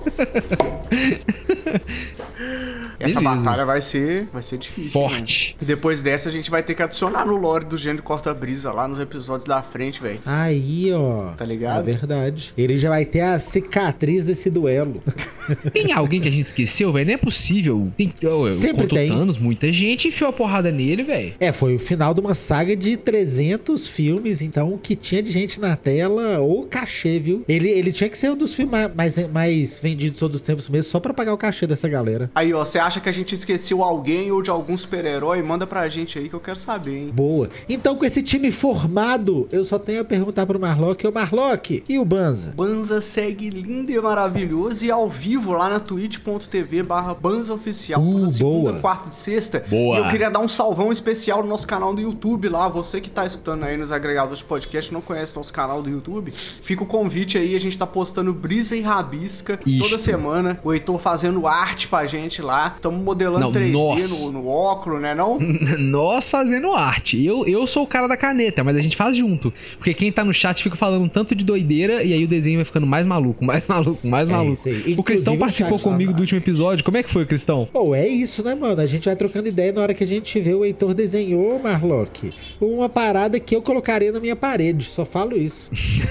Essa 3.00 3.20
Beleza. 3.20 3.44
batalha 3.44 3.64
vai 3.66 3.80
ser, 3.82 4.28
vai 4.32 4.42
ser 4.42 4.58
difícil. 4.58 4.90
Forte. 4.90 5.56
né? 5.58 5.58
E 5.62 5.64
depois 5.64 6.02
dessa 6.02 6.28
a 6.28 6.32
gente 6.32 6.50
vai 6.50 6.62
ter 6.62 6.74
que 6.74 6.82
adicionar 6.82 7.24
no 7.24 7.34
lore 7.36 7.64
do 7.64 7.76
gênero 7.78 8.02
corta-brisa 8.02 8.70
lá 8.72 8.86
nos 8.86 9.00
episódios 9.00 9.48
da 9.48 9.62
frente, 9.62 10.02
velho. 10.02 10.20
Aí, 10.26 10.92
ó. 10.92 11.30
Tá 11.36 11.44
ligado? 11.44 11.80
É 11.80 11.82
verdade. 11.92 12.52
Ele 12.58 12.76
já 12.76 12.90
vai 12.90 13.04
ter 13.06 13.22
a 13.22 13.38
cicatriz 13.38 14.24
desse 14.24 14.50
duelo. 14.50 15.02
Tem 15.72 15.92
alguém 15.92 16.20
que 16.20 16.28
a 16.28 16.30
gente 16.30 16.44
esqueceu, 16.46 16.92
velho? 16.92 17.06
Não 17.06 17.14
é 17.14 17.16
possível. 17.16 17.90
Tem, 17.96 18.12
eu, 18.20 18.46
eu 18.46 18.52
Sempre 18.52 18.86
tem. 18.86 19.08
Thanos, 19.10 19.38
muita 19.38 19.72
gente 19.72 20.08
enfiou 20.08 20.30
a 20.30 20.32
porrada 20.32 20.70
nele, 20.70 21.02
velho. 21.02 21.34
É, 21.40 21.52
foi 21.52 21.74
o 21.74 21.78
final 21.78 22.12
de 22.14 22.20
uma 22.20 22.34
saga 22.34 22.76
de 22.76 22.96
300 22.96 23.88
filmes, 23.88 24.42
então 24.42 24.72
o 24.74 24.78
que 24.78 24.94
tinha 24.94 25.22
de 25.22 25.30
gente 25.30 25.60
na 25.60 25.76
tela, 25.76 26.38
ou 26.40 26.64
cachê, 26.66 27.18
viu? 27.18 27.44
Ele, 27.48 27.68
ele 27.68 27.92
tinha 27.92 28.08
que 28.08 28.16
ser 28.18 28.30
um 28.30 28.36
dos 28.36 28.54
filmes 28.54 28.72
ma- 28.72 28.88
mais, 28.94 29.16
mais 29.28 29.80
vendidos 29.80 30.18
todos 30.18 30.36
os 30.36 30.42
tempos 30.42 30.68
mesmo, 30.68 30.90
só 30.90 31.00
pra 31.00 31.12
pagar 31.14 31.32
o 31.32 31.38
cachê 31.38 31.66
dessa 31.66 31.88
galera. 31.88 32.30
Aí, 32.34 32.52
ó, 32.52 32.64
você 32.64 32.78
acha 32.78 32.89
que 32.98 33.08
a 33.10 33.12
gente 33.12 33.34
esqueceu 33.34 33.84
alguém 33.84 34.32
ou 34.32 34.40
de 34.40 34.50
algum 34.50 34.76
super-herói? 34.76 35.42
Manda 35.42 35.66
pra 35.66 35.86
gente 35.88 36.18
aí 36.18 36.30
que 36.30 36.34
eu 36.34 36.40
quero 36.40 36.58
saber, 36.58 36.96
hein? 36.96 37.10
Boa. 37.12 37.50
Então, 37.68 37.94
com 37.94 38.04
esse 38.06 38.22
time 38.22 38.50
formado, 38.50 39.46
eu 39.52 39.62
só 39.64 39.78
tenho 39.78 40.00
a 40.00 40.04
perguntar 40.04 40.46
pro 40.46 40.58
Marlock. 40.58 41.06
Ô, 41.06 41.12
Marlock, 41.12 41.84
e 41.86 41.98
o 41.98 42.04
Banza? 42.04 42.52
Banza 42.56 43.02
segue 43.02 43.50
lindo 43.50 43.92
e 43.92 44.00
maravilhoso 44.00 44.84
e 44.84 44.90
ao 44.90 45.10
vivo 45.10 45.52
lá 45.52 45.68
na 45.68 45.78
twitch.tv 45.78 46.82
barra 46.82 47.14
Banza 47.14 47.52
Oficial. 47.52 48.00
Uh, 48.00 48.12
toda 48.12 48.28
segunda, 48.28 48.70
boa. 48.70 48.80
quarta 48.80 49.08
e 49.10 49.14
sexta. 49.14 49.64
Boa. 49.68 49.96
E 49.96 49.98
eu 50.00 50.08
queria 50.08 50.30
dar 50.30 50.40
um 50.40 50.48
salvão 50.48 50.90
especial 50.90 51.42
no 51.42 51.48
nosso 51.48 51.66
canal 51.66 51.94
do 51.94 52.00
YouTube 52.00 52.48
lá. 52.48 52.68
Você 52.68 53.00
que 53.00 53.10
tá 53.10 53.26
escutando 53.26 53.64
aí 53.64 53.76
nos 53.76 53.92
agregadores 53.92 54.38
de 54.38 54.44
podcast 54.44 54.92
não 54.92 55.00
conhece 55.00 55.36
nosso 55.36 55.52
canal 55.52 55.82
do 55.82 55.90
YouTube, 55.90 56.32
fica 56.32 56.82
o 56.82 56.86
convite 56.86 57.36
aí. 57.36 57.54
A 57.54 57.60
gente 57.60 57.76
tá 57.76 57.86
postando 57.86 58.32
brisa 58.32 58.74
e 58.76 58.80
rabisca 58.80 59.58
Isto. 59.66 59.84
toda 59.84 59.98
semana. 59.98 60.58
O 60.64 60.72
Heitor 60.72 60.98
fazendo 60.98 61.46
arte 61.46 61.88
pra 61.88 62.06
gente 62.06 62.40
lá. 62.40 62.76
Tamo 62.80 62.98
modelando 62.98 63.40
Não, 63.46 63.52
3D 63.52 63.72
nós. 63.72 64.22
no, 64.26 64.32
no 64.32 64.48
óculos, 64.48 65.00
né 65.00 65.14
não? 65.14 65.38
Nós 65.78 66.28
fazendo 66.28 66.72
arte. 66.72 67.22
Eu, 67.24 67.46
eu 67.46 67.66
sou 67.66 67.82
o 67.82 67.86
cara 67.86 68.06
da 68.06 68.16
caneta, 68.16 68.64
mas 68.64 68.76
a 68.76 68.80
gente 68.80 68.96
faz 68.96 69.16
junto. 69.16 69.52
Porque 69.76 69.94
quem 69.94 70.10
tá 70.10 70.24
no 70.24 70.32
chat 70.32 70.62
fica 70.62 70.76
falando 70.76 71.02
um 71.02 71.08
tanto 71.08 71.34
de 71.34 71.44
doideira 71.44 72.02
e 72.02 72.12
aí 72.12 72.24
o 72.24 72.28
desenho 72.28 72.56
vai 72.56 72.64
ficando 72.64 72.86
mais 72.86 73.06
maluco, 73.06 73.44
mais 73.44 73.66
maluco, 73.66 74.06
mais 74.06 74.30
É 74.30 74.32
maluco. 74.32 74.62
O 74.96 75.02
Cristão 75.02 75.34
o 75.34 75.38
participou 75.38 75.76
lá 75.76 75.82
comigo 75.82 76.12
do 76.12 76.20
último 76.20 76.38
episódio. 76.38 76.84
Como 76.84 76.96
é 76.96 77.02
que 77.02 77.10
foi, 77.10 77.26
Cristão? 77.26 77.68
Pô, 77.72 77.94
é 77.94 78.06
isso, 78.06 78.44
né, 78.44 78.54
mano? 78.54 78.80
A 78.80 78.86
gente 78.86 79.04
vai 79.04 79.16
trocando 79.16 79.48
ideia 79.48 79.72
na 79.72 79.82
hora 79.82 79.94
que 79.94 80.04
a 80.04 80.06
gente 80.06 80.38
vê 80.40 80.54
o 80.54 80.64
Heitor 80.64 80.94
desenhou, 80.94 81.58
Marlock, 81.58 82.32
uma 82.60 82.88
parada 82.88 83.38
que 83.38 83.54
eu 83.54 83.62
colocaria 83.62 84.12
na 84.12 84.20
minha 84.20 84.36
parede. 84.36 84.84
Só 84.84 85.04
falo 85.04 85.36
isso. 85.36 85.70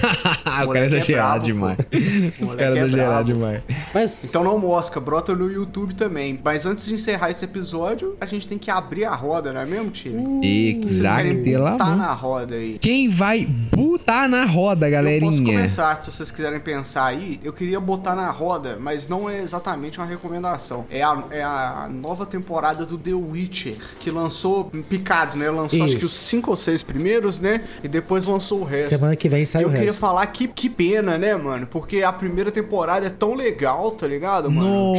o 0.64 0.68
cara 0.68 0.80
é 0.80 0.82
é 0.82 0.86
exagerado 0.86 1.44
demais. 1.44 1.78
Os 2.40 2.54
caras 2.54 2.76
é 2.76 2.80
exageraram 2.80 3.24
demais. 3.24 3.62
Mas. 3.92 4.24
Então 4.24 4.44
não 4.44 4.58
mosca, 4.58 5.00
brota 5.00 5.34
no 5.34 5.50
YouTube 5.50 5.94
também. 5.94 6.38
Mas 6.42 6.59
antes 6.66 6.86
de 6.86 6.94
encerrar 6.94 7.30
esse 7.30 7.44
episódio, 7.44 8.16
a 8.20 8.26
gente 8.26 8.46
tem 8.48 8.58
que 8.58 8.70
abrir 8.70 9.04
a 9.04 9.14
roda, 9.14 9.52
não 9.52 9.60
é 9.60 9.66
mesmo, 9.66 9.90
time? 9.90 10.40
Querem 10.40 10.80
Exato. 10.82 11.72
botar 11.72 11.96
na 11.96 12.12
roda 12.12 12.54
aí. 12.54 12.78
Quem 12.80 13.08
vai 13.08 13.44
botar 13.44 14.28
na 14.28 14.44
roda, 14.44 14.86
Eu 14.88 14.92
posso 14.92 15.04
galerinha? 15.04 15.44
começar, 15.44 16.02
se 16.02 16.10
vocês 16.10 16.30
quiserem 16.30 16.60
pensar 16.60 17.06
aí. 17.06 17.40
Eu 17.42 17.52
queria 17.52 17.80
botar 17.80 18.14
na 18.14 18.30
roda, 18.30 18.78
mas 18.80 19.08
não 19.08 19.28
é 19.28 19.40
exatamente 19.40 19.98
uma 19.98 20.06
recomendação. 20.06 20.84
É 20.90 21.02
a, 21.02 21.22
é 21.30 21.42
a 21.42 21.88
nova 21.90 22.26
temporada 22.26 22.84
do 22.86 22.96
The 22.98 23.12
Witcher, 23.14 23.76
que 24.00 24.10
lançou 24.10 24.64
picado, 24.88 25.36
né? 25.36 25.50
Lançou 25.50 25.78
acho 25.80 25.88
Isso. 25.90 25.98
que 25.98 26.04
os 26.06 26.14
cinco 26.14 26.50
ou 26.50 26.56
seis 26.56 26.82
primeiros, 26.82 27.40
né? 27.40 27.62
E 27.82 27.88
depois 27.88 28.24
lançou 28.26 28.60
o 28.60 28.64
resto. 28.64 28.88
Semana 28.88 29.16
que 29.16 29.28
vem 29.28 29.44
sai 29.46 29.64
eu 29.64 29.68
o 29.68 29.70
queria 29.70 29.86
resto. 29.86 29.98
falar 30.00 30.26
que, 30.26 30.46
que 30.48 30.68
pena, 30.68 31.16
né, 31.18 31.34
mano? 31.36 31.66
Porque 31.66 32.02
a 32.02 32.12
primeira 32.12 32.50
temporada 32.50 33.06
é 33.06 33.10
tão 33.10 33.34
legal, 33.34 33.90
tá 33.92 34.06
ligado, 34.06 34.50
mano? 34.50 34.70
No. 34.92 34.94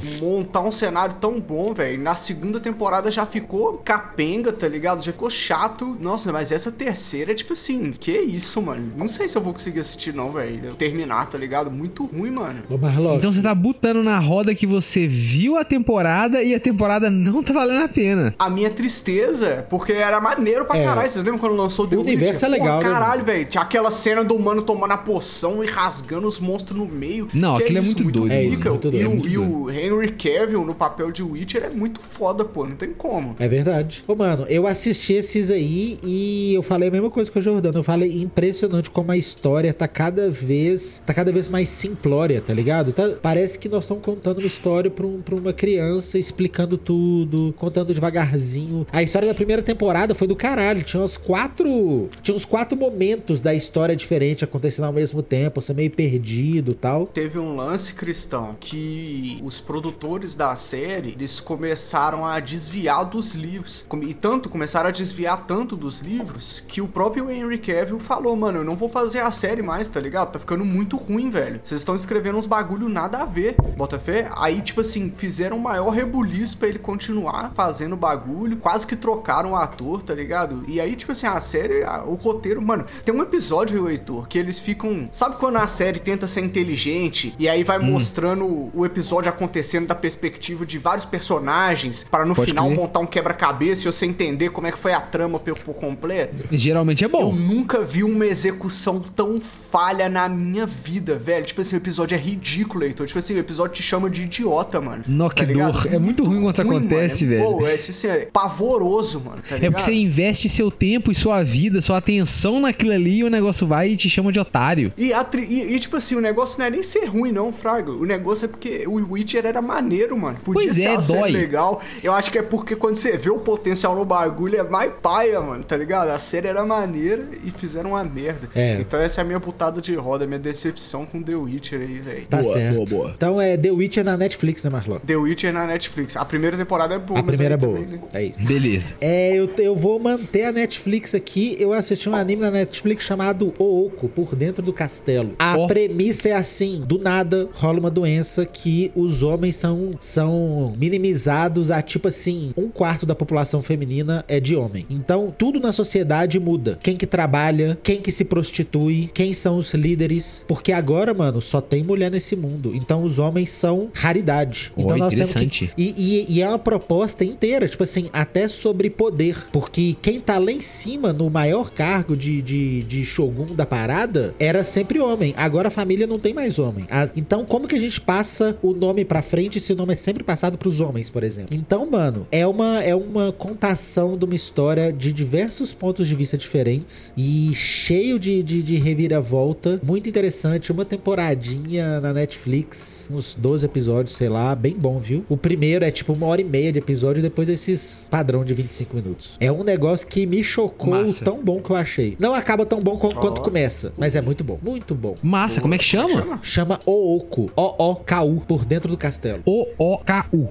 Tipo, 0.00 0.24
montar 0.24 0.60
um 0.60 0.70
cenário 0.72 1.01
tão 1.10 1.40
bom, 1.40 1.72
velho. 1.74 2.00
Na 2.02 2.14
segunda 2.14 2.60
temporada 2.60 3.10
já 3.10 3.24
ficou 3.26 3.78
capenga, 3.84 4.52
tá 4.52 4.68
ligado? 4.68 5.02
Já 5.02 5.12
ficou 5.12 5.30
chato. 5.30 5.96
Nossa, 6.00 6.32
mas 6.32 6.52
essa 6.52 6.70
terceira 6.70 7.32
é 7.32 7.34
tipo 7.34 7.52
assim, 7.52 7.92
que 7.98 8.12
isso, 8.12 8.60
mano? 8.62 8.92
Não 8.96 9.08
sei 9.08 9.28
se 9.28 9.36
eu 9.36 9.42
vou 9.42 9.52
conseguir 9.52 9.80
assistir, 9.80 10.14
não, 10.14 10.32
velho. 10.32 10.74
Terminar, 10.74 11.26
tá 11.28 11.38
ligado? 11.38 11.70
Muito 11.70 12.04
ruim, 12.06 12.30
mano. 12.30 12.62
Ô, 12.70 12.76
Marlock. 12.76 13.16
Então 13.16 13.32
você 13.32 13.42
tá 13.42 13.54
botando 13.54 14.02
na 14.02 14.18
roda 14.18 14.54
que 14.54 14.66
você 14.66 15.06
viu 15.06 15.56
a 15.56 15.64
temporada 15.64 16.42
e 16.42 16.54
a 16.54 16.60
temporada 16.60 17.10
não 17.10 17.42
tá 17.42 17.52
valendo 17.52 17.84
a 17.84 17.88
pena. 17.88 18.34
A 18.38 18.48
minha 18.50 18.70
tristeza, 18.70 19.66
porque 19.68 19.92
era 19.92 20.20
maneiro 20.20 20.64
pra 20.64 20.76
É. 20.78 20.84
caralho. 20.84 21.08
Vocês 21.08 21.24
lembram 21.24 21.38
quando 21.40 21.54
lançou 21.56 21.86
The 21.86 21.96
O 21.96 22.00
universo 22.00 22.44
é 22.44 22.48
legal, 22.48 22.80
Pô, 22.80 22.86
né, 22.86 22.92
caralho, 22.92 23.24
velho. 23.24 23.44
Tinha 23.46 23.62
aquela 23.62 23.90
cena 23.90 24.22
do 24.22 24.38
mano 24.38 24.62
tomando 24.62 24.92
a 24.92 24.96
poção 24.98 25.62
e 25.64 25.66
rasgando 25.66 26.26
os 26.26 26.38
monstros 26.38 26.78
no 26.78 26.86
meio. 26.86 27.28
Não, 27.34 27.56
Que 27.56 27.64
aquilo 27.64 27.78
é 27.78 27.82
isso, 27.82 27.94
muito 27.96 28.10
doido. 28.12 28.32
É 28.32 28.44
isso, 28.44 28.64
muito 28.68 28.90
doido, 28.90 28.96
E, 28.96 29.02
é 29.02 29.06
o, 29.06 29.10
muito 29.10 29.28
e 29.28 29.38
o 29.38 29.70
Henry 29.70 30.12
Cavill 30.12 30.64
no 30.64 30.74
papel 30.74 30.91
de 31.12 31.22
Witcher 31.22 31.64
é 31.64 31.68
muito 31.68 32.00
foda, 32.00 32.44
pô. 32.44 32.66
Não 32.66 32.76
tem 32.76 32.92
como. 32.92 33.36
É 33.38 33.48
verdade. 33.48 34.04
Ô, 34.06 34.14
mano, 34.14 34.46
eu 34.48 34.66
assisti 34.66 35.14
esses 35.14 35.50
aí 35.50 35.98
e 36.04 36.54
eu 36.54 36.62
falei 36.62 36.88
a 36.88 36.92
mesma 36.92 37.10
coisa 37.10 37.30
que 37.30 37.38
o 37.38 37.42
Jordano. 37.42 37.78
Eu 37.78 37.82
falei 37.84 38.20
impressionante 38.22 38.90
como 38.90 39.10
a 39.12 39.16
história 39.16 39.72
tá 39.74 39.86
cada 39.88 40.30
vez 40.30 41.02
tá 41.04 41.12
cada 41.14 41.30
vez 41.32 41.48
mais 41.48 41.68
simplória, 41.68 42.40
tá 42.40 42.52
ligado? 42.54 42.92
Tá- 42.92 43.10
parece 43.20 43.58
que 43.58 43.68
nós 43.68 43.84
estamos 43.84 44.02
contando 44.04 44.38
uma 44.38 44.46
história 44.46 44.90
pra, 44.90 45.06
um- 45.06 45.20
pra 45.20 45.34
uma 45.34 45.52
criança, 45.52 46.18
explicando 46.18 46.76
tudo, 46.78 47.54
contando 47.56 47.92
devagarzinho. 47.94 48.86
A 48.92 49.02
história 49.02 49.28
da 49.28 49.34
primeira 49.34 49.62
temporada 49.62 50.14
foi 50.14 50.26
do 50.26 50.36
caralho. 50.36 50.82
Tinha 50.82 51.02
uns 51.02 51.16
quatro. 51.16 52.08
Tinha 52.22 52.34
uns 52.34 52.44
quatro 52.44 52.76
momentos 52.78 53.40
da 53.40 53.54
história 53.54 53.94
diferente 53.96 54.44
acontecendo 54.44 54.84
ao 54.86 54.92
mesmo 54.92 55.22
tempo, 55.22 55.60
você 55.60 55.72
meio 55.74 55.90
perdido 55.90 56.72
e 56.72 56.74
tal. 56.74 57.06
Teve 57.06 57.38
um 57.38 57.54
lance 57.56 57.94
cristão 57.94 58.56
que 58.58 59.38
os 59.44 59.60
produtores 59.60 60.34
da 60.34 60.54
série 60.56 60.81
eles 60.82 61.40
começaram 61.40 62.26
a 62.26 62.40
desviar 62.40 63.04
dos 63.04 63.34
livros. 63.34 63.86
E 64.02 64.14
tanto 64.14 64.48
começaram 64.48 64.88
a 64.88 64.92
desviar 64.92 65.46
tanto 65.46 65.76
dos 65.76 66.00
livros 66.00 66.62
que 66.66 66.80
o 66.80 66.88
próprio 66.88 67.30
Henry 67.30 67.58
Cavill 67.58 67.98
falou: 68.00 68.34
Mano, 68.36 68.58
eu 68.58 68.64
não 68.64 68.76
vou 68.76 68.88
fazer 68.88 69.20
a 69.20 69.30
série 69.30 69.62
mais, 69.62 69.88
tá 69.88 70.00
ligado? 70.00 70.32
Tá 70.32 70.38
ficando 70.38 70.64
muito 70.64 70.96
ruim, 70.96 71.30
velho. 71.30 71.60
Vocês 71.62 71.80
estão 71.80 71.94
escrevendo 71.94 72.38
uns 72.38 72.46
bagulho 72.46 72.88
nada 72.88 73.18
a 73.18 73.24
ver, 73.24 73.54
bota 73.76 73.98
fé? 73.98 74.28
Aí, 74.36 74.60
tipo 74.60 74.80
assim, 74.80 75.12
fizeram 75.16 75.56
o 75.56 75.60
maior 75.60 75.90
rebuliço 75.90 76.56
pra 76.58 76.68
ele 76.68 76.78
continuar 76.78 77.52
fazendo 77.54 77.96
bagulho. 77.96 78.56
Quase 78.56 78.86
que 78.86 78.96
trocaram 78.96 79.52
o 79.52 79.56
ator, 79.56 80.02
tá 80.02 80.14
ligado? 80.14 80.64
E 80.66 80.80
aí, 80.80 80.96
tipo 80.96 81.12
assim, 81.12 81.26
a 81.26 81.38
série, 81.40 81.82
a- 81.84 82.02
o 82.04 82.14
roteiro, 82.14 82.60
mano, 82.60 82.84
tem 83.04 83.14
um 83.14 83.22
episódio, 83.22 83.88
Heitor, 83.88 84.26
que 84.28 84.38
eles 84.38 84.58
ficam. 84.58 85.08
Sabe 85.12 85.36
quando 85.36 85.56
a 85.56 85.66
série 85.66 85.98
tenta 86.00 86.26
ser 86.26 86.40
inteligente 86.40 87.34
e 87.38 87.48
aí 87.48 87.62
vai 87.64 87.78
Hum. 87.78 87.92
mostrando 87.92 88.70
o 88.74 88.84
episódio 88.86 89.28
acontecendo 89.30 89.86
da 89.86 89.94
perspectiva 89.94 90.61
de 90.66 90.78
vários 90.78 91.04
personagens 91.04 92.04
para 92.10 92.24
no 92.24 92.34
Pode 92.34 92.50
final 92.50 92.66
crer. 92.66 92.76
montar 92.76 93.00
um 93.00 93.06
quebra-cabeça 93.06 93.88
e 93.88 93.92
você 93.92 94.06
entender 94.06 94.50
como 94.50 94.66
é 94.66 94.72
que 94.72 94.78
foi 94.78 94.92
a 94.92 95.00
trama 95.00 95.38
por, 95.38 95.58
por 95.58 95.74
completo? 95.74 96.44
Geralmente 96.52 97.04
é 97.04 97.06
Eu 97.06 97.10
bom. 97.10 97.32
nunca 97.32 97.80
vi 97.80 98.02
uma 98.04 98.26
execução 98.26 99.00
tão 99.00 99.40
falha 99.40 100.08
na 100.08 100.28
minha 100.28 100.66
vida, 100.66 101.16
velho. 101.18 101.44
Tipo 101.44 101.60
assim, 101.60 101.76
o 101.76 101.78
episódio 101.78 102.14
é 102.14 102.18
ridículo, 102.18 102.86
então 102.86 103.06
Tipo 103.06 103.18
assim, 103.18 103.34
o 103.34 103.38
episódio 103.38 103.74
te 103.74 103.82
chama 103.82 104.08
de 104.08 104.22
idiota, 104.22 104.80
mano. 104.80 105.04
Que 105.34 105.46
tá 105.46 105.52
dor. 105.52 105.86
É 105.94 105.98
muito 105.98 106.24
ruim 106.24 106.40
quando 106.42 106.54
isso 106.54 106.62
acontece, 106.62 107.24
mano. 107.26 107.36
velho. 107.38 107.56
Pô, 107.58 107.66
é, 107.66 107.76
tipo 107.76 107.90
assim, 107.90 108.06
é 108.08 108.26
pavoroso, 108.32 109.20
mano. 109.20 109.38
Tá 109.48 109.56
É 109.56 109.70
porque 109.70 109.80
você 109.82 109.92
investe 109.92 110.48
seu 110.48 110.70
tempo 110.70 111.10
e 111.10 111.14
sua 111.14 111.42
vida, 111.42 111.80
sua 111.80 111.98
atenção 111.98 112.60
naquilo 112.60 112.92
ali 112.92 113.18
e 113.18 113.24
o 113.24 113.30
negócio 113.30 113.66
vai 113.66 113.90
e 113.90 113.96
te 113.96 114.08
chama 114.08 114.30
de 114.32 114.38
otário. 114.40 114.92
E, 114.96 115.12
e- 115.12 115.74
e, 115.74 115.78
tipo 115.78 115.96
assim, 115.96 116.14
o 116.14 116.20
negócio 116.20 116.58
não 116.58 116.66
é 116.66 116.70
nem 116.70 116.82
ser 116.82 117.04
ruim, 117.06 117.32
não, 117.32 117.52
Fraga. 117.52 117.90
O 117.92 118.04
negócio 118.04 118.44
é 118.44 118.48
porque 118.48 118.84
o 118.86 119.12
Witcher 119.12 119.44
era 119.46 119.60
maneiro, 119.62 120.16
mano. 120.16 120.38
Podia 120.52 120.68
Pois 120.68 120.72
ser 120.76 120.86
é, 120.88 120.90
uma 120.92 121.02
série 121.02 121.20
dói. 121.20 121.30
legal. 121.32 121.80
Eu 122.02 122.12
acho 122.12 122.30
que 122.30 122.38
é 122.38 122.42
porque 122.42 122.76
quando 122.76 122.96
você 122.96 123.16
vê 123.16 123.30
o 123.30 123.38
potencial 123.38 123.94
no 123.94 124.04
bagulho, 124.04 124.58
é 124.58 124.62
mais 124.62 124.92
paia, 125.02 125.40
mano, 125.40 125.62
tá 125.64 125.76
ligado? 125.76 126.08
A 126.10 126.18
série 126.18 126.48
era 126.48 126.64
maneira 126.64 127.28
e 127.44 127.50
fizeram 127.50 127.90
uma 127.90 128.04
merda. 128.04 128.48
É. 128.54 128.78
Então 128.80 129.00
essa 129.00 129.20
é 129.20 129.22
a 129.22 129.24
minha 129.24 129.40
putada 129.40 129.80
de 129.80 129.94
roda, 129.94 130.26
minha 130.26 130.38
decepção 130.38 131.04
com 131.06 131.22
The 131.22 131.34
Witcher 131.34 131.80
aí, 131.80 131.98
velho. 131.98 132.26
Tá 132.26 132.38
Boa, 132.42 132.52
certo. 132.52 132.74
boa, 132.76 132.86
boa. 132.86 133.12
Então 133.16 133.40
é 133.40 133.56
The 133.56 133.70
Witcher 133.70 134.04
na 134.04 134.16
Netflix, 134.16 134.62
né, 134.64 134.70
Marlock? 134.70 135.06
The 135.06 135.16
Witcher 135.16 135.52
na 135.52 135.66
Netflix. 135.66 136.16
A 136.16 136.24
primeira 136.24 136.56
temporada 136.56 136.94
é 136.94 136.98
boa, 136.98 137.20
A 137.20 137.22
mas 137.22 137.30
primeira 137.36 137.54
é 137.54 137.56
boa. 137.56 137.74
também, 137.78 137.92
né? 137.92 138.00
É 138.14 138.24
isso. 138.24 138.38
Beleza. 138.46 138.94
É, 139.00 139.32
eu, 139.34 139.48
eu 139.58 139.74
vou 139.76 139.98
manter 139.98 140.44
a 140.44 140.52
Netflix 140.52 141.14
aqui. 141.14 141.56
Eu 141.58 141.72
assisti 141.72 142.08
um 142.08 142.14
anime 142.14 142.42
na 142.42 142.50
Netflix 142.50 143.04
chamado 143.04 143.52
O 143.58 143.86
Oco, 143.86 144.08
Por 144.08 144.34
Dentro 144.34 144.62
do 144.62 144.72
Castelo. 144.72 145.32
A 145.38 145.56
Ó. 145.56 145.66
premissa 145.66 146.28
é 146.28 146.32
assim: 146.32 146.82
do 146.86 146.98
nada 146.98 147.48
rola 147.54 147.78
uma 147.78 147.90
doença 147.90 148.44
que 148.44 148.90
os 148.94 149.22
homens 149.22 149.56
são, 149.56 149.94
são 150.00 150.41
minimizados 150.78 151.70
a 151.70 151.80
tipo 151.82 152.08
assim: 152.08 152.52
um 152.56 152.68
quarto 152.68 153.06
da 153.06 153.14
população 153.14 153.62
feminina 153.62 154.24
é 154.28 154.38
de 154.40 154.54
homem. 154.56 154.86
Então 154.90 155.32
tudo 155.36 155.58
na 155.60 155.72
sociedade 155.72 156.38
muda. 156.38 156.78
Quem 156.82 156.96
que 156.96 157.06
trabalha, 157.06 157.78
quem 157.82 158.00
que 158.00 158.12
se 158.12 158.24
prostitui, 158.24 159.10
quem 159.12 159.32
são 159.34 159.56
os 159.56 159.72
líderes. 159.74 160.44
Porque 160.46 160.72
agora, 160.72 161.14
mano, 161.14 161.40
só 161.40 161.60
tem 161.60 161.82
mulher 161.82 162.10
nesse 162.10 162.36
mundo. 162.36 162.72
Então 162.74 163.02
os 163.02 163.18
homens 163.18 163.50
são 163.50 163.90
raridade. 163.94 164.72
Então 164.76 164.96
nós 164.98 165.14
temos 165.14 165.32
que 165.34 165.44
interessante. 165.44 165.74
e, 165.76 165.94
e- 165.96 166.26
e 166.38 166.42
é 166.42 166.48
uma 166.48 166.58
proposta 166.58 167.24
inteira, 167.24 167.68
tipo 167.68 167.82
assim, 167.82 168.08
até 168.12 168.48
sobre 168.48 168.90
poder. 168.90 169.48
Porque 169.52 169.96
quem 170.02 170.20
tá 170.20 170.38
lá 170.38 170.52
em 170.52 170.60
cima, 170.60 171.12
no 171.12 171.28
maior 171.30 171.70
cargo 171.70 172.16
de, 172.16 172.40
de, 172.42 172.82
de 172.84 173.04
Shogun 173.04 173.54
da 173.54 173.66
parada, 173.66 174.34
era 174.38 174.64
sempre 174.64 174.98
homem. 175.00 175.34
Agora 175.36 175.68
a 175.68 175.70
família 175.70 176.06
não 176.06 176.18
tem 176.18 176.32
mais 176.34 176.58
homem. 176.58 176.86
A- 176.90 177.08
então, 177.16 177.44
como 177.44 177.66
que 177.66 177.74
a 177.74 177.80
gente 177.80 178.00
passa 178.00 178.56
o 178.62 178.72
nome 178.72 179.04
pra 179.04 179.22
frente 179.22 179.60
se 179.60 179.72
o 179.72 179.76
nome 179.76 179.92
é 179.92 179.96
sempre 179.96 180.22
passado 180.32 180.56
pros 180.56 180.80
homens, 180.80 181.10
por 181.10 181.22
exemplo? 181.22 181.54
Então, 181.54 181.84
mano, 181.90 182.26
é 182.32 182.46
uma, 182.46 182.82
é 182.82 182.94
uma 182.94 183.30
contação 183.32 184.16
de 184.16 184.24
uma 184.24 184.34
história 184.34 184.90
de 184.90 185.12
diversos 185.12 185.74
pontos 185.74 186.08
de 186.08 186.14
vista 186.14 186.38
diferentes 186.38 187.12
e 187.16 187.50
cheio 187.54 188.18
de, 188.18 188.42
de, 188.42 188.62
de 188.62 188.76
reviravolta. 188.76 189.78
Muito 189.82 190.08
interessante. 190.08 190.72
Uma 190.72 190.86
temporadinha 190.86 192.00
na 192.00 192.14
Netflix, 192.14 193.08
uns 193.12 193.34
12 193.34 193.66
episódios, 193.66 194.14
sei 194.16 194.30
lá, 194.30 194.54
bem 194.54 194.74
bom, 194.74 194.98
viu? 194.98 195.22
O 195.28 195.36
primeiro 195.36 195.84
é 195.84 195.90
tipo 195.90 196.14
uma 196.14 196.26
hora 196.26 196.40
e 196.40 196.44
meia 196.44 196.72
de 196.72 196.78
episódio, 196.78 197.22
depois 197.22 197.48
esses 197.50 198.06
padrão 198.10 198.42
de 198.42 198.54
25 198.54 198.96
minutos. 198.96 199.36
É 199.38 199.52
um 199.52 199.62
negócio 199.62 200.06
que 200.06 200.24
me 200.24 200.42
chocou 200.42 200.90
Massa. 200.94 201.22
tão 201.26 201.44
bom 201.44 201.60
que 201.60 201.68
eu 201.70 201.76
achei. 201.76 202.16
Não 202.18 202.32
acaba 202.32 202.64
tão 202.64 202.80
bom 202.80 202.96
qu- 202.96 203.14
quanto 203.14 203.40
Ó. 203.40 203.44
começa, 203.44 203.92
mas 203.98 204.16
é 204.16 204.22
muito 204.22 204.42
bom. 204.42 204.58
Muito 204.62 204.94
bom. 204.94 205.14
Massa, 205.22 205.60
como 205.60 205.74
é 205.74 205.78
que 205.78 205.84
chama? 205.84 206.40
Chama 206.42 206.80
Ooku, 206.86 207.50
O-O-K-U, 207.54 208.40
por 208.48 208.64
dentro 208.64 208.88
do 208.90 208.96
castelo. 208.96 209.42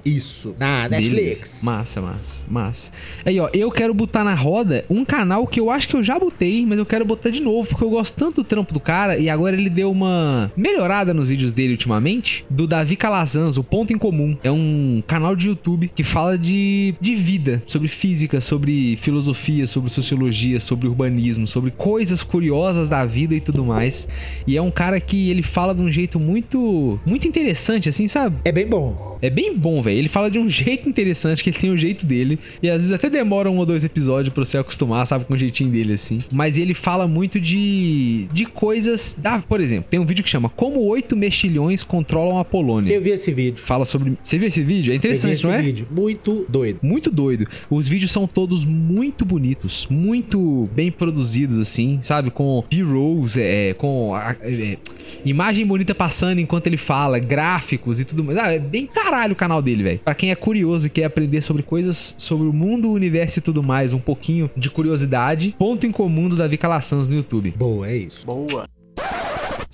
Isso, 0.06 0.56
na 0.60 0.90
Netflix. 0.90 1.40
Beleza. 1.40 1.58
Massa, 1.64 2.02
massa, 2.02 2.46
massa. 2.50 2.92
Aí, 3.26 3.40
ó, 3.40 3.50
eu 3.54 3.72
quero 3.72 3.94
botar 3.94 4.24
na 4.24 4.34
roda 4.34 4.86
um 4.90 5.04
canal 5.06 5.46
que 5.48 5.60
eu 5.60 5.70
acho 5.70 5.88
que 5.88 5.96
eu 5.96 6.04
já 6.04 6.18
botei, 6.18 6.66
mas 6.66 6.78
eu 6.78 6.86
quero 6.86 7.06
botar 7.06 7.30
de 7.30 7.42
novo, 7.42 7.68
porque 7.70 7.84
eu 7.84 7.90
gosto 7.90 8.16
tanto 8.16 8.36
do 8.38 8.44
trampo 8.44 8.74
do 8.74 8.80
cara 8.80 9.18
e 9.18 9.30
agora 9.30 9.56
ele 9.56 9.70
deu 9.70 9.92
uma 9.92 10.52
melhorada 10.56 11.14
nos 11.14 11.28
vídeos 11.28 11.54
dele 11.54 11.74
ultimamente, 11.74 12.46
do 12.50 12.68
Davi 12.68 12.96
Calazans, 12.96 13.58
o 13.58 13.64
Ponto 13.64 13.94
em 13.94 13.98
Comum. 13.98 14.38
É 14.44 14.52
um 14.52 15.04
canal 15.06 15.36
de 15.36 15.48
YouTube 15.48 15.92
que 15.94 16.04
fala 16.04 16.38
de, 16.38 16.94
de 17.00 17.16
vida, 17.16 17.62
sobre 17.68 17.88
física, 17.88 18.42
sobre 18.42 18.98
filosofia, 18.98 19.68
sobre 19.68 19.90
sociologia, 19.90 20.60
sobre 20.60 20.88
urbanismo, 20.88 21.48
sobre 21.48 21.72
coisas 21.72 22.24
curiosas 22.24 22.90
da 22.90 23.06
vida 23.06 23.36
e 23.36 23.40
tudo 23.40 23.64
mais. 23.64 24.08
E 24.46 24.58
é 24.58 24.62
um 24.62 24.72
cara 24.72 25.00
que 25.00 25.30
ele 25.30 25.44
fala 25.44 25.74
de 25.74 25.82
um 25.82 25.92
jeito 25.92 26.20
muito, 26.20 27.00
muito 27.06 27.28
interessante, 27.28 27.90
assim, 27.90 28.08
sabe? 28.08 28.38
É 28.44 28.52
bem 28.52 28.68
bom. 28.68 29.18
É 29.22 29.30
bem 29.30 29.56
bom, 29.62 29.82
velho. 29.82 29.98
Ele 30.00 30.10
fala 30.10 30.30
de 30.30 30.40
um 30.40 30.50
jeito 30.50 30.90
interessante, 30.90 31.44
que 31.44 31.50
ele 31.50 31.58
tem 31.58 31.72
o 31.72 31.78
jeito 31.78 32.06
dele. 32.06 32.40
E 32.62 32.70
às 32.70 32.78
vezes 32.78 32.92
até 32.92 33.10
demora 33.10 33.50
um 33.50 33.58
ou 33.58 33.66
dois 33.66 33.84
episódios 33.84 34.34
pra 34.34 34.44
você 34.44 34.58
acostumar, 34.58 35.06
sabe? 35.08 35.26
Com 35.26 35.34
o 35.34 35.38
jeitinho 35.38 35.70
dele, 35.70 35.94
assim. 35.94 36.20
Mas 36.32 36.58
ele 36.58 36.74
fala 36.74 37.08
muito 37.08 37.40
de. 37.40 38.28
de 38.34 38.46
coisas. 38.46 39.18
Da... 39.22 39.40
Por 39.40 39.62
exemplo, 39.62 39.86
tem 39.90 40.00
um 40.00 40.06
vídeo 40.06 40.24
que 40.24 40.30
chama 40.30 40.50
Como 40.50 40.82
oito 40.82 41.16
mexilhões 41.16 41.84
controlam 41.84 42.38
a 42.40 42.46
Polônia. 42.46 42.94
Eu 42.94 43.02
vi 43.02 43.12
esse 43.12 43.32
vídeo. 43.32 43.60
Fala 43.62 43.86
sobre. 43.86 44.18
Você 44.24 44.38
viu 44.38 44.48
esse 44.48 44.62
vídeo? 44.62 44.92
É 44.92 44.96
Eu 44.96 45.00
vi 45.00 45.08
interessante, 45.08 45.34
esse 45.34 45.44
não 45.46 45.54
é? 45.54 45.62
vídeo. 45.62 45.88
Muito 45.92 46.46
doido. 46.50 46.80
Muito 46.82 47.12
doido. 47.12 47.46
Os 47.70 47.88
vídeos 47.88 48.12
são 48.12 48.26
todos 48.28 48.66
muito 48.66 49.26
bonitos, 49.26 49.88
muito 49.90 50.70
bem 50.74 50.90
produzidos, 50.92 51.58
assim, 51.60 52.00
sabe? 52.02 52.32
Com 52.32 52.64
B-rolls, 52.70 53.40
é, 53.40 53.74
com 53.74 54.16
a- 54.16 54.36
é, 54.42 54.78
imagem 55.26 55.66
bonita 55.66 55.94
passando 55.94 56.40
enquanto 56.40 56.68
ele 56.68 56.78
fala, 56.78 57.20
gráficos 57.20 58.00
e 58.00 58.06
tudo 58.06 58.24
mais. 58.24 58.38
Ah, 58.38 58.52
é 58.54 58.60
bem 58.60 58.86
caralho 58.86 59.34
o 59.34 59.36
canal 59.36 59.51
dele, 59.60 59.82
velho. 59.82 60.00
Pra 60.00 60.14
quem 60.14 60.30
é 60.30 60.36
curioso 60.36 60.86
e 60.86 60.90
quer 60.92 61.06
aprender 61.06 61.42
sobre 61.42 61.64
coisas, 61.64 62.14
sobre 62.16 62.48
o 62.48 62.54
mundo, 62.54 62.90
o 62.90 62.94
universo 62.94 63.40
e 63.40 63.42
tudo 63.42 63.64
mais, 63.64 63.92
um 63.92 64.00
pouquinho 64.00 64.52
de 64.56 64.70
curiosidade, 64.70 65.56
ponto 65.58 65.88
em 65.88 65.92
comum 65.92 66.30
do 66.30 66.36
Davi 66.36 66.58
Calassans 66.58 67.10
no 67.10 67.16
YouTube. 67.16 67.56
Boa, 67.58 67.88
é 67.88 67.96
isso. 67.96 68.24
Boa. 68.24 68.70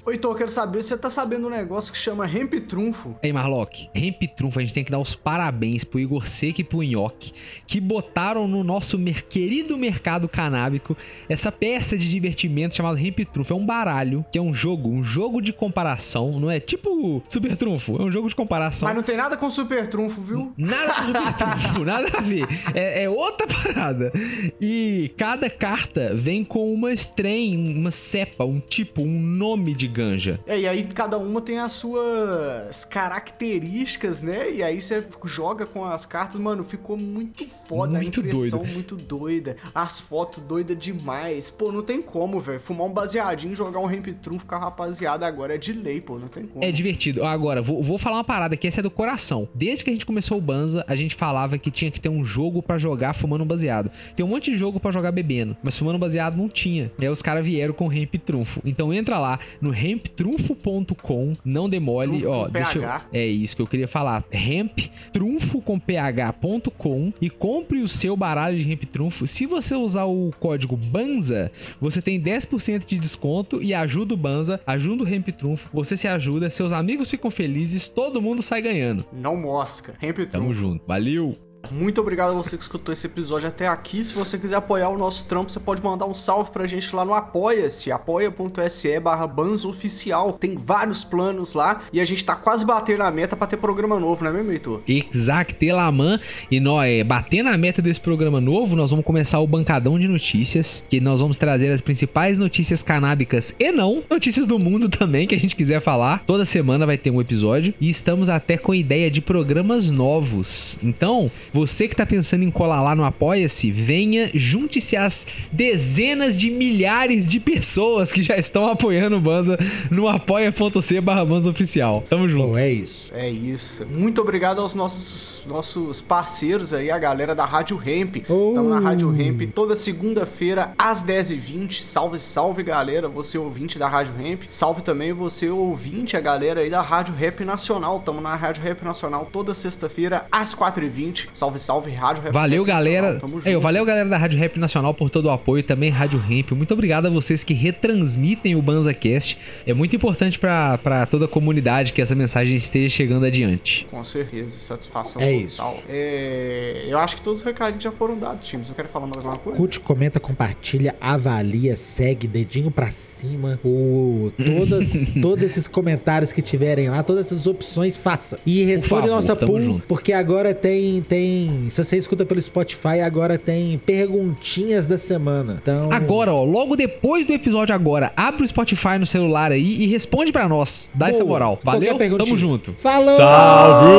Ô, 0.08 0.12
Heitor, 0.12 0.32
eu 0.32 0.38
quero 0.38 0.49
saber, 0.49 0.82
você 0.82 0.97
tá 0.97 1.10
sabendo 1.10 1.47
um 1.47 1.49
negócio 1.49 1.91
que 1.91 1.97
chama 1.97 2.26
Hemp 2.26 2.53
Trunfo? 2.66 3.18
Ei, 3.22 3.34
Marlock, 3.34 3.89
Hemp 3.93 4.24
Trunfo, 4.38 4.58
a 4.58 4.62
gente 4.62 4.74
tem 4.74 4.86
que 4.86 4.89
dar 4.89 4.99
os 4.99 5.14
parabéns 5.14 5.84
pro 5.84 5.99
Igor 5.99 6.26
Seco 6.26 6.62
e 6.62 6.64
pro 6.64 6.82
Nhoque, 6.82 7.34
que 7.68 7.82
botaram 7.82 8.47
no 8.47 8.64
nosso 8.64 8.97
querido 9.28 9.78
mercado 9.78 10.30
canábico 10.30 10.95
essa 11.28 11.51
peça 11.51 11.97
de 11.97 12.10
divertimento 12.10 12.74
chamada 12.74 12.97
Hemp 12.97 13.20
Trunfo. 13.34 13.51
É 13.51 13.55
um 13.58 13.66
baralho, 13.66 14.26
que 14.32 14.39
é 14.39 14.41
um 14.41 14.53
jogo, 14.53 14.88
um 14.88 15.03
jogo 15.03 15.41
de 15.41 15.51
comparação, 15.51 16.39
não 16.39 16.49
é 16.49 16.62
tipo 16.62 17.22
Super 17.28 17.58
Trunfo, 17.58 17.97
é 18.01 18.03
um 18.03 18.12
jogo 18.12 18.30
de 18.30 18.36
comparação. 18.36 18.88
Mas 18.88 18.95
não 18.95 19.03
tem 19.03 19.18
nada 19.18 19.36
com 19.36 19.49
Super 19.49 19.88
Trunfo, 19.88 20.22
viu? 20.22 20.53
Nada 20.58 20.93
com 20.93 21.08
Super 21.08 21.34
Trunfo, 21.34 21.84
nada 21.84 22.08
a 22.18 22.22
ver. 22.22 22.47
É, 22.74 23.03
é 23.03 23.10
outra 23.10 23.45
parada. 23.51 24.14
E 24.62 25.12
cada 25.18 25.49
carta 25.49 26.14
vem 26.16 26.45
com 26.45 26.74
uma 26.74 26.93
strain, 26.93 27.78
uma 27.78 27.91
cepa, 27.91 28.45
um 28.45 28.62
tipo, 28.62 29.01
um 29.01 29.20
nome 29.20 29.76
de 29.76 29.96
ganja. 29.97 30.39
É, 30.45 30.59
e 30.59 30.67
aí 30.67 30.83
cada 30.83 31.17
uma 31.17 31.41
tem 31.41 31.57
as 31.59 31.71
suas 31.71 32.85
características, 32.85 34.21
né? 34.21 34.51
E 34.51 34.61
aí 34.63 34.79
você 34.79 35.03
joga 35.25 35.65
com 35.65 35.83
as 35.83 36.05
cartas, 36.05 36.39
mano, 36.39 36.63
ficou 36.63 36.95
muito 36.95 37.45
foda, 37.67 37.97
Muito 37.97 38.21
a 38.21 38.23
impressão 38.23 38.59
doido. 38.59 38.73
muito 38.73 38.95
doida, 38.95 39.57
as 39.73 39.99
fotos 39.99 40.43
doidas 40.43 40.77
demais. 40.77 41.49
Pô, 41.49 41.71
não 41.71 41.81
tem 41.81 42.01
como, 42.01 42.39
velho. 42.39 42.59
Fumar 42.59 42.87
um 42.87 42.91
baseadinho, 42.93 43.55
jogar 43.55 43.79
um 43.79 43.89
Hemp 43.91 44.07
Trunfo 44.21 44.45
com 44.45 44.55
a 44.55 44.59
rapaziada 44.59 45.25
agora 45.25 45.55
é 45.55 45.57
de 45.57 45.73
lei, 45.73 45.99
pô, 45.99 46.19
não 46.19 46.27
tem 46.27 46.45
como. 46.45 46.63
É 46.63 46.71
divertido. 46.71 47.25
Agora, 47.25 47.61
vou, 47.61 47.81
vou 47.81 47.97
falar 47.97 48.17
uma 48.17 48.23
parada 48.23 48.55
que 48.55 48.67
essa 48.67 48.81
é 48.81 48.83
do 48.83 48.91
coração. 48.91 49.47
Desde 49.55 49.83
que 49.83 49.89
a 49.89 49.93
gente 49.93 50.05
começou 50.05 50.37
o 50.37 50.41
Banza, 50.41 50.85
a 50.87 50.95
gente 50.95 51.15
falava 51.15 51.57
que 51.57 51.71
tinha 51.71 51.89
que 51.89 51.99
ter 51.99 52.09
um 52.09 52.23
jogo 52.23 52.61
pra 52.61 52.77
jogar 52.77 53.13
fumando 53.13 53.43
um 53.43 53.47
baseado. 53.47 53.89
Tem 54.15 54.25
um 54.25 54.29
monte 54.29 54.51
de 54.51 54.57
jogo 54.57 54.79
pra 54.79 54.91
jogar 54.91 55.11
bebendo, 55.11 55.57
mas 55.63 55.77
fumando 55.77 55.97
baseado 55.97 56.37
não 56.37 56.47
tinha. 56.49 56.91
E 56.99 57.05
aí 57.05 57.11
os 57.11 57.21
caras 57.21 57.45
vieram 57.45 57.73
com 57.73 57.91
Hemp 57.91 58.15
Trunfo. 58.25 58.61
Então 58.65 58.93
entra 58.93 59.17
lá 59.19 59.39
no 59.61 59.73
hemptrunfo.com, 59.86 61.34
não 61.43 61.69
demole, 61.69 62.21
Trunfo 62.21 62.30
ó, 62.30 62.47
deixa 62.47 62.80
eu. 62.80 62.88
É 63.11 63.25
isso 63.25 63.55
que 63.55 63.61
eu 63.61 63.67
queria 63.67 63.88
falar. 63.88 64.23
Hemptrunfo 64.32 65.61
com 65.61 65.80
ph.com 65.80 67.13
e 67.21 67.30
compre 67.30 67.82
o 67.82 67.88
seu 67.88 68.15
baralho 68.15 68.59
de 68.59 68.71
Hemp 68.71 68.84
Trunfo. 68.86 69.28
Se 69.28 69.45
você 69.45 69.75
usar 69.75 70.05
o 70.05 70.32
código 70.39 70.75
BANZA, 70.75 71.51
você 71.80 72.01
tem 72.01 72.21
10% 72.21 72.86
de 72.86 72.99
desconto 72.99 73.61
e 73.61 73.73
ajuda 73.73 74.13
o 74.13 74.17
Banza, 74.17 74.59
ajuda 74.65 75.03
o 75.03 75.07
Hemp 75.07 75.30
Trunfo, 75.30 75.69
você 75.73 75.95
se 75.95 76.07
ajuda, 76.07 76.49
seus 76.49 76.71
amigos 76.71 77.09
ficam 77.09 77.30
felizes, 77.30 77.88
todo 77.88 78.21
mundo 78.21 78.41
sai 78.41 78.61
ganhando. 78.61 79.05
Não 79.13 79.36
mosca. 79.36 79.93
Tamo 79.99 80.45
Trunfo. 80.45 80.53
junto. 80.53 80.88
Valeu! 80.88 81.46
Muito 81.72 82.01
obrigado 82.01 82.32
a 82.32 82.34
você 82.34 82.57
que 82.57 82.63
escutou 82.63 82.93
esse 82.93 83.05
episódio 83.05 83.47
até 83.47 83.68
aqui. 83.68 84.03
Se 84.03 84.13
você 84.13 84.38
quiser 84.38 84.55
apoiar 84.55 84.89
o 84.89 84.97
nosso 84.97 85.26
trampo, 85.26 85.51
você 85.51 85.59
pode 85.59 85.84
mandar 85.84 86.05
um 86.05 86.15
salve 86.15 86.51
pra 86.51 86.65
gente 86.65 86.95
lá 86.95 87.03
no 87.03 87.13
Apoia-se, 87.13 87.91
apoia.se 87.91 88.99
barra 88.99 89.32
Oficial. 89.68 90.34
Tem 90.34 90.55
vários 90.55 91.03
planos 91.03 91.53
lá 91.53 91.82
e 91.91 91.99
a 91.99 92.05
gente 92.05 92.24
tá 92.24 92.36
quase 92.36 92.65
batendo 92.65 93.03
a 93.03 93.11
meta 93.11 93.36
pra 93.36 93.47
ter 93.47 93.57
programa 93.57 93.99
novo, 93.99 94.24
não 94.24 94.32
é 94.32 94.34
mesmo, 94.34 94.51
Heitor? 94.51 94.82
Exact 94.88 95.72
Laman. 95.72 96.20
E 96.49 96.59
nós, 96.59 96.89
é, 96.89 97.03
batendo 97.03 97.49
a 97.49 97.57
meta 97.57 97.82
desse 97.82 97.99
programa 97.99 98.39
novo, 98.39 98.76
nós 98.76 98.91
vamos 98.91 99.05
começar 99.05 99.39
o 99.39 99.47
Bancadão 99.47 99.99
de 99.99 100.07
Notícias, 100.07 100.84
que 100.89 100.99
nós 100.99 101.20
vamos 101.20 101.38
trazer 101.38 101.70
as 101.72 101.82
principais 101.82 102.39
notícias 102.39 102.82
canábicas 102.82 103.53
e 103.59 103.72
não, 103.72 104.03
notícias 104.09 104.47
do 104.47 104.57
mundo 104.57 104.89
também, 104.89 105.28
que 105.28 105.36
a 105.36 105.39
gente 105.39 105.55
quiser 105.55 105.82
falar. 105.82 106.24
Toda 106.26 106.45
semana 106.45 106.86
vai 106.86 106.97
ter 106.97 107.11
um 107.11 107.22
episódio. 107.22 107.74
E 107.80 107.89
estamos 107.89 108.30
até 108.30 108.57
com 108.57 108.74
ideia 108.74 109.09
de 109.09 109.22
programas 109.22 109.89
novos. 109.89 110.80
Então, 110.82 111.30
Você 111.58 111.88
que 111.88 111.95
tá 111.95 112.05
pensando 112.05 112.43
em 112.43 112.51
colar 112.51 112.84
lá 112.84 112.95
no 112.95 113.03
Apoia-se, 113.03 113.72
venha, 113.72 114.30
junte-se 114.32 114.95
às 114.95 115.26
dezenas 115.51 116.38
de 116.38 116.51
milhares 116.51 117.28
de 117.28 117.39
pessoas 117.39 118.14
que 118.14 118.22
já 118.22 118.38
estão 118.38 118.70
apoiando 118.70 119.16
o 119.16 119.20
Banza 119.20 119.58
no 119.89 120.08
apoia.c 120.08 121.01
barra 121.01 121.26
Banza 121.26 121.49
Oficial. 121.49 122.03
Tamo 122.08 122.28
junto. 122.28 122.60
É 122.60 122.70
isso. 122.70 123.12
É 123.12 123.28
isso. 123.28 123.88
Muito 123.88 124.22
obrigado 124.22 124.62
aos 124.62 124.76
nossos, 124.76 125.41
nossos 125.47 125.99
parceiros 125.99 126.74
aí, 126.74 126.91
a 126.91 126.99
galera 126.99 127.34
da 127.34 127.43
Rádio 127.43 127.82
Hemp. 127.84 128.18
Oh. 128.30 128.49
Estamos 128.49 128.70
na 128.70 128.80
Rádio 128.80 129.20
Hemp 129.20 129.51
toda 129.51 129.76
segunda-feira 129.76 130.76
às 130.78 131.03
10h20. 131.03 131.82
Salve, 131.82 132.20
salve, 132.20 132.62
galera, 132.62 133.10
você 133.10 133.36
ouvinte 133.36 133.80
da 133.80 133.88
Rádio 133.88 134.14
Hemp. 134.22 134.43
Salve 134.47 134.84
também 134.84 135.12
você 135.12 135.49
ouvinte, 135.49 136.16
a 136.16 136.22
galera 136.22 136.62
aí 136.62 136.70
da 136.70 136.84
Rádio 136.84 137.16
Rap 137.16 137.43
Nacional. 137.43 137.97
Estamos 137.97 138.22
na 138.22 138.36
Rádio 138.36 138.62
Rap 138.62 138.84
Nacional 138.84 139.28
toda 139.32 139.55
sexta-feira 139.55 140.28
às 140.32 140.53
4h20. 140.53 141.30
Salve, 141.38 141.59
salve, 141.59 141.91
Rádio 141.91 142.23
Rap 142.23 142.33
Valeu, 142.33 142.63
Rap 142.63 142.67
galera. 142.73 143.19
Junto. 143.21 143.59
valeu, 143.59 143.85
galera 143.85 144.09
da 144.09 144.17
Rádio 144.17 144.39
Rap 144.39 144.57
Nacional, 144.57 144.93
por 144.93 145.09
todo 145.09 145.25
o 145.25 145.29
apoio. 145.29 145.61
Também 145.61 145.91
Rádio 145.91 146.17
Ramp. 146.19 146.51
Muito 146.53 146.73
obrigado 146.73 147.05
a 147.05 147.09
vocês 147.11 147.43
que 147.43 147.53
retransmitem 147.53 148.55
o 148.55 148.61
BanzaCast. 148.61 149.38
É 149.65 149.73
muito 149.73 149.95
importante 149.95 150.39
pra 150.39 150.79
pra 150.79 151.05
toda 151.05 151.25
a 151.25 151.27
comunidade 151.27 151.93
que 151.93 152.01
essa 152.01 152.15
mensagem 152.15 152.55
esteja 152.55 152.89
chegando 152.89 153.25
adiante. 153.25 153.85
Com 153.91 154.03
certeza, 154.03 154.57
satisfação 154.57 155.21
É 155.21 155.25
total. 155.25 155.41
isso. 155.45 155.79
É, 155.88 156.85
eu 156.88 156.97
acho 156.97 157.17
que 157.17 157.21
todos 157.21 157.41
os 157.41 157.45
recadinhos 157.45 157.83
já 157.83 157.91
foram 157.91 158.17
dados, 158.17 158.47
time. 158.47 158.65
Você 158.65 158.73
quer 158.73 158.88
falar 158.88 159.05
mais 159.05 159.17
alguma 159.17 159.38
coisa? 159.38 159.57
Curte, 159.57 159.79
comenta, 159.79 160.19
compartilha, 160.19 160.95
avalia, 160.99 161.75
segue, 161.75 162.27
dedinho 162.27 162.71
pra 162.71 162.89
cima. 162.89 163.59
O, 163.63 164.31
todas, 164.38 165.13
todos 165.21 165.43
esses 165.43 165.67
comentários 165.67 166.33
que 166.33 166.41
tiverem 166.41 166.89
lá, 166.89 167.03
todas 167.03 167.27
essas 167.27 167.45
opções, 167.45 167.95
faça. 167.95 168.39
E 168.45 168.63
responde 168.63 169.03
favor, 169.03 169.15
nossa 169.15 169.35
pool, 169.35 169.61
junto. 169.61 169.85
porque 169.88 170.13
agora 170.13 170.53
tem, 170.55 171.01
tem. 171.03 171.26
Se 171.69 171.84
você 171.84 171.97
escuta 171.97 172.25
pelo 172.25 172.41
Spotify, 172.41 173.01
agora 173.03 173.38
tem 173.38 173.78
perguntinhas 173.80 174.88
da 174.88 174.97
semana. 174.97 175.59
Então. 175.61 175.89
Agora, 175.91 176.34
ó, 176.34 176.43
logo 176.43 176.75
depois 176.75 177.25
do 177.25 177.34
episódio 177.34 177.73
agora, 177.73 178.11
abre 178.15 178.43
o 178.43 178.47
Spotify 178.47 178.97
no 178.99 179.05
celular 179.05 179.51
aí 179.51 179.84
e 179.84 179.88
responde 179.88 180.32
pra 180.32 180.47
nós. 180.47 180.89
Dá 180.93 181.09
essa 181.09 181.19
boa. 181.23 181.34
moral. 181.39 181.57
Qualquer 181.63 181.86
Valeu? 181.88 181.97
perguntinha. 181.97 182.25
Tamo 182.25 182.38
junto. 182.38 182.73
Falou! 182.78 183.13
Salve! 183.13 183.97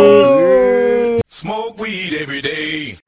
Smoke 1.27 1.83
weed 1.83 2.15
every 2.15 2.43
day. 2.43 2.99